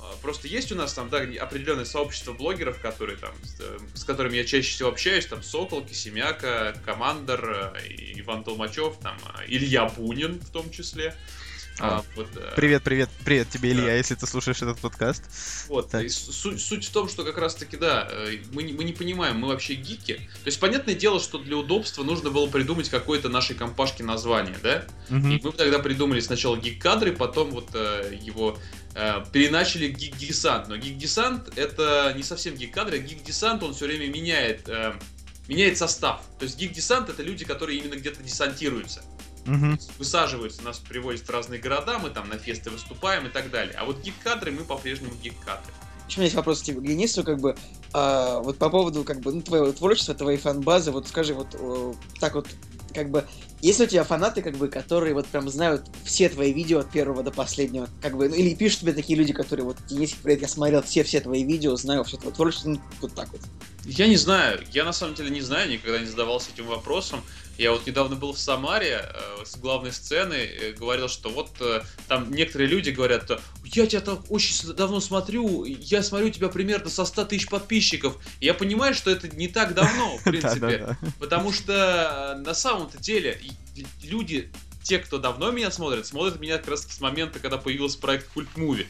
[0.03, 4.05] а, просто есть у нас там, да, определенное сообщество блогеров, которые там, с, э, с
[4.05, 9.87] которыми я чаще всего общаюсь, там, Соколки, Семяка, Командер, э, Иван Толмачев, там, а, Илья
[9.87, 11.15] Бунин в том числе.
[11.82, 13.81] А, вот, э, Привет, привет, привет тебе, Да.
[13.81, 15.23] Илья, если ты слушаешь этот подкаст.
[15.69, 16.05] Вот, Так.
[16.05, 18.93] и су- суть, в том, что как раз таки, да, э, мы, не- мы не
[18.93, 20.15] понимаем, мы вообще гики.
[20.15, 24.85] То есть, понятное дело, что для удобства нужно было придумать какое-то нашей компашке название, да?
[25.09, 25.31] Мгм.
[25.32, 28.59] И мы тогда придумали сначала гик-кадры, потом вот э, его
[28.94, 30.69] э, переначали гик-десант.
[30.69, 34.94] Но гик-десант это не совсем гик-кадры, гик-десант он все время меняет, э,
[35.48, 36.23] меняет состав.
[36.39, 39.02] То есть гик-десант это люди, которые именно где-то десантируются.
[39.47, 39.79] Мгм.
[39.99, 43.75] Высаживаются, нас привозят в разные города, мы там на фесты выступаем и так далее.
[43.79, 45.73] А вот гик-кадры мы по-прежнему гик-кадры.
[46.09, 47.57] Еще у меня есть вопрос к тебе, к Денису, как бы,
[47.93, 51.93] а, вот по поводу, как бы, ну, твоего творчества, твоей фан-базы, вот скажи, вот э,
[52.19, 52.49] так вот,
[52.93, 53.25] как бы,
[53.61, 56.91] есть ли у тебя фанаты, как бы, которые вот прям знают все твои видео от
[56.91, 60.43] первого до последнего, как бы, ну, или пишут тебе такие люди, которые вот, Денис, привет,
[60.43, 63.43] я смотрел все-все твои видео, знаю вообще твое творчество, ну, вот так вот.
[63.85, 67.23] Я не знаю, я на самом деле не знаю, никогда не задавался этим вопросом.
[67.61, 71.82] Я вот недавно был в Самаре э, с главной сцены, э, говорил, что вот э,
[72.09, 73.31] там некоторые люди говорят,
[73.65, 78.16] я тебя так очень давно смотрю, я смотрю тебя примерно со 100 тысяч подписчиков.
[78.41, 80.97] И я понимаю, что это не так давно, в принципе.
[81.19, 83.39] Потому что э, на самом-то деле
[84.05, 84.51] люди,
[84.82, 88.49] те, кто давно меня смотрит, смотрят меня как раз с момента, когда появился проект Cult
[88.57, 88.87] Movie.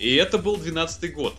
[0.00, 1.36] И это был 12 год.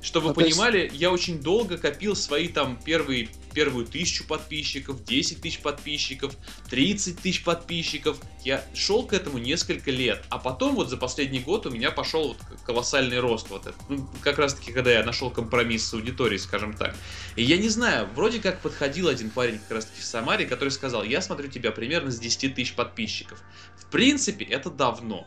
[0.00, 5.02] Чтобы вы Ну, есть- понимали, я очень долго копил свои там первые, первую тысячу подписчиков,
[5.02, 6.36] 10 тысяч подписчиков,
[6.70, 8.20] 30 тысяч подписчиков.
[8.44, 10.24] Я шел к этому несколько лет.
[10.28, 13.50] А потом вот за последний год у меня пошел вот колоссальный рост.
[13.50, 13.74] Вот этот.
[13.88, 16.94] Ну, как раз таки, когда я нашел компромисс с аудиторией, скажем так.
[17.34, 20.70] И я не знаю, вроде как подходил один парень как раз таки в Самаре, который
[20.70, 23.42] сказал, я смотрю тебя примерно с 10 тысяч подписчиков.
[23.76, 25.26] В принципе, это давно.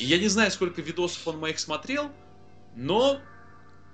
[0.00, 2.10] И я не знаю, сколько видосов он моих смотрел,
[2.74, 3.20] но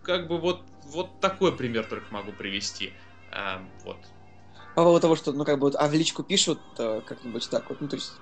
[0.06, 2.94] как бы вот, вот такой пример только могу привести.
[3.32, 3.98] А, вот.
[4.74, 7.68] По поводу того, что, ну, как бы, вот, а в личку пишут э, как-нибудь так
[7.68, 8.12] вот, ну, то есть,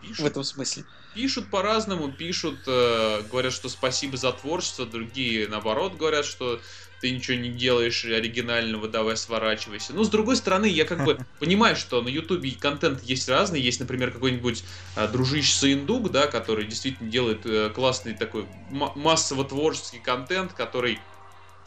[0.00, 0.84] в Пишут, этом смысле.
[1.14, 6.60] пишут по-разному, пишут, э, говорят, что спасибо за творчество, другие, наоборот, говорят, что
[7.00, 9.94] ты ничего не делаешь оригинального, давай сворачивайся.
[9.94, 13.60] Ну, с другой стороны, я как бы понимаю, что на Ютубе контент есть разный.
[13.60, 14.64] Есть, например, какой-нибудь
[14.94, 21.00] а, дружище Саиндук, да, который действительно делает э, классный такой ма- массово-творческий контент, который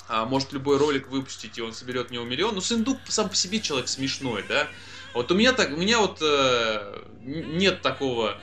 [0.07, 2.55] а, может любой ролик выпустить, и он соберет в него миллион.
[2.55, 4.69] Ну, Саиндук сам по себе человек смешной, да.
[5.13, 8.41] Вот у меня так, у меня вот э, нет такого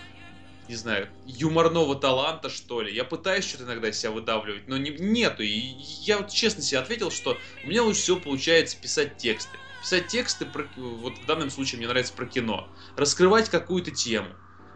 [0.71, 2.95] не знаю, юморного таланта, что ли.
[2.95, 5.43] Я пытаюсь что-то иногда из себя выдавливать, но не, нету.
[5.43, 9.59] И я вот честно себе ответил, что у меня лучше всего получается писать тексты.
[9.83, 12.69] Писать тексты, про, вот в данном случае мне нравится про кино.
[12.97, 14.29] Раскрывать какую-то тему.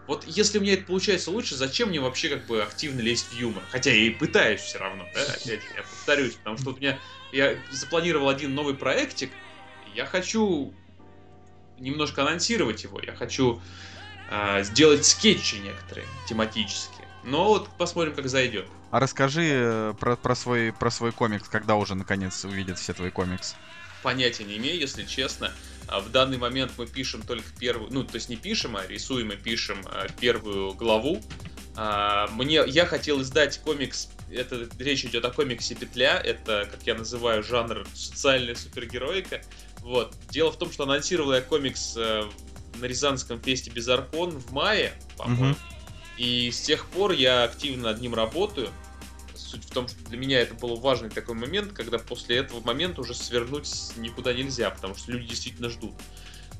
[0.09, 3.39] Вот если у меня это получается лучше, зачем мне вообще как бы активно лезть в
[3.39, 3.63] юмор?
[3.71, 6.99] Хотя я и пытаюсь все равно, да, опять я повторюсь, потому что вот у меня,
[7.31, 9.31] я запланировал один новый проектик,
[9.95, 10.75] я хочу
[11.79, 13.63] немножко анонсировать его, я хочу
[14.63, 17.07] сделать скетчи некоторые тематические.
[17.25, 18.67] Но вот посмотрим, как зайдет.
[18.91, 23.11] А расскажи э, про, про, свой, про свой комикс, когда уже наконец увидят все твои
[23.11, 23.57] комиксы.
[24.03, 25.53] Понятия не имею, если честно.
[25.89, 29.33] А В данный момент мы пишем только первую, ну, то есть не пишем, а рисуем
[29.33, 31.21] и пишем а, первую главу.
[31.77, 36.95] А, Мне, я хотел издать комикс, это речь идет о комиксе «Петля», это, как я
[36.95, 39.43] называю, жанр социальная супергероика.
[39.81, 40.15] Вот.
[40.31, 42.23] Дело в том, что анонсировал я комикс э,
[42.81, 45.45] на Рязанском фесте Безаркон в мае, по-моему.
[45.47, 45.57] Мгм.
[46.17, 48.71] И с тех пор я активно над ним работаю.
[49.35, 53.01] Суть в том, что для меня это был важный такой момент, когда после этого момента
[53.01, 55.95] уже свернуть никуда нельзя, потому что люди действительно ждут.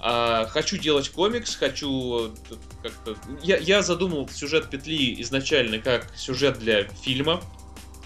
[0.01, 2.35] А, хочу делать комикс, хочу э,
[2.83, 3.17] как-то...
[3.43, 7.43] Я, я задумал сюжет петли изначально как сюжет для фильма.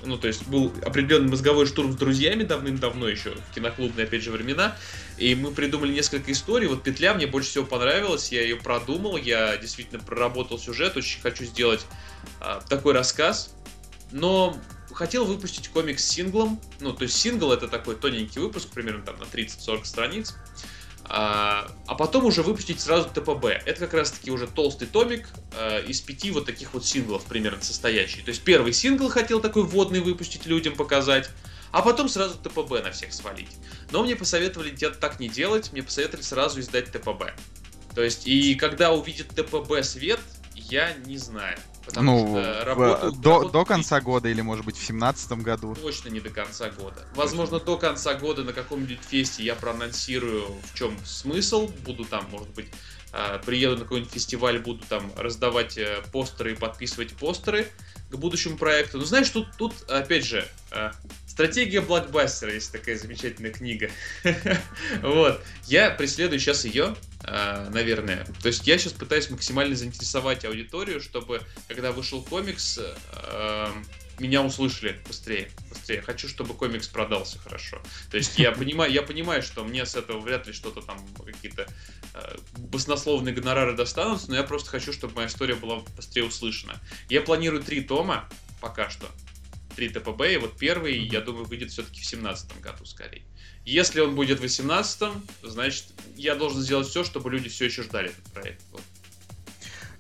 [0.04, 4.30] Ну, то есть был определенный мозговой штурм с друзьями давным-давно еще, в киноклубные, опять же,
[4.30, 4.76] времена.
[5.16, 6.68] И мы придумали несколько историй.
[6.68, 11.44] Вот «Петля» мне больше всего понравилась, я ее продумал, я действительно проработал сюжет, очень хочу
[11.44, 11.84] сделать
[12.40, 13.54] а, такой рассказ.
[14.12, 14.56] Но
[14.92, 16.60] хотел выпустить комикс синглом.
[16.80, 20.34] Ну, то есть сингл это такой тоненький выпуск, примерно там на 30-40 страниц.
[21.10, 23.46] А, а потом уже выпустить сразу ТПБ.
[23.46, 27.62] Это как раз таки уже толстый томик э, из пяти вот таких вот синглов примерно
[27.62, 28.20] состоящий.
[28.20, 31.30] То есть первый сингл хотел такой вводный выпустить людям показать,
[31.72, 33.56] а потом сразу ТПБ на всех свалить.
[33.90, 37.32] Но мне посоветовали так не делать, мне посоветовали сразу издать ТПБ.
[37.94, 40.20] То есть, и когда увидит ТПБ свет,
[40.54, 41.58] я не знаю.
[41.88, 45.42] Потому ну, что в- работу- до, работу до конца года или, может быть, в семнадцатом
[45.42, 45.74] году.
[45.74, 47.06] Точно не до конца года.
[47.14, 51.68] Возможно, до конца года на каком-нибудь фесте я проанонсирую, в чем смысл.
[51.84, 52.68] Буду там, может быть,
[53.12, 57.68] э, приеду на какой-нибудь фестиваль, буду там раздавать э, постеры и подписывать постеры
[58.10, 58.98] к будущему проекту.
[58.98, 60.90] Но знаешь, тут, тут опять же, э,
[61.38, 63.90] стратегия блокбастера, есть такая замечательная книга.
[65.02, 65.40] Вот.
[65.66, 68.26] Я преследую сейчас ее, э, наверное.
[68.42, 73.68] То есть я сейчас пытаюсь максимально заинтересовать аудиторию, чтобы, когда вышел комикс, э,
[74.18, 76.00] меня услышали быстрее, быстрее.
[76.00, 77.80] Хочу, чтобы комикс продался хорошо.
[78.10, 81.68] То есть я понимаю, я понимаю, что мне с этого вряд ли что-то там какие-то
[82.14, 86.80] э, баснословные гонорары достанутся, но я просто хочу, чтобы моя история была быстрее услышана.
[87.08, 88.28] Я планирую три тома
[88.60, 89.06] пока что.
[89.78, 93.22] Три ТПБ, и вот первый, я думаю, выйдет все-таки в семнадцатом году скорее.
[93.64, 95.08] Если он будет в 18
[95.44, 95.84] значит,
[96.16, 98.60] я должен сделать все, чтобы люди все еще ждали этот проект.
[98.72, 98.80] Вот.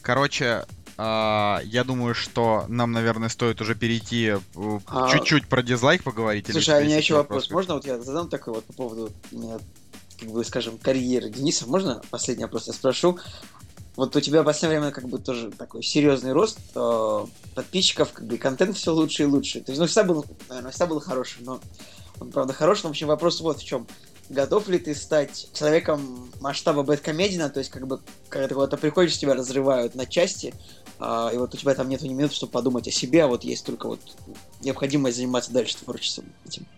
[0.02, 4.40] Короче, а, я думаю, что нам, наверное, стоит уже перейти э,
[4.88, 6.46] А, чуть-уть про дизлайк поговорить.
[6.46, 7.44] или Слушай, а у меня еще вопрос.
[7.44, 7.54] вопросы?
[7.54, 9.12] Можно вот я задам такой вот по поводу,
[10.18, 11.68] как бы, скажем, карьеры Дениса?
[11.68, 13.20] Можно последний вопрос я спрошу?
[13.98, 17.26] Вот у тебя в последнее время как бы тоже такой серьезный рост э,
[17.56, 19.60] подписчиков, как бы и контент все лучше и лучше.
[19.60, 21.60] То есть, ну, всегда был, наверное, всегда был хороший, но
[22.20, 22.84] он, правда, хороший.
[22.84, 23.88] Но, в общем, вопрос вот в чем.
[24.28, 29.18] Готов ли ты стать человеком масштаба Бэткомедина, то есть, как бы, когда ты куда-то приходишь,
[29.18, 30.54] тебя разрывают на части,
[31.00, 33.42] а, и вот у тебя там нету ни минуты, чтобы подумать о себе, а вот
[33.42, 34.00] есть только вот
[34.60, 36.68] необходимость заниматься дальше творчеством этим.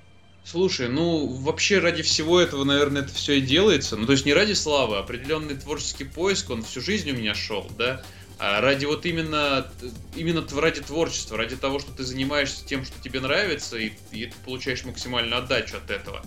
[0.45, 3.97] Слушай, ну вообще ради всего этого, наверное, это все и делается.
[3.97, 7.35] Ну, то есть не ради славы, а определенный творческий поиск, он всю жизнь у меня
[7.35, 8.03] шел, да.
[8.39, 9.71] А ради вот именно,
[10.17, 14.35] именно ради творчества, ради того, что ты занимаешься тем, что тебе нравится, и, и ты
[14.45, 16.25] получаешь максимальную отдачу от этого.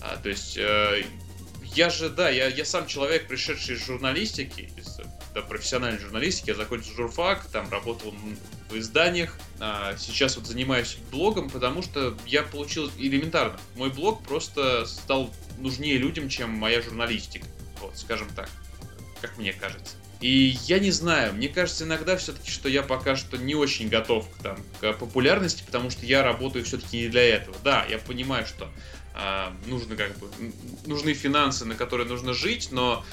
[0.00, 1.04] А, то есть э,
[1.74, 4.98] я же, да, я, я сам человек, пришедший из журналистики, из
[5.34, 8.36] да, профессиональной журналистики, я закончил журфак, там работал м,
[8.72, 13.58] в изданиях, а сейчас вот занимаюсь блогом, потому что я получил элементарно.
[13.76, 17.46] Мой блог просто стал нужнее людям, чем моя журналистика.
[17.80, 18.48] Вот, скажем так,
[19.20, 19.96] как мне кажется.
[20.20, 24.28] И я не знаю, мне кажется иногда все-таки, что я пока что не очень готов
[24.28, 27.56] к, там, к популярности, потому что я работаю все-таки не для этого.
[27.64, 28.68] Да, я понимаю, что
[29.14, 30.28] а, нужно как бы
[30.86, 33.04] нужны финансы, на которые нужно жить, но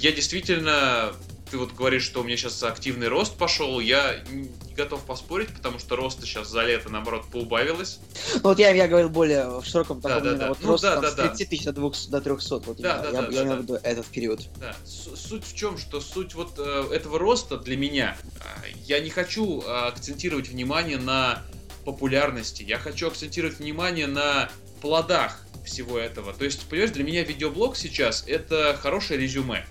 [0.00, 1.12] я действительно
[1.50, 5.78] ты вот говоришь, что у меня сейчас активный рост пошел, я не готов поспорить, потому
[5.78, 8.00] что роста сейчас за лето, наоборот, поубавилось.
[8.34, 10.48] Ну, вот я, я говорил более в широком Да, таком, да, именно да.
[10.50, 11.28] вот Ну, рост да, там, да, с да.
[11.28, 13.56] 30 тысяч до, 200, до 300, вот Да, да, я, да, я да, имею да.
[13.56, 14.40] в виду этот период.
[14.60, 19.00] Да, су- суть в чем, что суть вот э, этого роста для меня, а, я
[19.00, 21.42] не хочу а, акцентировать внимание на
[21.84, 24.50] популярности, я хочу акцентировать внимание на
[24.82, 26.32] плодах всего этого.
[26.32, 29.64] То есть, понимаешь, для меня видеоблог сейчас это хорошее резюме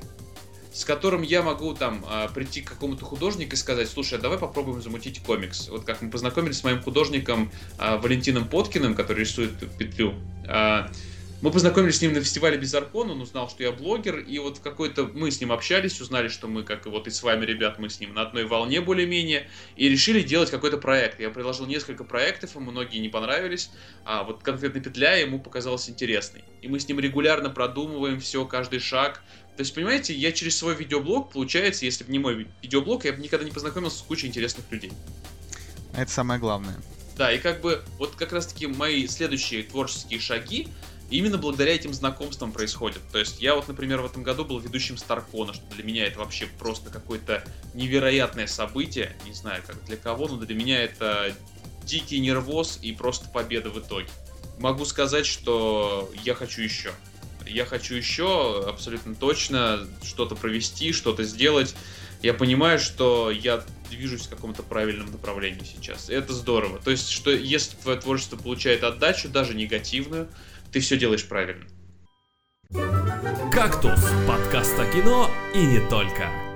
[0.78, 4.38] с которым я могу там а, прийти к какому-то художнику и сказать, слушай, а давай
[4.38, 5.70] попробуем замутить комикс.
[5.70, 10.14] Вот как мы познакомились с моим художником а, Валентином Поткиным, который рисует петлю.
[11.40, 14.62] Мы познакомились с ним на фестивале Безаркон, он узнал, что я блогер, и вот в
[14.62, 17.78] какой-то мы с ним общались, узнали, что мы, как и вот и с вами, ребят,
[17.78, 21.20] мы с ним на одной волне более-менее, и решили делать какой-то проект.
[21.20, 23.70] Я предложил несколько проектов, ему многие не понравились,
[24.04, 26.44] а вот конкретно петля ему показалась интересной.
[26.64, 29.22] И мы с ним регулярно продумываем все, каждый шаг.
[29.58, 33.14] То есть, понимаете, я через свой видеоблог, получается, если бы не мой ви- видеоблог, я
[33.14, 34.92] бы никогда не познакомился с кучей интересных людей.
[35.96, 36.78] Это самое главное.
[37.16, 40.68] Да, и как бы вот как раз-таки мои следующие творческие шаги
[41.10, 43.02] именно благодаря этим знакомствам происходят.
[43.12, 46.20] То есть я вот, например, в этом году был ведущим Старкона, что для меня это
[46.20, 47.44] вообще просто какое-то
[47.74, 49.16] невероятное событие.
[49.26, 51.34] Не знаю, как для кого, но для меня это
[51.84, 54.10] дикий нервоз и просто победа в итоге.
[54.60, 56.92] Могу сказать, что я хочу еще.
[57.46, 61.76] Я хочу еще абсолютно точно что-то провести, что-то сделать.
[62.22, 66.10] Я понимаю, что я движусь в каком-то правильном направлении сейчас.
[66.10, 66.80] Это здорово.
[66.80, 70.28] То есть, что если твое творчество получает отдачу, даже негативную,
[70.72, 71.66] ты все делаешь правильно.
[73.52, 76.47] «Кактус»— подкаст о кино и не только.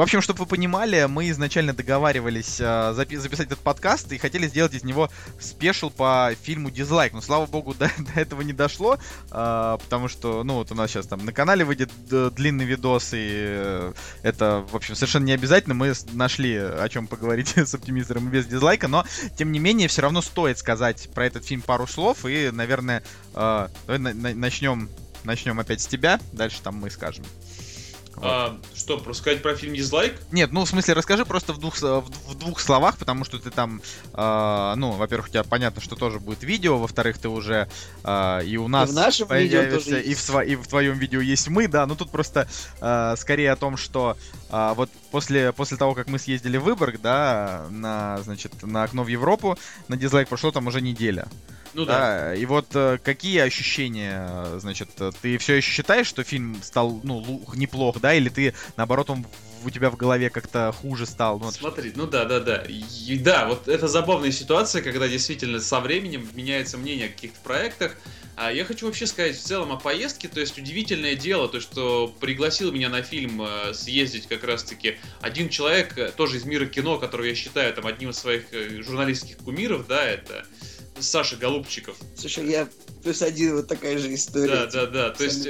[0.00, 4.46] В общем, чтобы вы понимали, мы изначально договаривались э, запи- записать этот подкаст и хотели
[4.46, 7.12] сделать из него спешл по фильму Дизлайк.
[7.12, 8.96] Но, слава богу, до, до этого не дошло,
[9.30, 13.10] э, потому что, ну, вот у нас сейчас там на канале выйдет д- длинный видос,
[13.12, 15.74] и э, это, в общем, совершенно не обязательно.
[15.74, 19.04] Мы нашли о чем поговорить с оптимистером без дизлайка, но,
[19.36, 23.02] тем не менее, все равно стоит сказать про этот фильм пару слов, и, наверное,
[23.34, 24.88] э, давай на- на- начнем,
[25.24, 27.26] начнем опять с тебя, дальше там мы скажем.
[28.16, 28.24] Вот.
[28.26, 30.14] А, что, просто сказать про фильм Дизлайк?
[30.30, 33.50] Нет, ну в смысле расскажи просто в двух, в, в двух словах, потому что ты
[33.50, 33.80] там,
[34.12, 37.68] э, ну, во-первых, у тебя понятно, что тоже будет видео, во-вторых, ты уже
[38.04, 40.98] э, и у нас в нашем видео появишься, тоже и, в сва- и в твоем
[40.98, 42.48] видео есть мы, да, но тут просто
[42.80, 44.16] э, скорее о том, что
[44.50, 49.02] э, вот после, после того, как мы съездили в Выборг, да, на, значит, на окно
[49.02, 49.58] в Европу,
[49.88, 51.26] на дизлайк прошло там уже неделя.
[51.74, 51.98] Ну да.
[51.98, 56.60] Да, и вот э, какие ощущения, э, значит, э, ты все еще считаешь, что фильм
[56.62, 59.24] стал, ну, неплох, да, или ты, наоборот, он
[59.62, 61.38] у тебя в голове как-то хуже стал?
[61.38, 62.64] Ну, Смотри, ну да, да, да.
[62.66, 67.96] И да, вот это забавная ситуация, когда действительно со временем меняется мнение о каких-то проектах.
[68.36, 72.08] А я хочу вообще сказать в целом о поездке, то есть удивительное дело, то, что
[72.20, 73.44] пригласил меня на фильм
[73.74, 78.18] съездить как раз-таки один человек, тоже из мира кино, которого я считаю там одним из
[78.18, 78.44] своих
[78.82, 80.46] журналистских кумиров, да, это
[81.02, 81.96] Саша Голубчиков.
[82.16, 82.68] Слушай, я
[83.02, 84.48] плюс один вот такая же история.
[84.48, 85.10] Да, да, да.
[85.10, 85.48] То есть,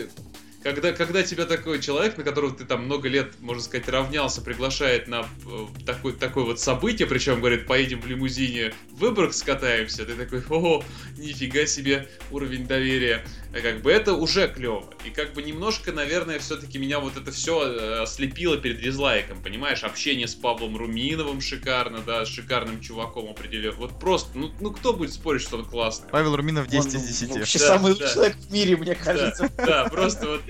[0.62, 5.08] когда, когда тебя такой человек, на которого ты там много лет, можно сказать, равнялся, приглашает
[5.08, 10.14] на э, такой, такое вот событие, причем говорит, поедем в лимузине в Выборг скатаемся, ты
[10.14, 10.84] такой, о,
[11.16, 13.24] нифига себе уровень доверия.
[13.52, 14.84] Как бы это уже клево.
[15.04, 19.82] И как бы немножко, наверное, все-таки меня вот это все ослепило перед дизлайком, понимаешь?
[19.82, 23.76] Общение с Павлом Руминовым шикарно, да, с шикарным чуваком определенно.
[23.76, 26.08] Вот просто, ну, ну кто будет спорить, что он классный?
[26.10, 27.30] Павел Руминов 10 из Он 10.
[27.30, 27.88] Вообще Да, самый да.
[27.98, 29.50] лучший человек в мире, мне кажется.
[29.56, 30.42] Да, да, просто вот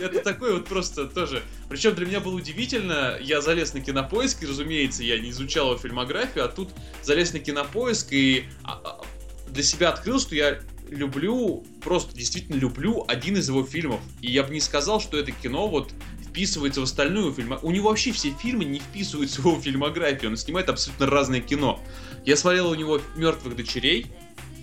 [0.00, 1.42] это такой вот просто тоже.
[1.68, 5.78] Причем для меня было удивительно, я залез на кинопоиск, и, разумеется, я не изучал его
[5.78, 6.70] фильмографию, а тут
[7.02, 9.00] залез на кинопоиск и а, а,
[9.48, 10.60] для себя открыл, что я
[10.96, 14.00] люблю, просто действительно люблю один из его фильмов.
[14.20, 15.92] И я бы не сказал, что это кино вот
[16.22, 17.70] вписывается в остальную фильмографию.
[17.70, 21.80] У него вообще все фильмы не вписываются в его фильмографию, он снимает абсолютно разное кино.
[22.24, 24.06] Я смотрел у него «Мертвых дочерей»,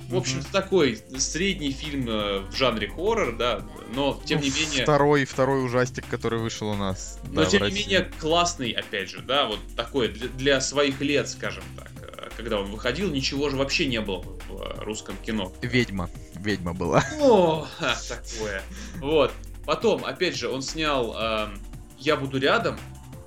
[0.09, 3.61] в общем-то, такой средний фильм э, в жанре хоррор, да,
[3.93, 4.81] но тем Ну, не менее...
[4.81, 7.19] Второй, второй ужастик, который вышел у нас.
[7.27, 11.29] Но да, тем не менее классный, опять же, да, вот такой для, для своих лет,
[11.29, 11.91] скажем так.
[12.39, 15.51] Э, Когда он выходил, ничего же вообще не было в э, русском кино.
[15.61, 16.09] Ведьма.
[16.35, 17.03] Ведьма была.
[17.19, 18.61] О, такое.
[19.01, 19.31] Вот.
[19.65, 21.59] Потом, опять же, он снял эм,
[21.97, 22.79] «Я буду рядом»,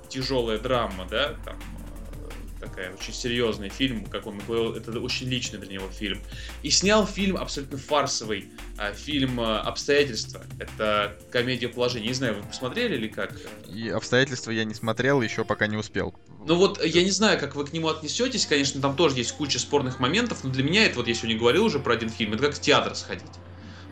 [0.09, 5.59] тяжелая драма, да, там э, такая очень серьезный фильм, как он говорил, это очень личный
[5.59, 6.19] для него фильм.
[6.61, 10.43] И снял фильм абсолютно фарсовый, а, фильм э, «Обстоятельства».
[10.59, 12.07] Это комедия положения.
[12.07, 13.33] Не знаю, вы посмотрели или как?
[13.73, 16.13] И обстоятельства я не смотрел, еще пока не успел.
[16.45, 19.59] Ну вот, я не знаю, как вы к нему отнесетесь, конечно, там тоже есть куча
[19.59, 22.43] спорных моментов, но для меня это, вот я сегодня говорил уже про один фильм, это
[22.43, 23.31] как в театр сходить.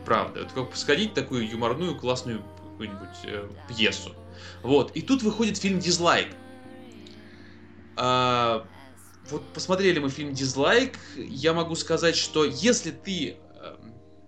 [0.06, 4.14] Правда, это как сходить такую юморную, классную какую-нибудь э, пьесу.
[4.64, 6.28] Вот, и тут выходит фильм «Дизлайк».
[7.96, 8.66] А,
[9.30, 13.76] вот посмотрели мы фильм «Дизлайк», я могу сказать, что если ты э,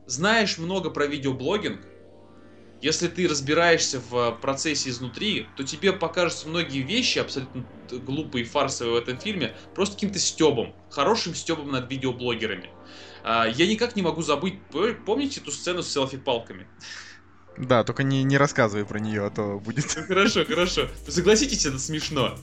[0.06, 1.82] знаешь много про видеоблогинг,
[2.84, 8.94] если ты разбираешься в процессе изнутри, то тебе покажутся многие вещи абсолютно глупые и фарсовые
[9.00, 12.70] в этом фильме просто каким-то стебом, хорошим стебом над видеоблогерами.
[13.24, 14.56] А, Я никак не могу забыть,
[15.06, 16.68] помните эту сцену с селфи-палками?
[17.58, 19.96] Да, только не, не рассказывай про нее, а то будет.
[19.96, 20.90] Ну, Хорошо, хорошо.
[21.08, 22.38] Согласитесь, это смешно.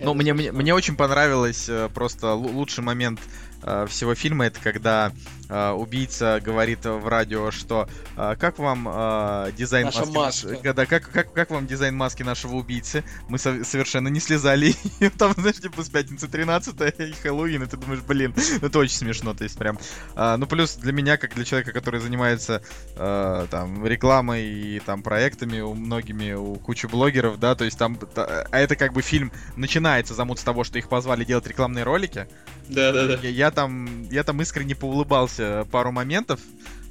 [0.00, 3.20] Ну, мне, мне, мне очень понравилось э, просто лу- лучший момент
[3.62, 5.12] э, всего фильма, это когда
[5.50, 10.14] э, убийца говорит в радио, что э, как вам э, дизайн Наша маски...
[10.14, 10.72] наш- маска.
[10.72, 13.04] Да, как, как, как вам дизайн маски нашего убийцы?
[13.28, 14.74] Мы со- совершенно не слезали.
[15.18, 18.96] Там, знаешь, типа с пятницы 13 и Хэллоуин, и ты думаешь, блин, ну это очень
[18.96, 19.78] смешно, то есть прям...
[20.14, 22.62] А, ну, плюс для меня, как для человека, который занимается
[22.96, 27.96] э, там рекламой и там проектами у многими, у кучи блогеров, да, то есть там...
[27.96, 31.84] та- А это как бы фильм начинается замут с того, что их позвали делать рекламные
[31.84, 32.28] ролики.
[32.68, 33.14] Да, да, да.
[33.22, 35.39] Я, я там, я там искренне поулыбался
[35.70, 36.40] пару моментов.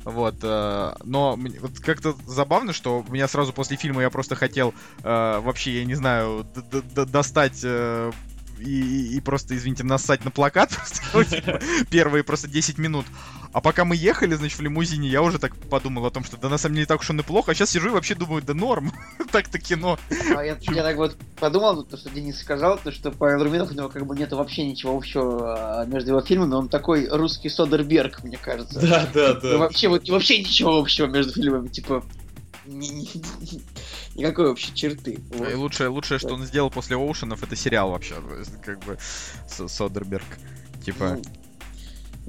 [0.06, 4.74] Вот, э, но вот как-то забавно, что у меня сразу после фильма я просто хотел
[5.04, 8.12] э, вообще, я не знаю, д- д- достать э,
[8.60, 10.70] и, и- просто, извините, нассать на плакат
[11.30, 11.60] типа,
[11.92, 13.06] первые просто 10 минут.
[13.52, 16.50] А пока мы ехали, значит, в лимузине, я уже так подумал о том, что да
[16.50, 17.52] на самом деле так уж он и плохо.
[17.52, 18.92] А сейчас сижу и вообще думаю, да норм.
[19.32, 19.98] Так-то кино.
[20.36, 23.74] А я, я так вот подумал, то, что Денис сказал, то, что Павел Руминов, у
[23.74, 28.24] него как бы нету вообще ничего общего а, между его фильмами, он такой русский Содерберг,
[28.24, 28.80] мне кажется.
[28.80, 32.04] Да, да, Ну, вообще, вот вообще ничего общего между фильмами, типа,
[32.68, 33.62] ни- ни-
[34.16, 35.20] никакой общей черты.
[35.34, 35.50] Вот.
[35.50, 38.16] И лучшее, лучшее, что он сделал после Оушенов, это сериал вообще.
[38.64, 38.98] Как бы
[39.48, 40.26] Содерберг.
[40.86, 41.18] Типа.
[41.18, 41.24] Ну,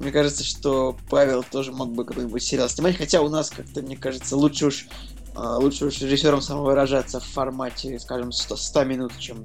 [0.01, 3.95] Мне кажется, что Павел тоже мог бы какой-нибудь сериал снимать, хотя у нас как-то, мне
[3.95, 4.87] кажется, лучше уж
[5.35, 9.37] а, лучше уж режиссером самовыражаться в формате, скажем, 100, 100 минут, чем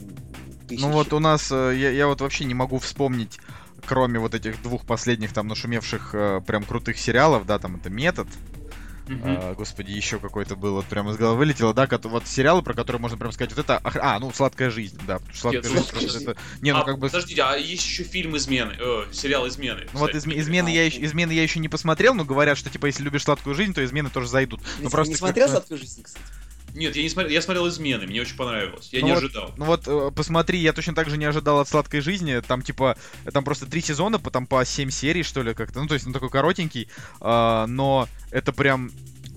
[0.66, 0.82] тысячи.
[0.82, 3.38] Ну вот у нас, э, я, я вот вообще не могу вспомнить,
[3.84, 8.26] кроме вот этих двух последних там нашумевших э, прям крутых сериалов, да, там это метод.
[9.06, 9.22] Мгм.
[9.24, 13.00] а, господи, еще какой-то был, вот прямо из головы вылетело, да, вот сериалы, про которые
[13.00, 16.18] можно прям сказать, вот это, а, ну, сладкая жизнь, да, сладкая Нет, жизнь, «Сладкая просто
[16.18, 16.30] жизнь».
[16.30, 19.86] это- не, ну А, как бы, Подождите, а есть еще фильм «Измены», э, сериал «Измены».
[19.92, 20.26] ну вот кстати.
[20.26, 23.22] изме- измены я еще, измены я еще не посмотрел, но говорят, что типа если любишь
[23.24, 24.60] сладкую жизнь, то измены тоже зайдут.
[24.60, 26.24] Ты Ну просто не смотрел «Сладкую жизнь», кстати?
[26.76, 29.54] Нет, я не смотрел, я смотрел «Измены», мне очень понравилось, я Ну не вот- ожидал.
[29.56, 32.40] Ну вот, э, посмотри, я точно так же не ожидал от сладкой жизни.
[32.46, 32.96] Там, типа,
[33.32, 35.80] там просто три сезона, по- там по 7 серий, что ли, как-то.
[35.80, 36.88] Ну, то есть он такой коротенький.
[37.20, 38.90] а, но это прям.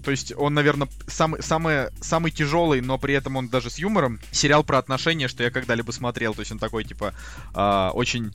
[0.04, 4.20] То есть он, наверное, самый, самый, самый тяжелый, но при этом он даже с юмором.
[4.32, 6.34] Сериал про отношения, что я когда-либо смотрел.
[6.34, 7.14] То есть он такой, типа,
[7.54, 8.34] а, очень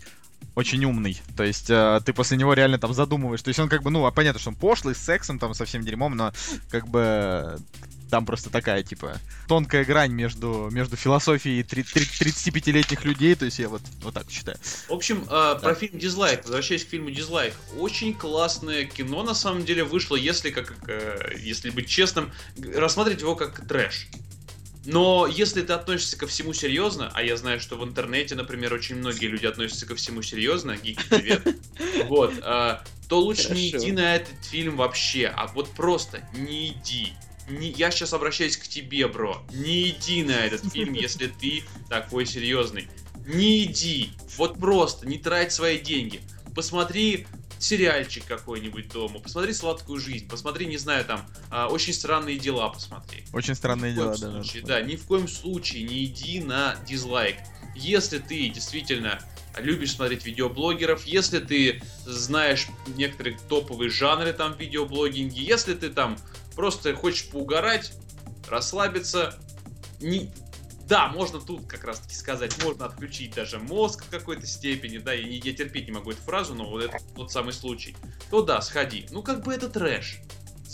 [0.55, 1.21] очень умный.
[1.37, 3.43] То есть э, ты после него реально там задумываешь.
[3.43, 5.65] То есть он как бы, ну, а понятно, что он пошлый, с сексом, там, со
[5.65, 6.33] всем дерьмом, но
[6.71, 7.59] как бы
[8.15, 9.19] там просто такая, типа,
[9.49, 14.31] тонкая грань между, между философией три- три- 35-летних людей, то есть я вот, вот так
[14.31, 14.57] считаю.
[14.89, 19.65] В общем, э, про фильм «Дизлайк», возвращаясь к фильму «Дизлайк», очень классное кино, на самом
[19.65, 24.07] деле, вышло, если, как, э, если быть честным, рассматривать его как трэш.
[24.85, 28.95] Но если ты относишься ко всему серьезно, а я знаю, что в интернете, например, очень
[28.95, 31.49] многие люди относятся ко всему серьезно, гики, привет,
[32.05, 32.79] вот, э,
[33.09, 37.13] то лучше не иди на этот фильм вообще, а вот просто не иди.
[37.49, 39.43] Не, я сейчас обращаюсь к тебе, бро.
[39.53, 42.89] Не иди на этот фильм, если ты такой серьезный.
[43.27, 44.11] Не иди.
[44.37, 46.21] Вот просто не трать свои деньги.
[46.55, 47.27] Посмотри
[47.59, 53.25] сериальчик какой-нибудь дома, посмотри сладкую жизнь, посмотри, не знаю, там, а, очень странные дела посмотри.
[53.33, 54.43] Очень странные Ни в коем дела, да, да.
[54.45, 57.37] случае, да, ни в коем случае не иди на дизлайк.
[57.75, 59.19] Если ты действительно
[59.59, 62.67] любишь смотреть видеоблогеров, если ты знаешь
[62.97, 66.19] некоторые топовые жанры там в видеоблогинге, если ты там
[66.55, 67.93] просто хочешь поугарать,
[68.49, 69.39] расслабиться,
[70.01, 70.31] не...
[70.87, 75.15] Да, можно тут как раз таки сказать, можно отключить даже мозг в какой-то степени, да,
[75.15, 77.97] я, я терпеть не могу эту фразу, но вот это тот самый случай.
[78.31, 79.07] То да, сходи.
[79.11, 80.21] Ну как бы это трэш.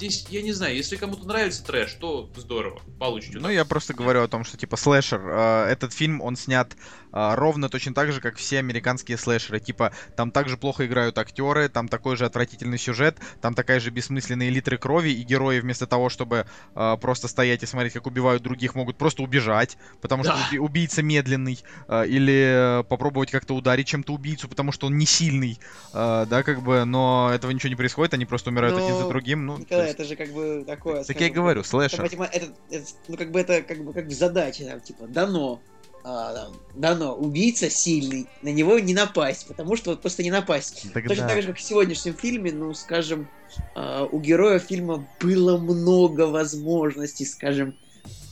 [0.00, 3.38] Здесь, я не знаю, если кому-то нравится трэш, то здорово, получите.
[3.38, 6.74] Ну, я просто говорю о том, что, типа, слэшер, э, этот фильм, он снят
[7.12, 9.60] ровно точно так же, как все американские слэшеры.
[9.60, 14.50] Типа, там также плохо играют актеры, там такой же отвратительный сюжет, там такая же бессмысленные
[14.50, 18.74] литры крови, и герои вместо того, чтобы э, просто стоять и смотреть, как убивают других,
[18.74, 20.46] могут просто убежать, потому что Да.
[20.50, 25.58] уби- убийца медленный, э, или попробовать как-то ударить чем-то убийцу, потому что он не сильный,
[25.92, 29.08] э, да, как бы, но этого ничего не происходит, они просто умирают один за Ну,
[29.08, 31.04] другим, ну, Николай, есть- это же как бы такое...
[31.04, 32.04] так я и скажем, говорю, слэшер.
[32.04, 35.60] это- это- ну, как бы это как бы как бы задача, там, типа, дано.
[36.02, 40.86] А, там, дано убийца сильный, на него не напасть, потому что вот просто не напасть.
[40.94, 43.28] Так Точно так же, как в сегодняшнем фильме, ну, скажем,
[43.74, 47.74] а, у героя фильма было много возможностей, скажем,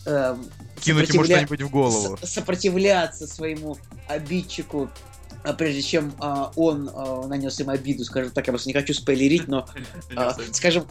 [0.07, 0.47] эм,
[0.81, 2.17] Кинуть ему что-нибудь в голову.
[2.23, 3.77] с- сопротивляться своему
[4.07, 4.89] обидчику,
[5.57, 9.49] прежде чем а, он а, нанес им обиду, скажем так, я просто не хочу спойлерить,
[9.49, 9.69] но
[10.17, 10.87] а, скажем,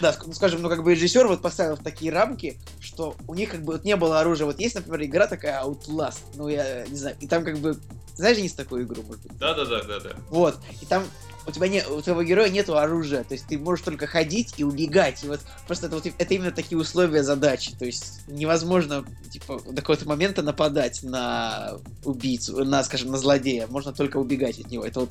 [0.00, 3.50] да, ну, скажем, ну как бы режиссер вот поставил в такие рамки, что у них
[3.50, 4.46] как бы вот не было оружия.
[4.46, 7.78] Вот есть, например, игра такая Outlast, ну я не знаю, и там как бы,
[8.16, 9.38] знаешь, с такую игру, может быть?
[9.38, 10.10] Да, да, да, да, да.
[10.30, 11.04] Вот, и там
[11.46, 14.64] у тебя не, у твоего героя нету оружия, то есть ты можешь только ходить и
[14.64, 19.60] убегать, и вот просто это вот это именно такие условия задачи, то есть невозможно типа
[19.66, 24.84] до какого-то момента нападать на убийцу, на, скажем, на злодея, можно только убегать от него.
[24.84, 25.10] Это вот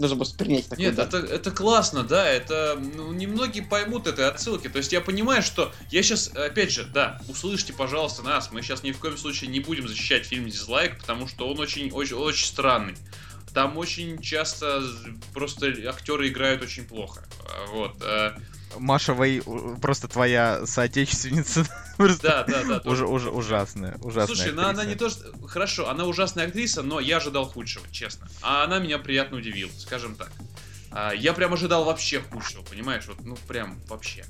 [0.00, 4.68] нужно просто принять такой Нет, это, это классно, да, это, ну, немногие поймут этой отсылки,
[4.68, 8.82] то есть я понимаю, что, я сейчас, опять же, да, услышьте, пожалуйста, нас, мы сейчас
[8.82, 12.46] ни в коем случае не будем защищать фильм Дизлайк, потому что он очень, очень, очень
[12.46, 12.94] странный.
[13.54, 14.82] Там очень часто
[15.34, 17.24] просто актеры играют очень плохо.
[17.72, 17.96] Вот.
[18.02, 18.32] э,
[18.78, 21.66] Маша Вэй у- просто твоя соотечественница.
[22.22, 22.80] Да, да, да.
[22.90, 24.34] Уже, уже ужасная, ужасная.
[24.34, 24.88] Слушай, ну она актриса.
[24.88, 25.46] не то что...
[25.48, 28.26] Хорошо, она ужасная актриса, но я ожидал худшего, честно.
[28.40, 30.32] А она меня приятно удивила, скажем так.
[30.92, 33.04] А, Я прям ожидал вообще худшего, понимаешь?
[33.06, 34.24] Вот, ну прям вообще.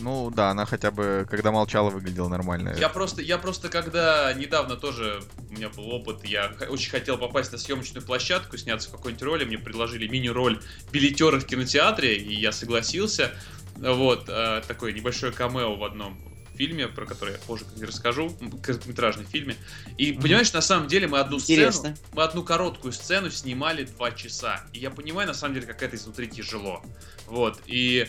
[0.00, 2.74] Ну да, она хотя бы, когда молчала, выглядела нормально.
[2.78, 7.52] Я просто, я просто когда недавно тоже у меня был опыт, я очень хотел попасть
[7.52, 10.60] на съемочную площадку, сняться в какой-нибудь роли, мне предложили мини-роль
[10.90, 13.32] билетера в кинотеатре, и я согласился.
[13.76, 16.18] Вот, э, такое небольшое камео в одном
[16.54, 19.56] фильме, про который я позже как расскажу, короткометражном фильме.
[19.96, 21.94] И, понимаешь, на самом деле мы одну Интересно.
[21.94, 24.64] сцену, мы одну короткую сцену снимали два часа.
[24.72, 26.82] И я понимаю, на самом деле, как это изнутри тяжело.
[27.26, 28.06] Вот, и,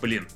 [0.00, 0.28] блин,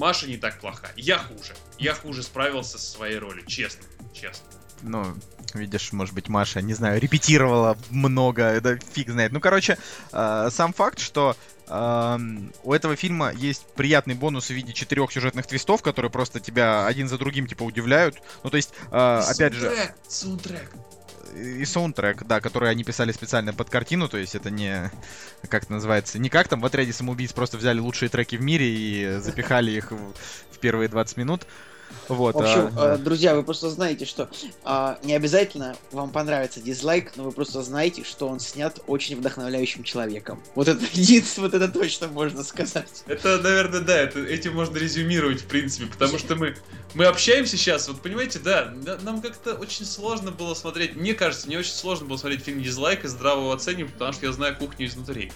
[0.00, 0.88] Маша не так плоха.
[0.96, 1.54] Я хуже.
[1.78, 3.84] Я хуже справился со своей ролью, честно.
[4.14, 4.46] Честно.
[4.82, 5.04] Ну,
[5.52, 9.30] видишь, может быть, Маша, не знаю, репетировала много, это фиг знает.
[9.30, 9.76] Ну, короче,
[10.10, 11.36] э, сам факт, что
[11.68, 16.86] эм, у этого фильма есть приятный бонус в виде четырех сюжетных твистов, которые просто тебя
[16.86, 18.16] один за другим, типа, удивляют.
[18.42, 20.70] Ну, то есть, э, опять же, Саундтрек, Саундтрек.
[21.34, 24.90] И саундтрек, да, который они писали специально под картину, то есть это не,
[25.48, 28.68] как это называется, не как там в отряде самоубийц просто взяли лучшие треки в мире
[28.68, 30.14] и запихали их в,
[30.50, 31.46] в первые 20 минут.
[32.08, 32.34] Вот.
[32.34, 34.28] В общем, а, э, друзья, вы просто знаете, что
[34.64, 39.84] а, не обязательно вам понравится дизлайк, но вы просто знаете, что он снят очень вдохновляющим
[39.84, 40.42] человеком.
[40.54, 43.04] Вот это единственное, вот это точно можно сказать.
[43.06, 46.56] Это, наверное, да, это, этим можно резюмировать, в принципе, потому что мы,
[46.94, 48.72] мы общаемся сейчас, вот понимаете, да,
[49.02, 53.04] нам как-то очень сложно было смотреть, мне кажется, мне очень сложно было смотреть фильм Дизлайк
[53.04, 55.30] и здраво его оценивать, потому что я знаю кухню изнутри.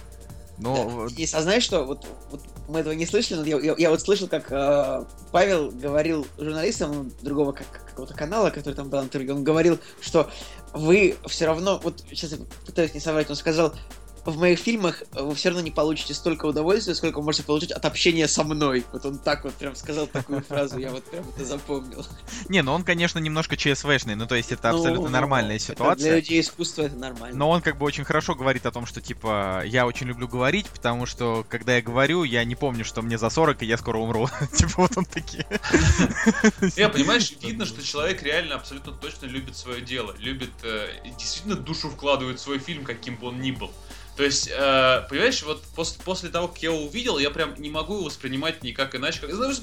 [0.57, 3.89] Ну, И а знаешь что, вот, вот мы этого не слышали, но я, я- я
[3.89, 9.35] вот слышал, как э, Павел говорил журналистам другого как- какого-то канала, который там был интервью,
[9.35, 10.29] он говорил, что
[10.73, 13.73] вы все равно, вот сейчас я пытаюсь не соврать, он сказал,
[14.25, 17.85] в моих фильмах вы все равно не получите столько удовольствия, сколько вы можете получить от
[17.85, 18.83] общения со мной.
[18.91, 22.05] Вот он так вот прям сказал такую фразу, я вот прям это запомнил.
[22.49, 25.65] не, ну он, конечно, немножко ЧСВшный, ну то есть это Ну, абсолютно ну, нормальная это
[25.65, 26.09] ситуация.
[26.09, 27.37] Для людей искусства это нормально.
[27.37, 30.67] Но он как бы очень хорошо говорит о том, что типа я очень люблю говорить,
[30.67, 33.99] потому что когда я говорю, я не помню, что мне за 40 и я скоро
[33.99, 34.27] умру.
[34.55, 35.45] типа вот он такие.
[36.75, 40.87] Я, понимаешь, видно, что человек реально абсолютно точно любит свое дело, любит, э,
[41.17, 43.71] действительно душу вкладывает в свой фильм, каким бы он ни был.
[44.15, 47.69] То есть, э, понимаешь, вот после, после того, как я его увидел, я прям не
[47.69, 49.19] могу его воспринимать никак иначе.
[49.19, 49.57] Как, знаешь,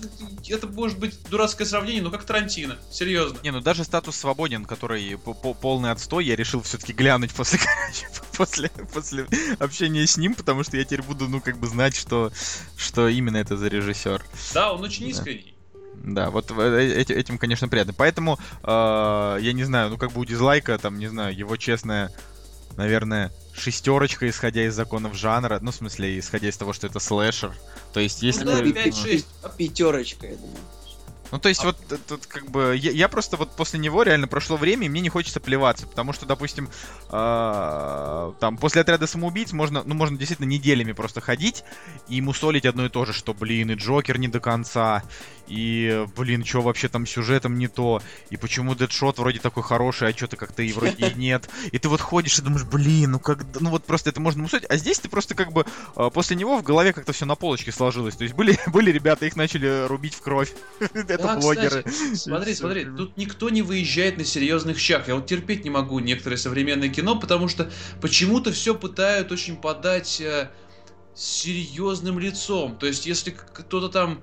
[0.46, 3.38] это может быть дурацкое сравнение, но как Тарантино, серьезно.
[3.42, 7.60] Не, ну даже статус свободен, который по- по- полный отстой, я решил все-таки глянуть после,
[8.36, 9.26] после, после
[9.58, 12.30] общения с ним, потому что я теперь буду, ну, как бы знать, что,
[12.76, 14.22] что именно это за режиссер.
[14.52, 15.54] Да, он очень искренний.
[15.94, 17.94] Да, вот э- эти- этим, конечно, приятно.
[17.94, 22.12] Поэтому, э, я не знаю, ну, как бы у дизлайка, там, не знаю, его честная,
[22.76, 27.54] наверное, шестерочка, исходя из законов жанра, ну, в смысле, исходя из того, что это слэшер.
[27.92, 29.24] То есть, если Ну да, бы- 5-6.
[29.56, 30.56] Пятерочка, я думаю.
[31.30, 32.76] Ну, то есть, А- вот э, тут как бы.
[32.78, 35.86] Я, я просто вот после него реально прошло время, и мне не хочется плеваться.
[35.86, 36.68] Потому что, допустим,
[37.08, 41.64] а, там после отряда самоубийц можно, ну, можно действительно неделями просто ходить
[42.08, 45.02] и мусолить одно и то же, что, блин, и Джокер не до конца,
[45.48, 50.16] и, блин, что вообще там сюжетом не то, и почему Дэдшот вроде такой хороший, а
[50.16, 51.48] что-то как-то и вроде и нет.
[51.72, 54.66] И ты вот ходишь и думаешь, блин, ну как, ну вот просто это можно мусолить.
[54.68, 57.72] А здесь ты просто как бы а, после него в голове как-то все на полочке
[57.72, 58.16] сложилось.
[58.16, 60.52] То есть были, были ребята, их начали рубить в кровь.
[60.80, 61.84] Это блогеры.
[62.14, 65.08] смотри, смотри, тут никто не выезжает на серьезных щах.
[65.08, 67.70] Я вот терпеть не могу некоторые современное кино, потому что
[68.00, 70.50] почему-то все пытают очень подать э,
[71.14, 72.76] серьезным лицом.
[72.78, 74.22] То есть, если кто-то там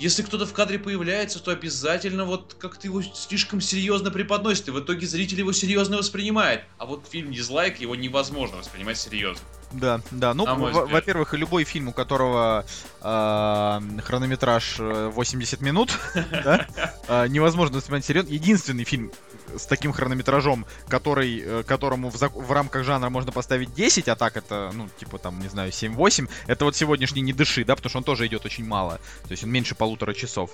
[0.00, 4.80] если кто-то в кадре появляется, то обязательно вот как-то его слишком серьезно преподносит, и в
[4.80, 6.62] итоге зритель его серьезно воспринимает.
[6.78, 9.44] А вот фильм «Дизлайк» его невозможно воспринимать серьезно.
[9.72, 10.34] Да, да.
[10.34, 10.44] Ну,
[10.90, 12.64] во-первых, любой фильм, у которого
[13.00, 15.96] а, хронометраж э, 80 минут,
[16.44, 16.66] да,
[17.08, 18.30] а, невозможно воспринимать серьезно.
[18.30, 19.12] Единственный фильм
[19.56, 24.16] с таким хронометражом, который, э, которому в, зак- в рамках жанра можно поставить 10, а
[24.16, 27.90] так это, ну, типа там, не знаю, 7-8, это вот сегодняшний «Не дыши», да, потому
[27.90, 28.98] что он тоже идет очень мало.
[29.24, 30.50] То есть он меньше полутора часов.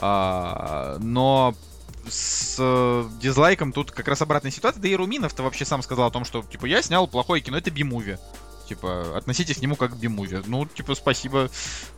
[0.00, 1.54] А, но
[2.08, 4.80] с э, дизлайком тут как раз обратная ситуация.
[4.80, 7.70] Да и Руминов-то вообще сам сказал о том, что, типа, я снял плохое кино, это
[7.70, 8.18] би-муви.
[8.68, 10.42] Типа, относитесь к нему как к би-муви.
[10.46, 11.48] Ну, типа, спасибо.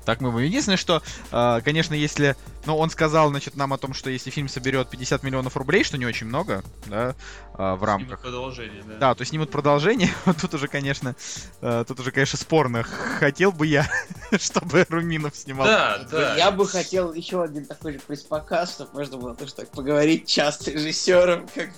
[0.05, 0.40] Так мы.
[0.42, 1.02] Единственное, что,
[1.32, 2.36] э, конечно, если...
[2.64, 5.98] Ну, он сказал, значит, нам о том, что если фильм соберет 50 миллионов рублей, что
[5.98, 7.16] не очень много, да,
[7.55, 8.20] э, в рамках.
[8.20, 8.98] Продолжение, да.
[8.98, 10.10] Да, то снимут продолжение.
[10.40, 11.16] Тут уже, конечно,
[11.60, 12.84] э, тут уже, конечно, спорно.
[12.84, 13.90] Хотел бы я,
[14.38, 15.66] чтобы Руминов снимал.
[15.66, 16.36] Да, да.
[16.36, 20.64] Я бы хотел еще один такой же пресс-показ, чтобы можно было тоже так поговорить часто
[20.64, 21.70] с режиссером, как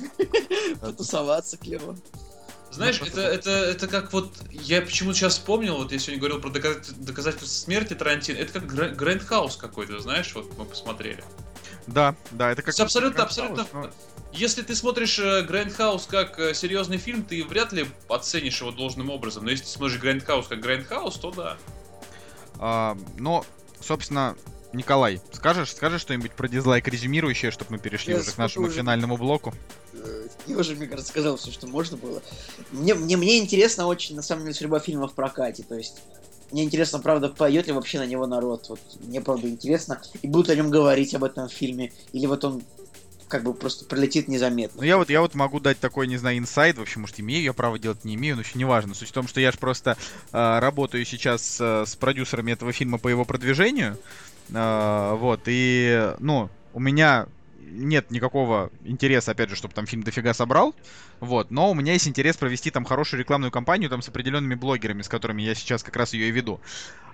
[0.80, 1.96] потусоваться клево.
[2.72, 6.40] Знаешь, Ну, это, это, это как вот, я почему-то сейчас вспомнил, вот я сегодня говорил
[6.40, 11.22] про доказатель- доказательства смерти Тарантино, это как Грэ- Грэнд Хаус какой-то, знаешь, вот мы посмотрели.
[11.86, 12.80] Да, да, это То как...
[12.80, 13.90] абсолютно, абсолютно, но-
[14.32, 19.10] если ты смотришь Грэнд Хаус как э, серьезный фильм, ты вряд ли оценишь его должным
[19.10, 21.58] образом, но если ты смотришь Грэнд Хаус как Грэнд Хаус, то да.
[22.58, 23.44] А, но,
[23.80, 24.34] собственно,
[24.72, 28.76] Николай, скажешь, скажешь что-нибудь про дизлайк резюмирующее, чтобы мы перешли Я уже к нашему уже-
[28.76, 29.54] финальному блоку?
[29.92, 32.22] Э, Я уже, мне кажется, сказал все, что можно было.
[32.70, 35.62] Мне, мне, мне интересно очень, на самом деле, судьба фильма в прокате.
[35.62, 35.98] То есть,
[36.50, 38.68] мне интересно, правда, пойдет ли вообще на него народ.
[38.68, 40.00] Вот, мне, правда, интересно.
[40.22, 41.92] И будут о нем говорить об этом фильме.
[42.12, 42.62] Или вот он
[43.28, 44.82] как бы просто пролетит незаметно.
[44.82, 47.54] Ну, я вот, я вот могу дать такой, не знаю, инсайд, вообще, может, имею я
[47.54, 48.92] право делать, не имею, но еще неважно.
[48.94, 49.96] Суть в том, что я же просто
[50.32, 53.96] а, работаю сейчас а, с продюсерами этого фильма по его продвижению,
[54.52, 57.26] вот, и, ну, у меня
[57.72, 60.74] нет никакого интереса, опять же, чтобы там фильм дофига собрал,
[61.20, 65.02] вот, но у меня есть интерес провести там хорошую рекламную кампанию там с определенными блогерами,
[65.02, 66.60] с которыми я сейчас как раз ее и веду.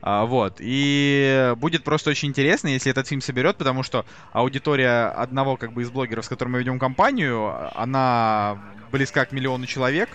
[0.00, 5.56] А, вот, и будет просто очень интересно, если этот фильм соберет, потому что аудитория одного
[5.56, 8.58] как бы из блогеров, с которым мы ведем компанию, она
[8.90, 10.08] близка к миллиону человек.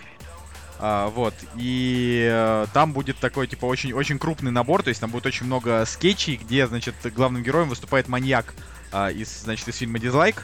[0.78, 5.10] А, вот, и э, там будет такой, типа, очень, очень крупный набор, то есть там
[5.10, 8.54] будет очень много скетчей, где, значит, главным героем выступает маньяк
[8.92, 10.42] а, из, значит, из фильма «Дизлайк».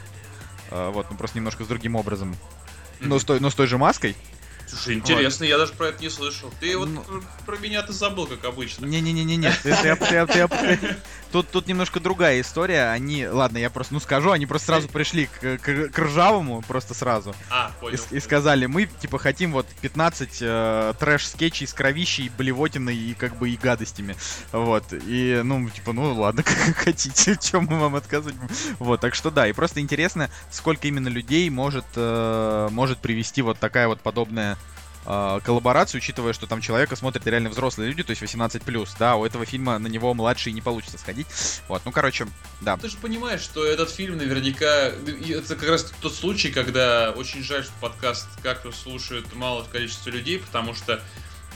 [0.69, 2.35] А, вот, ну просто немножко с другим образом.
[3.01, 4.15] Но с той, но с той же маской.
[4.71, 6.51] Слушай, интересно, я даже про это не слышал.
[6.59, 7.01] Ты вот Ну.
[7.01, 8.85] про, про меня ты забыл, как обычно.
[8.85, 9.51] Не-не-не-не-не.
[11.31, 12.89] Тут, тут немножко другая история.
[12.91, 16.93] Они, ладно, я просто, ну скажу, они просто сразу пришли к, к- к ржавому, просто
[16.93, 17.33] сразу.
[17.49, 17.99] А, И, понял.
[18.11, 23.49] и сказали, мы, типа, хотим вот 15 э, трэш-скетчей с кровищей, блевотиной и, как бы,
[23.49, 24.17] и гадостями.
[24.51, 24.83] Вот.
[24.91, 28.35] И, ну, типа, ну, ладно, как хотите, чем мы вам отказывать?
[28.79, 33.57] Вот, так что да, и просто интересно, сколько именно людей может, э, может привести вот
[33.57, 34.57] такая вот подобная
[35.05, 39.25] э, коллаборация, учитывая, что там человека смотрят реально взрослые люди, то есть 18+, да, у
[39.25, 41.27] этого фильма на него младший не получится сходить.
[41.67, 42.27] Вот, ну, короче,
[42.61, 42.77] да.
[42.77, 44.91] Ты же понимаешь, что этот фильм наверняка...
[45.29, 50.39] Это как раз тот случай, когда очень жаль, что подкаст как-то слушают малое количество людей,
[50.39, 51.01] потому что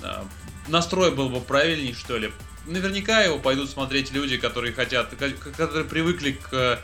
[0.02, 0.26] а,
[0.68, 2.32] настрой был бы правильней, что ли.
[2.66, 6.80] Наверняка его пойдут смотреть люди, которые хотят, ко- которые привыкли к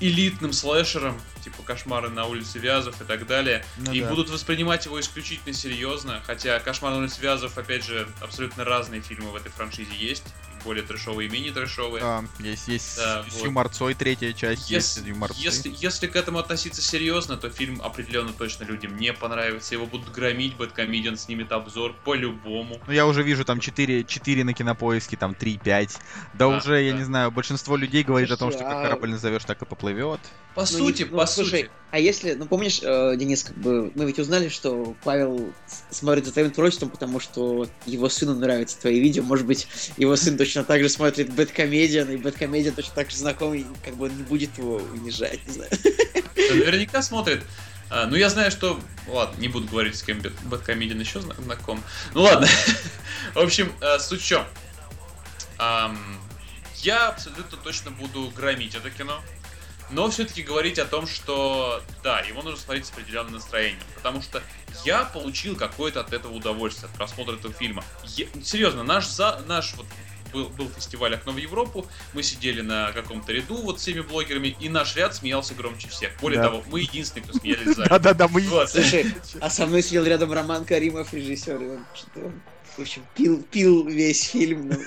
[0.00, 4.08] элитным слэшерам, типа «Кошмары на улице Вязов» и так далее, Ну и да.
[4.08, 9.30] будут воспринимать его исключительно серьезно, хотя «Кошмар на улице Вязов», опять же, абсолютно разные фильмы
[9.30, 10.24] в этой франшизе есть,
[10.66, 12.02] более трэшовые и менее трэшовые.
[12.02, 13.44] Да, есть, есть Да, с вот.
[13.44, 15.42] юморцой третья часть, есть Если, юморцой.
[15.42, 19.74] если, если к этому относиться серьезно, то фильм определенно точно людям не понравится.
[19.74, 22.80] Его будут громить, Бэткомедиан снимет обзор по-любому.
[22.86, 25.98] Ну, я уже вижу там 4, 4 на кинопоиске, там 3-5.
[26.34, 26.98] Да, А, уже, я да.
[26.98, 29.64] не знаю, большинство людей говорит о том, что Слушай, как а- корабль назовешь, так и
[29.64, 30.20] поплывет.
[30.56, 31.70] По Ну, сути, не- ну, по слушай, сути.
[31.90, 35.52] а если, ну помнишь, э, Денис, как бы мы ведь узнали, что Павел
[35.90, 39.22] смотрит за твоим творчеством, потому что его сыну нравятся твои видео.
[39.22, 39.68] Может быть,
[39.98, 44.06] его сын точно так же смотрит Бэткомедиан, и Бэткомедиан точно так же знакомый, как бы
[44.06, 45.70] он не будет его унижать, не знаю.
[46.36, 47.42] Наверняка смотрит.
[47.90, 48.80] А, ну, я знаю, что...
[49.08, 51.80] Ладно, не буду говорить, с кем Бэт- Бэткомедиан еще зна- знаком.
[52.14, 52.48] Ну, ладно.
[53.34, 54.42] В общем, э, суть в чем.
[55.58, 59.20] Я абсолютно точно буду громить это кино.
[59.90, 63.80] Но все-таки говорить о том, что да, его нужно смотреть с определенным настроением.
[63.94, 64.42] Потому что
[64.84, 67.84] я получил какое-то от этого удовольствие, от просмотра этого фильма.
[68.04, 69.86] Я- серьезно, наш, за, наш вот
[70.32, 74.56] был, был фестиваль «Окно в Европу», мы сидели на каком-то ряду вот с всеми блогерами,
[74.58, 76.10] и наш ряд смеялся громче всех.
[76.20, 76.48] Более Да.
[76.48, 77.88] того, мы единственные, кто смеялись зале.
[77.90, 78.42] Да-да-да, мы...
[78.66, 82.32] Слушай, а со мной сидел рядом Роман Каримов, режиссер, и он что-то,
[82.76, 84.68] в общем, пил, пил весь фильм.
[84.70, 84.78] ну.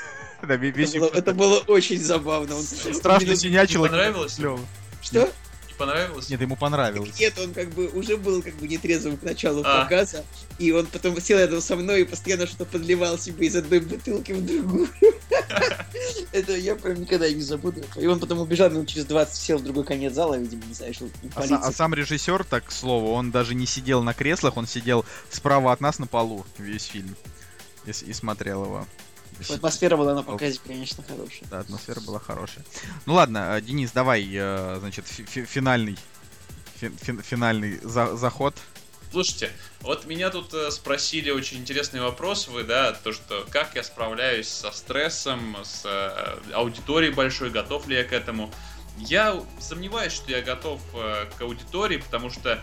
[0.41, 2.55] Да, ве- весь Это было, это было очень забавно.
[2.57, 3.87] Он, страшно синячило.
[3.87, 4.35] Понравилось?
[4.35, 4.59] Клёво.
[5.01, 5.31] Что?
[5.67, 6.29] Не понравилось?
[6.29, 7.19] Нет, ему понравилось.
[7.19, 9.83] Нет, он как бы уже был как бы нетрезвым к началу А.
[9.83, 10.25] показа,
[10.57, 14.33] и он потом сел рядом со мной и постоянно что-то подливал себе из одной бутылки
[14.33, 14.89] в другую.
[16.31, 17.81] Это я прям никогда не забуду.
[17.95, 20.93] И он потом убежал, минут через 20 сел в другой конец зала, видимо, не знаю,
[20.93, 24.57] что А, са- а сам режиссер, так к слову, он даже не сидел на креслах,
[24.57, 27.15] он сидел справа от нас на полу весь фильм.
[27.85, 28.87] И смотрел его.
[29.49, 31.47] Атмосфера была на показе, конечно, хорошая.
[31.49, 32.65] Да, атмосфера была хорошая.
[33.05, 35.97] Ну ладно, э, Денис, давай, э, значит, фи- фи- финальный,
[36.75, 38.55] фи- фи- финальный за- заход.
[39.11, 39.51] Слушайте,
[39.81, 44.47] вот меня тут э, спросили очень интересный вопрос, вы, да, то, что как я справляюсь
[44.47, 45.83] со стрессом, с
[46.53, 48.51] аудиторией большой, готов ли я к этому.
[48.97, 52.61] Я сомневаюсь, что я готов к аудитории, потому что,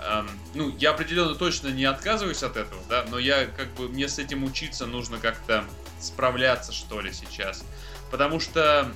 [0.00, 4.08] эм, ну, я определенно точно не отказываюсь от этого, да, но я, как бы, мне
[4.08, 5.64] с этим учиться нужно как-то
[6.00, 7.64] справляться, что ли, сейчас.
[8.10, 8.92] Потому что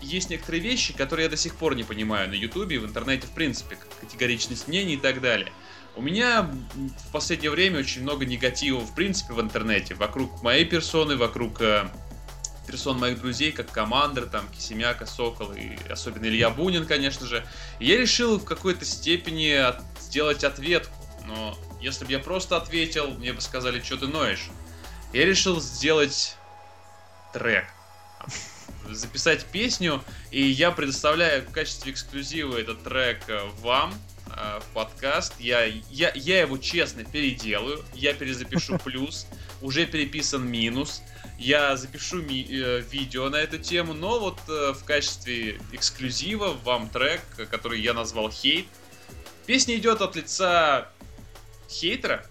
[0.00, 3.30] есть некоторые вещи, которые я до сих пор не понимаю на Ютубе в интернете, в
[3.30, 5.50] принципе, категоричность мнений и так далее.
[5.96, 9.94] У меня в последнее время очень много негатива, в принципе, в интернете.
[9.94, 11.88] Вокруг моей персоны, вокруг э,
[12.66, 17.46] персон моих друзей, как Командер, там, Кисемяка, Сокол и особенно Илья Бунин, конечно же.
[17.78, 19.82] И я решил в какой-то степени от-
[20.14, 20.94] сделать ответку.
[21.26, 24.46] Но если бы я просто ответил, мне бы сказали, что ты ноешь.
[25.12, 26.36] Я решил сделать
[27.32, 27.64] трек.
[28.88, 33.92] Записать песню, и я предоставляю в качестве эксклюзива этот трек э, вам,
[34.28, 35.34] э, в подкаст.
[35.40, 39.26] Я, я, я его честно переделаю, я перезапишу плюс,
[39.62, 41.02] уже переписан минус.
[41.40, 47.20] Я запишу ми- э, видео на эту тему, но вот в качестве эксклюзива вам трек,
[47.50, 48.68] который я назвал «Хейт».
[49.46, 50.90] Песня идет от лица
[51.68, 52.26] хейтера,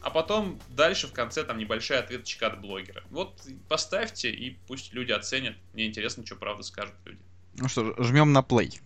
[0.00, 3.02] а потом дальше в конце там небольшая ответочка от блогера.
[3.10, 5.56] Вот поставьте и пусть люди оценят.
[5.74, 7.20] Мне интересно, что правда скажут люди.
[7.54, 8.80] Ну что ж, жмем на плей.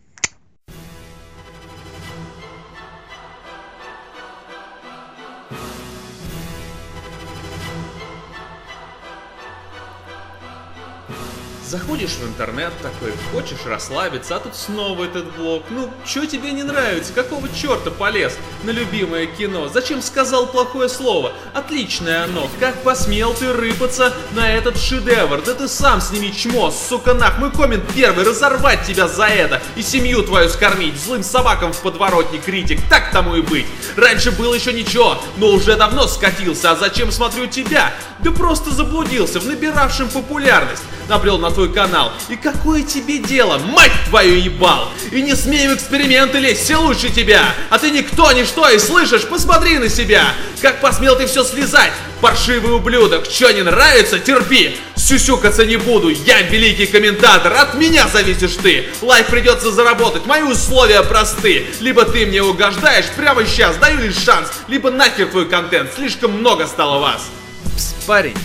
[11.75, 15.65] Заходишь в интернет такой, хочешь расслабиться, а тут снова этот блог.
[15.71, 17.13] Ну, что тебе не нравится?
[17.13, 19.67] Какого черта полез на любимое кино?
[19.67, 21.33] Зачем сказал плохое слово?
[21.53, 22.49] Отличное оно.
[22.61, 25.43] Как посмел ты рыпаться на этот шедевр?
[25.45, 27.39] Да ты сам сними чмо, сука нах.
[27.39, 29.61] Мой коммент первый, разорвать тебя за это.
[29.75, 30.97] И семью твою скормить.
[30.97, 32.79] Злым собакам в подворотне критик.
[32.89, 33.67] Так тому и быть.
[33.97, 36.71] Раньше было еще ничего, но уже давно скатился.
[36.71, 37.93] А зачем смотрю тебя?
[38.21, 40.85] Да просто заблудился в набиравшем популярность.
[41.09, 42.13] Набрел на твой канал.
[42.29, 44.89] И какое тебе дело, мать твою ебал?
[45.11, 47.55] И не смей в эксперименты лезть, все лучше тебя.
[47.71, 50.25] А ты никто, ничто, и слышишь, посмотри на себя.
[50.63, 53.29] Как посмел ты все слезать, паршивый ублюдок.
[53.29, 54.77] Че не нравится, терпи.
[54.97, 58.87] Сюсюкаться не буду, я великий комментатор, от меня зависишь ты.
[59.03, 61.67] Лайк придется заработать, мои условия просты.
[61.81, 66.67] Либо ты мне угождаешь прямо сейчас, даю лишь шанс, либо нахер твой контент, слишком много
[66.67, 67.29] стало вас.
[67.77, 68.37] Пс, парень,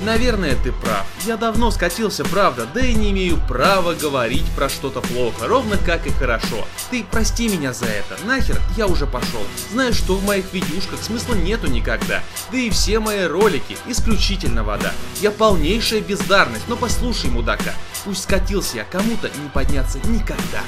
[0.00, 1.06] наверное, ты прав.
[1.26, 6.06] Я давно скатился, правда, да и не имею права говорить про что-то плохо, ровно как
[6.06, 6.66] и хорошо.
[6.90, 9.42] Ты прости меня за это, нахер, я уже пошел.
[9.72, 12.22] Знаешь, что в моих видюшках смысла нету никогда.
[12.50, 14.92] Да и все мои ролики исключительно вода.
[15.20, 20.62] Я полнейшая бездарность, но послушай, мудака, пусть скатился я, кому-то не подняться никогда.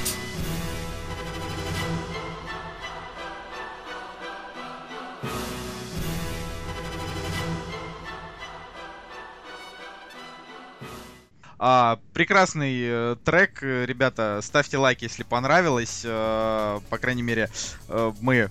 [11.58, 16.02] А, прекрасный э, трек, ребята, ставьте лайк, если понравилось.
[16.04, 17.50] Э, по крайней мере,
[17.88, 18.50] э, мы,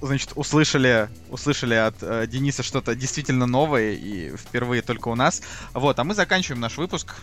[0.00, 5.42] значит, услышали, услышали от э, Дениса что-то действительно новое и впервые только у нас.
[5.74, 7.16] Вот, а мы заканчиваем наш выпуск.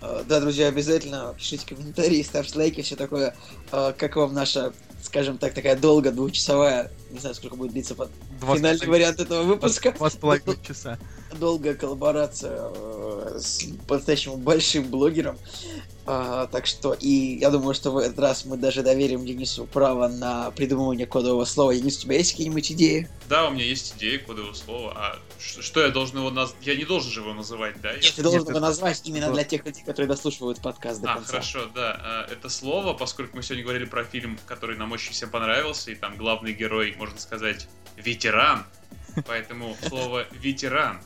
[0.00, 3.34] Э, Да, друзья, обязательно пишите комментарии, ставьте лайки, все такое.
[3.70, 4.72] Э, Как вам наша,
[5.02, 8.10] скажем так, такая долго двухчасовая, не знаю, сколько будет длиться под
[8.40, 9.92] Два финальный вариант этого выпуска.
[9.92, 10.98] Два с половиной часа.
[11.38, 15.38] долгая коллаборация э, с по-настоящему большим блогером.
[16.06, 20.08] А, так что, и я думаю, что в этот раз мы даже доверим Денису право
[20.08, 21.74] на придумывание кодового слова.
[21.74, 23.08] Денис, у тебя есть какие-нибудь идеи?
[23.28, 26.56] Да, у меня есть идея кодового слова, а что я должен его назвать?
[26.66, 27.90] Я не должен же его называть, да?
[27.92, 31.00] Я- Нет, ты должен Нет, его это- назвать именно для тех людей, которые дослушивают подкаст
[31.02, 31.30] до А, конца.
[31.32, 32.00] хорошо, да.
[32.02, 35.94] а, Это слово, поскольку мы сегодня говорили про фильм, который нам очень всем понравился, и
[35.94, 38.64] там главный герой, можно сказать, ветеран.
[39.26, 41.00] Поэтому слово ветеран.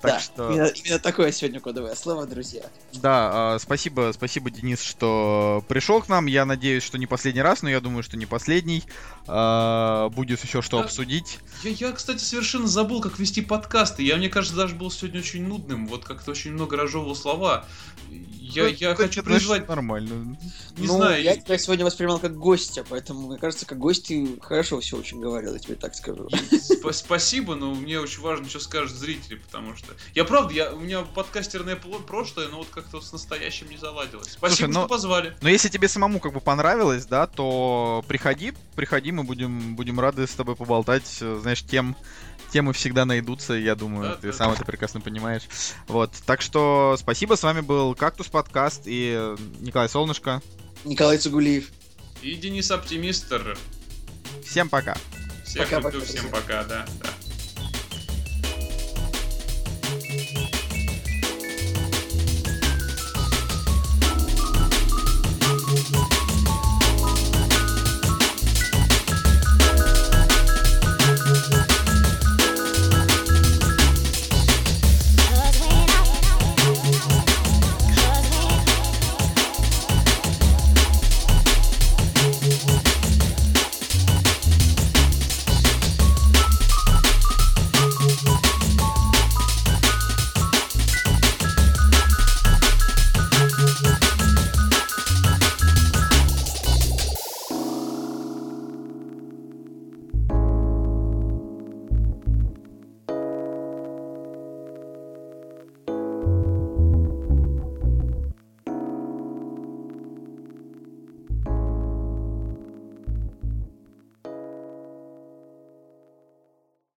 [0.00, 0.50] Так да, что...
[0.52, 2.62] именно, именно такое сегодня кодовое слово, друзья.
[2.94, 6.26] Да, а, спасибо, спасибо, Денис, что пришел к нам.
[6.26, 8.84] Я надеюсь, что не последний раз, но я думаю, что не последний.
[9.26, 10.84] А, Будет еще что Да.
[10.84, 11.38] обсудить.
[11.62, 14.02] Я, я, кстати, совершенно забыл, как вести подкасты.
[14.02, 15.86] Я, мне кажется, даже был сегодня очень нудным.
[15.88, 17.64] Вот как-то очень много разжевывал слова.
[18.40, 20.38] Я, Ну, я хочу призвать, Нормально.
[20.78, 24.40] не ну, знаю, я тебя сегодня воспринимал как гостя, поэтому, мне кажется, как гость ты
[24.40, 26.28] хорошо все очень говорил, я тебе так скажу.
[26.50, 29.87] Сп- спасибо, но мне очень важно, что скажут зрители, потому что...
[30.14, 34.32] Я правда, я, у меня подкастерное прошлое, но вот как-то с настоящим не заладилось.
[34.32, 35.36] Спасибо, Слушай, что но- позвали.
[35.40, 40.26] Но если тебе самому как бы понравилось, да, то приходи, приходи, мы будем, будем рады
[40.26, 41.18] с тобой поболтать.
[41.20, 41.96] Э, Знаешь, тем,
[42.52, 44.32] темы всегда найдутся, я думаю, Да, ты да.
[44.32, 45.42] сам это прекрасно понимаешь.
[45.86, 50.40] Вот, так что спасибо, с вами был Кактус подкаст и э, Николай Солнышко.
[50.84, 51.70] Николай Цугулиев.
[52.22, 53.56] И Денис Оптимистр.
[54.44, 54.96] Всем пока.
[55.44, 56.40] Всех Пока-пока, люблю, всем друзья.
[56.40, 56.86] пока, да.
[57.02, 57.10] да.